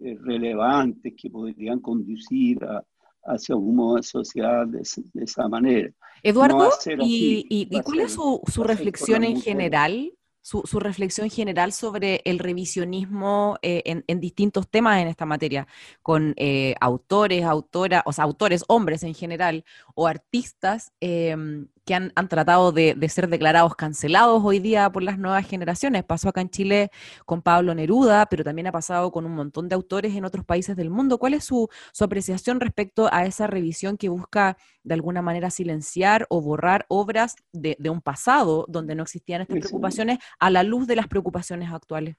relevantes 0.00 1.14
que 1.16 1.30
podrían 1.30 1.80
conducir 1.80 2.64
a, 2.64 2.84
hacia 3.24 3.56
un 3.56 3.76
modo 3.76 3.96
de 3.96 4.02
sociedad 4.02 4.66
de, 4.66 4.82
esa 5.22 5.48
manera. 5.48 5.90
Eduardo, 6.22 6.70
¿y, 7.00 7.46
y, 7.48 7.80
cuál 7.82 8.00
es 8.00 8.12
su, 8.12 8.40
su 8.46 8.62
reflexión 8.62 9.24
en 9.24 9.40
general 9.40 10.12
su, 10.42 10.80
reflexión 10.80 11.30
general 11.30 11.72
sobre 11.72 12.20
el 12.24 12.38
revisionismo 12.38 13.58
eh, 13.62 14.02
en, 14.06 14.20
distintos 14.20 14.68
temas 14.68 15.00
en 15.00 15.08
esta 15.08 15.24
materia, 15.24 15.66
con 16.02 16.34
eh, 16.36 16.74
autores, 16.80 17.44
autoras, 17.44 18.02
o 18.04 18.12
sea, 18.12 18.24
autores, 18.24 18.64
hombres 18.68 19.04
en 19.04 19.14
general, 19.14 19.64
o 19.94 20.08
artistas 20.08 20.92
em, 21.00 21.68
que 21.84 21.94
han, 21.94 22.12
tratado 22.28 22.70
de, 22.70 22.96
ser 23.08 23.28
declarados 23.28 23.74
cancelados 23.74 24.42
hoy 24.44 24.60
día 24.60 24.90
por 24.90 25.02
las 25.02 25.18
nuevas 25.18 25.46
generaciones. 25.46 26.04
Pasó 26.04 26.28
acá 26.28 26.40
en 26.40 26.48
Chile 26.48 26.90
con 27.26 27.42
Pablo 27.42 27.74
Neruda, 27.74 28.26
pero 28.26 28.44
también 28.44 28.68
ha 28.68 28.72
pasado 28.72 29.10
con 29.10 29.26
un 29.26 29.34
montón 29.34 29.68
de 29.68 29.74
autores 29.74 30.14
en 30.14 30.24
otros 30.24 30.44
países 30.44 30.76
del 30.76 30.90
mundo. 30.90 31.18
¿Cuál 31.18 31.34
es 31.34 31.44
su, 31.44 31.68
apreciación 32.00 32.60
respecto 32.60 33.08
a 33.12 33.26
esa 33.26 33.46
revisión 33.46 33.96
que 33.96 34.08
busca 34.08 34.56
de 34.82 34.94
alguna 34.94 35.22
manera 35.22 35.50
silenciar 35.50 36.26
o 36.28 36.40
borrar 36.40 36.84
obras 36.88 37.36
de, 37.52 37.76
un 37.90 38.00
pasado 38.00 38.64
donde 38.68 38.94
no 38.94 39.02
existían 39.02 39.42
estas 39.42 39.58
preocupaciones 39.58 40.18
a 40.38 40.50
la 40.50 40.62
luz 40.62 40.86
de 40.86 40.96
las 40.96 41.08
preocupaciones 41.08 41.70
actuales? 41.72 42.16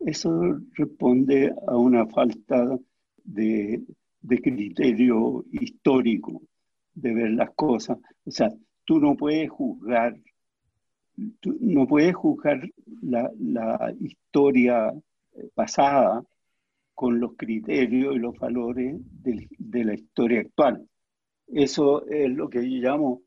Eso 0.00 0.30
responde 0.74 1.52
a 1.66 1.76
una 1.76 2.06
falta 2.06 2.78
de 3.24 3.82
criterio 4.22 5.44
histórico 5.52 6.42
de 7.00 7.14
ver 7.14 7.30
las 7.30 7.50
cosas. 7.54 7.98
O 8.24 8.30
sea, 8.30 8.50
tú 8.84 9.00
no 9.00 9.16
puedes 9.16 9.50
juzgar 9.50 10.14
no 11.42 11.86
puedes 11.86 12.14
juzgar 12.14 12.60
la, 13.02 13.30
la 13.38 13.92
historia 14.00 14.92
pasada 15.54 16.22
con 16.94 17.20
los 17.20 17.32
criterios 17.36 18.16
y 18.16 18.18
los 18.18 18.36
valores 18.38 18.96
de, 19.22 19.48
de, 19.58 19.84
la 19.84 19.94
historia 19.94 20.40
actual. 20.40 20.88
Eso 21.46 22.06
es 22.06 22.30
lo 22.30 22.48
que 22.48 22.68
yo 22.68 22.88
llamo 22.88 23.22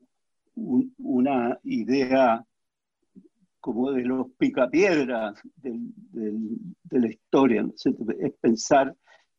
una 0.54 1.58
idea 1.64 2.44
como 3.60 3.92
de 3.92 4.02
los 4.02 4.26
picapiedras 4.38 5.40
de 5.56 6.98
la 6.98 7.08
historia. 7.08 7.66
Es 7.74 8.32
pensar 8.40 8.94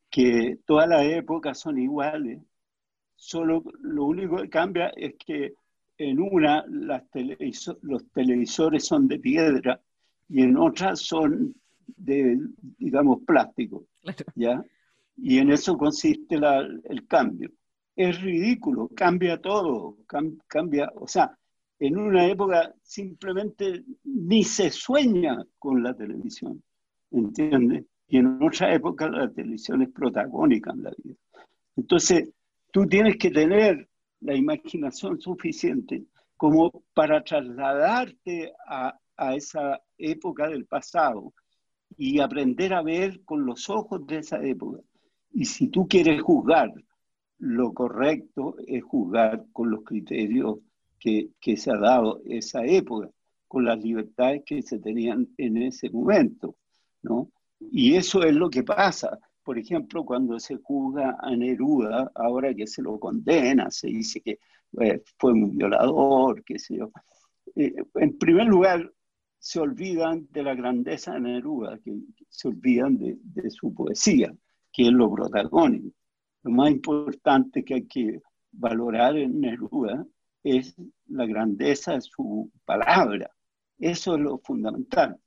que 0.10 0.60
todas 0.66 0.88
las 0.88 1.04
épocas 1.06 1.60
son 1.60 1.78
iguales, 1.78 2.40
solo 3.24 3.64
lo 3.82 4.06
único 4.06 4.36
que 4.36 4.50
cambia 4.50 4.90
es 4.98 5.14
que 5.16 5.54
en 5.98 6.20
una 6.20 6.66
las 6.68 7.04
los 7.82 8.06
televisores 8.12 8.86
son 8.86 9.08
de 9.08 9.20
piedra 9.20 9.80
y 10.28 10.42
en 10.42 10.58
otras 10.58 11.00
son 11.00 11.56
de, 11.96 12.38
digamos, 12.78 13.22
plástico. 13.26 13.86
¿ya? 14.36 14.62
Y 15.16 15.38
en 15.38 15.52
eso 15.52 15.78
consiste 15.78 16.36
el 16.36 17.08
cambio. 17.08 17.50
Es 17.96 18.22
ridículo, 18.22 18.90
cambia 18.94 19.40
todo, 19.40 19.98
cambia, 20.48 20.92
o 20.96 21.08
sea, 21.08 21.38
en 21.80 21.98
una 21.98 22.28
época 22.28 22.74
simplemente 22.82 23.86
ni 24.04 24.44
se 24.44 24.70
sueña 24.70 25.38
con 25.60 25.82
la 25.82 25.94
televisión, 25.94 26.62
¿entiendes? 27.12 27.86
Y 28.08 28.18
en 28.18 28.42
otra 28.42 28.74
época 28.74 29.08
la 29.10 29.32
televisión 29.32 29.82
es 29.82 29.90
protagónica 29.90 30.72
en 30.72 30.84
la 30.84 30.92
vida. 30.98 31.16
Entonces, 31.76 32.30
tú 32.74 32.88
tienes 32.88 33.18
que 33.18 33.30
tener 33.30 33.88
la 34.20 34.36
imaginación 34.36 35.22
suficiente 35.22 36.04
como 36.36 36.72
para 36.94 37.24
trasladarte 37.24 38.52
a, 38.68 38.98
a 39.16 39.36
esa 39.36 39.80
época 39.98 40.50
del 40.50 40.66
pasado 40.66 41.34
y 41.96 42.20
aprender 42.20 42.74
a 42.74 42.82
ver 42.82 43.24
con 43.24 43.46
los 43.46 43.70
ojos 43.70 44.06
de 44.08 44.18
esa 44.18 44.44
época. 44.44 44.80
Y 45.32 45.46
si 45.46 45.68
tú 45.68 45.88
quieres 45.88 46.20
juzgar, 46.22 46.74
lo 47.38 47.74
correcto 47.74 48.56
es 48.66 48.84
juzgar 48.84 49.46
con 49.52 49.70
los 49.70 49.84
criterios 49.84 50.58
que, 51.00 51.58
se 51.58 51.72
ha 51.72 51.78
dado 51.78 52.22
esa 52.26 52.66
época, 52.66 53.10
con 53.48 53.66
las 53.66 53.78
libertades 53.78 54.42
que 54.46 54.62
se 54.62 54.80
tenían 54.80 55.28
en 55.38 55.58
ese 55.58 55.90
momento, 55.92 56.56
¿no? 57.04 57.30
Y 57.60 57.96
eso 57.96 58.24
es 58.24 58.34
lo 58.34 58.50
que 58.50 58.64
pasa. 58.64 59.20
Por 59.44 59.60
ejemplo, 59.60 60.06
cuando 60.06 60.40
se 60.40 60.58
juzga 60.58 61.18
a 61.20 61.36
Neruda, 61.36 62.12
ahora 62.16 62.54
que 62.54 62.66
se 62.66 62.82
lo 62.82 63.00
condena, 63.00 63.70
se 63.70 63.88
dice 63.88 64.22
que 64.22 64.40
eh, 64.80 65.04
fue 65.18 65.34
un 65.34 65.58
violador, 65.58 66.44
qué 66.44 66.58
sé 66.58 66.78
yo. 66.78 66.92
Eh, 67.56 67.76
en 67.96 68.18
primer 68.18 68.48
lugar, 68.48 68.92
se 69.38 69.60
olvidan 69.60 70.28
de 70.32 70.44
la 70.44 70.56
grandeza 70.56 71.14
de 71.14 71.20
Neruda, 71.20 71.78
que, 71.84 71.94
se 72.30 72.48
olvidan 72.48 72.98
de, 72.98 73.18
de, 73.22 73.50
su 73.50 73.74
poesía, 73.74 74.34
que 74.72 74.84
es 74.84 74.92
lo 74.94 75.12
protagónico. 75.12 75.94
Lo 76.44 76.52
más 76.52 76.72
importante 76.72 77.64
que 77.66 77.74
hay 77.76 77.86
que 77.86 78.22
valorar 78.52 79.18
en 79.18 79.42
Neruda 79.42 80.06
es 80.44 80.76
la 81.08 81.26
grandeza 81.26 81.94
de 81.94 82.02
su 82.02 82.50
palabra. 82.66 83.30
Eso 83.78 84.16
es 84.16 84.22
lo 84.22 84.38
fundamental. 84.40 85.20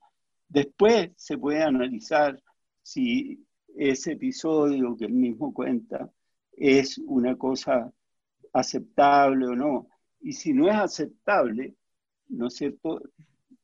Después 0.48 1.10
se 1.16 1.36
puede 1.36 1.62
analizar 1.62 2.40
si 2.82 3.44
ese 3.76 4.12
episodio 4.12 4.96
que 4.96 5.04
él 5.04 5.12
mismo 5.12 5.52
cuenta 5.52 6.10
es 6.52 6.98
una 6.98 7.36
cosa 7.36 7.92
aceptable 8.52 9.46
o 9.48 9.54
no. 9.54 9.88
Y 10.20 10.32
si 10.32 10.52
no 10.52 10.68
es 10.68 10.74
aceptable, 10.74 11.74
¿no 12.28 12.46
es 12.46 12.54
cierto? 12.54 13.02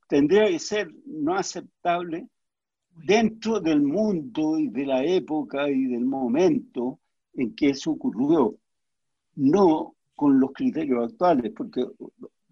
Tendría 0.08 0.46
que 0.48 0.58
ser 0.58 0.92
no 1.06 1.34
aceptable 1.34 2.28
dentro 2.94 3.58
del 3.60 3.82
mundo 3.82 4.58
y 4.58 4.68
de 4.68 4.86
la 4.86 5.04
época 5.04 5.68
y 5.70 5.86
del 5.86 6.04
momento 6.04 7.00
en 7.34 7.54
que 7.54 7.70
eso 7.70 7.92
ocurrió, 7.92 8.58
no 9.36 9.96
con 10.14 10.38
los 10.38 10.52
criterios 10.52 11.10
actuales, 11.10 11.52
porque 11.56 11.86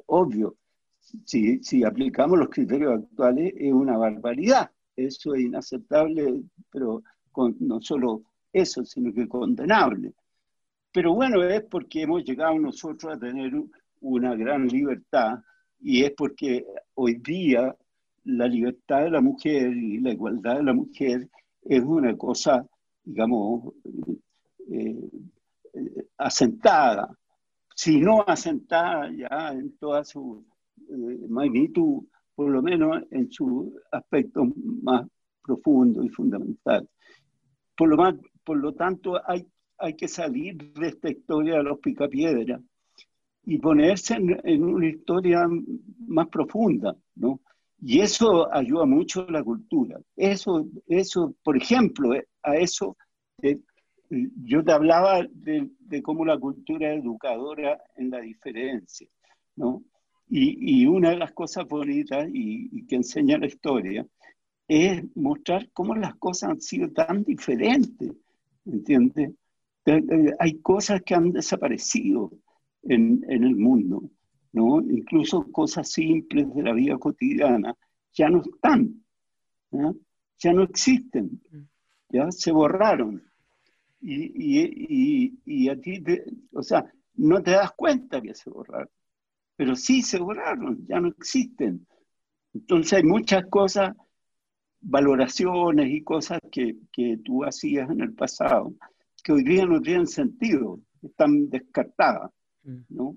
obvio, 0.07 0.57
si, 0.99 1.63
si 1.63 1.85
aplicamos 1.85 2.39
los 2.39 2.49
criterios 2.49 3.03
actuales 3.03 3.53
es 3.57 3.73
una 3.73 3.99
barbaridad, 3.99 4.71
eso 4.97 5.35
es 5.35 5.43
inaceptable, 5.43 6.43
pero 6.71 7.03
con, 7.31 7.57
no 7.61 7.81
solo 7.81 8.22
eso, 8.53 8.85
sino 8.85 9.12
que 9.12 9.28
condenable. 9.28 10.14
Pero 10.93 11.14
bueno, 11.14 11.43
es 11.45 11.62
porque 11.64 12.03
hemos 12.03 12.24
llegado 12.24 12.59
nosotros 12.59 13.14
a 13.14 13.18
tener 13.18 13.53
una 14.01 14.35
gran 14.35 14.66
libertad 14.66 15.39
y 15.81 16.03
es 16.03 16.12
porque 16.16 16.66
hoy 16.95 17.14
día 17.14 17.74
la 18.24 18.47
libertad 18.47 19.05
de 19.05 19.11
la 19.11 19.20
mujer 19.20 19.72
y 19.72 19.99
la 20.01 20.12
igualdad 20.12 20.57
de 20.57 20.62
la 20.64 20.74
mujer 20.74 21.28
es 21.62 21.83
una 21.83 22.16
cosa, 22.16 22.66
digamos, 23.05 23.72
eh, 24.70 25.11
eh, 25.74 26.07
asentada 26.18 27.16
si 27.81 27.99
no 27.99 28.22
asentada 28.26 29.11
ya 29.11 29.53
en 29.53 29.74
toda 29.78 30.05
su 30.05 30.45
eh, 30.87 31.26
magnitud, 31.31 32.03
por 32.35 32.51
lo 32.51 32.61
menos 32.61 33.03
en 33.11 33.31
su 33.33 33.74
aspecto 33.91 34.45
más 34.83 35.09
profundo 35.43 36.05
y 36.05 36.11
fundamental. 36.11 36.87
Por 37.81 37.89
lo, 37.89 37.97
más, 37.97 38.14
por 38.45 38.59
lo 38.59 38.74
tanto, 38.74 39.18
hay, 39.26 39.47
hay 39.78 39.97
que 39.97 40.07
salir 40.07 40.55
de 40.55 40.89
esta 40.89 41.11
historia 41.11 41.57
de 41.57 41.62
los 41.62 41.78
picapiedras 41.78 42.61
y 43.45 43.59
ponerse 43.59 44.16
en, 44.16 44.62
una 44.62 44.87
historia 44.87 45.49
más 46.07 46.28
profunda, 46.28 46.95
¿no? 47.14 47.41
Y 47.81 48.01
eso 48.01 48.53
ayuda 48.53 48.85
mucho 48.85 49.26
a 49.26 49.33
la 49.33 49.43
cultura. 49.43 49.99
Eso, 50.14 50.66
eso 50.89 51.35
por 51.43 51.57
ejemplo, 51.57 52.14
eh, 52.14 52.26
a 52.43 52.57
eso 52.57 52.99
eh, 53.41 53.59
yo 54.11 54.62
te 54.62 54.72
hablaba 54.72 55.26
de, 55.33 56.03
cómo 56.03 56.26
la 56.26 56.39
cultura 56.39 56.93
es 56.93 57.03
educadora 57.03 57.83
en 57.97 58.11
la 58.11 58.20
diferencia, 58.20 59.09
¿no? 59.57 59.83
Y, 60.28 60.85
una 60.85 61.12
de 61.12 61.16
las 61.16 61.33
cosas 61.33 61.66
bonitas 61.66 62.28
y, 62.31 62.87
que 62.87 62.97
enseña 62.97 63.39
la 63.39 63.47
historia 63.47 64.07
es 64.71 65.05
mostrar 65.16 65.68
cómo 65.73 65.97
las 65.97 66.14
cosas 66.14 66.51
han 66.51 66.61
sido 66.61 66.93
tan 66.93 67.25
diferentes, 67.25 68.12
¿entiendes? 68.64 69.33
Hay 70.39 70.61
cosas 70.61 71.03
que 71.03 71.16
han 71.16 71.33
desaparecido 71.33 72.31
en, 72.85 73.25
el 73.29 73.57
mundo, 73.57 74.09
¿no? 74.53 74.81
Incluso 74.81 75.51
cosas 75.51 75.91
simples 75.91 76.55
de 76.55 76.62
la 76.62 76.73
vida 76.73 76.97
cotidiana 76.99 77.75
ya 78.12 78.31
no 78.31 78.43
están, 78.43 79.05
ya 80.39 80.53
no 80.53 80.62
existen, 80.62 81.41
ya 82.09 82.31
se 82.31 82.53
borraron 82.53 83.25
y, 84.01 84.23
y, 84.23 85.41
y, 85.47 85.68
a 85.68 85.81
ti, 85.81 86.01
o 86.53 86.62
sea, 86.62 86.89
no 87.16 87.43
te 87.43 87.51
das 87.51 87.73
cuenta 87.73 88.21
que 88.21 88.35
se 88.35 88.49
borraron, 88.49 88.89
pero 89.57 89.75
sí 89.75 90.03
se 90.03 90.21
borraron, 90.21 90.87
ya 90.87 91.01
no 91.01 91.09
existen. 91.09 91.85
Entonces 92.55 92.93
hay 92.93 93.03
muchas 93.03 93.47
cosas, 93.47 93.97
valoraciones 94.81 95.91
y 95.91 96.03
cosas 96.03 96.41
que, 96.51 96.76
que 96.93 97.18
tú 97.24 97.45
hacías 97.45 97.91
en 97.91 98.01
el 98.01 98.14
pasado, 98.14 98.72
que 99.22 99.33
hoy 99.33 99.45
día 99.45 99.66
no 99.66 99.81
tienen 99.81 100.07
sentido, 100.07 100.81
están 101.03 101.51
descartadas, 101.51 102.31
mm. 102.64 102.81
¿no? 102.89 103.16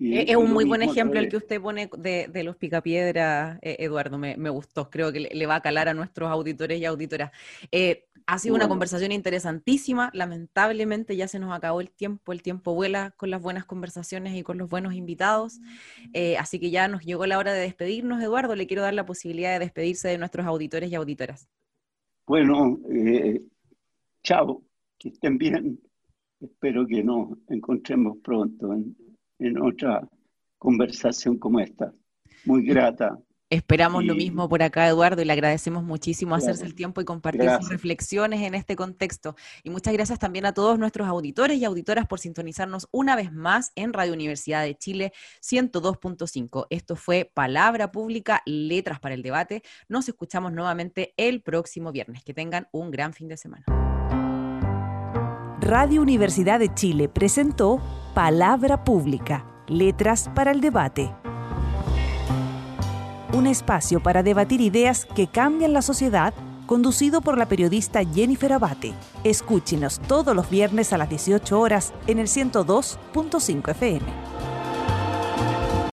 Es 0.00 0.36
un 0.36 0.52
muy 0.52 0.64
buen 0.64 0.82
ejemplo 0.82 1.20
el 1.20 1.28
que 1.28 1.36
usted 1.36 1.60
pone 1.60 1.90
de, 1.98 2.42
los 2.42 2.56
picapiedras, 2.56 3.58
eh, 3.60 3.76
Eduardo, 3.80 4.16
me, 4.16 4.50
gustó, 4.50 4.88
creo 4.88 5.12
que 5.12 5.20
le, 5.20 5.46
va 5.46 5.56
a 5.56 5.60
calar 5.60 5.88
a 5.88 5.94
nuestros 5.94 6.30
auditores 6.30 6.80
y 6.80 6.86
auditoras. 6.86 7.30
Eh, 7.70 8.06
ha 8.26 8.38
sido 8.38 8.54
una 8.54 8.68
conversación 8.68 9.12
interesantísima, 9.12 10.10
lamentablemente 10.14 11.16
ya 11.16 11.28
se 11.28 11.38
nos 11.38 11.52
acabó 11.52 11.80
el 11.80 11.90
tiempo, 11.90 12.32
el 12.32 12.42
tiempo 12.42 12.74
vuela 12.74 13.12
con 13.16 13.30
las 13.30 13.42
buenas 13.42 13.64
conversaciones 13.66 14.36
y 14.36 14.42
con 14.42 14.56
los 14.56 14.68
buenos 14.68 14.94
invitados, 14.94 15.60
eh, 16.12 16.38
así 16.38 16.58
que 16.60 16.70
ya 16.70 16.88
nos 16.88 17.04
llegó 17.04 17.26
la 17.26 17.38
hora 17.38 17.52
de 17.52 17.60
despedirnos, 17.60 18.22
Eduardo, 18.22 18.54
le 18.54 18.66
quiero 18.66 18.82
dar 18.82 18.94
la 18.94 19.04
posibilidad 19.04 19.52
de 19.52 19.58
despedirse 19.58 20.08
de 20.08 20.18
nuestros 20.18 20.46
auditores 20.46 20.90
y 20.90 20.94
auditoras. 20.94 21.48
Bueno, 22.26 22.78
chao, 24.22 24.62
que 24.96 25.08
estén 25.08 25.36
bien, 25.36 25.80
espero 26.40 26.86
que 26.86 27.02
nos 27.02 27.36
encontremos 27.48 28.18
pronto 28.22 28.72
en 28.72 28.96
en 29.40 29.60
otra 29.60 30.08
conversación 30.58 31.38
como 31.38 31.60
esta. 31.60 31.92
Muy 32.44 32.64
grata. 32.64 33.18
Esperamos 33.50 34.04
lo 34.04 34.14
mismo 34.14 34.48
por 34.48 34.62
acá, 34.62 34.86
Eduardo, 34.86 35.22
y 35.22 35.24
le 35.24 35.32
agradecemos 35.32 35.82
muchísimo 35.82 36.36
hacerse 36.36 36.64
el 36.64 36.76
tiempo 36.76 37.00
y 37.00 37.04
compartir 37.04 37.50
sus 37.58 37.68
reflexiones 37.68 38.42
en 38.42 38.54
este 38.54 38.76
contexto. 38.76 39.34
Y 39.64 39.70
muchas 39.70 39.92
gracias 39.92 40.20
también 40.20 40.46
a 40.46 40.54
todos 40.54 40.78
nuestros 40.78 41.08
auditores 41.08 41.58
y 41.58 41.64
auditoras 41.64 42.06
por 42.06 42.20
sintonizarnos 42.20 42.86
una 42.92 43.16
vez 43.16 43.32
más 43.32 43.72
en 43.74 43.92
Radio 43.92 44.12
Universidad 44.12 44.62
de 44.62 44.76
Chile 44.76 45.12
102.5. 45.42 46.68
Esto 46.70 46.94
fue 46.94 47.28
Palabra 47.34 47.90
Pública, 47.90 48.40
Letras 48.46 49.00
para 49.00 49.16
el 49.16 49.22
Debate. 49.22 49.64
Nos 49.88 50.08
escuchamos 50.08 50.52
nuevamente 50.52 51.12
el 51.16 51.42
próximo 51.42 51.90
viernes. 51.90 52.22
Que 52.22 52.34
tengan 52.34 52.68
un 52.70 52.92
gran 52.92 53.14
fin 53.14 53.26
de 53.26 53.36
semana. 53.36 53.64
Radio 55.60 56.02
Universidad 56.02 56.60
de 56.60 56.72
Chile 56.72 57.08
presentó 57.08 57.82
Palabra 58.14 58.82
Pública, 58.82 59.44
Letras 59.68 60.28
para 60.34 60.50
el 60.50 60.60
Debate. 60.60 61.14
un 63.32 63.46
espacio 63.46 64.02
para 64.02 64.24
debatir 64.24 64.60
ideas 64.60 65.04
que 65.06 65.28
cambian 65.28 65.72
la 65.72 65.82
sociedad, 65.82 66.34
conducido 66.66 67.20
por 67.20 67.38
la 67.38 67.46
periodista 67.46 68.02
Jennifer 68.04 68.52
Abate. 68.52 68.92
Escúchenos 69.22 70.00
todos 70.08 70.34
los 70.34 70.50
viernes 70.50 70.92
a 70.92 70.98
las 70.98 71.08
18 71.08 71.58
horas 71.58 71.94
en 72.08 72.18
el 72.18 72.26
102.5 72.26 73.70
FM. 73.70 74.39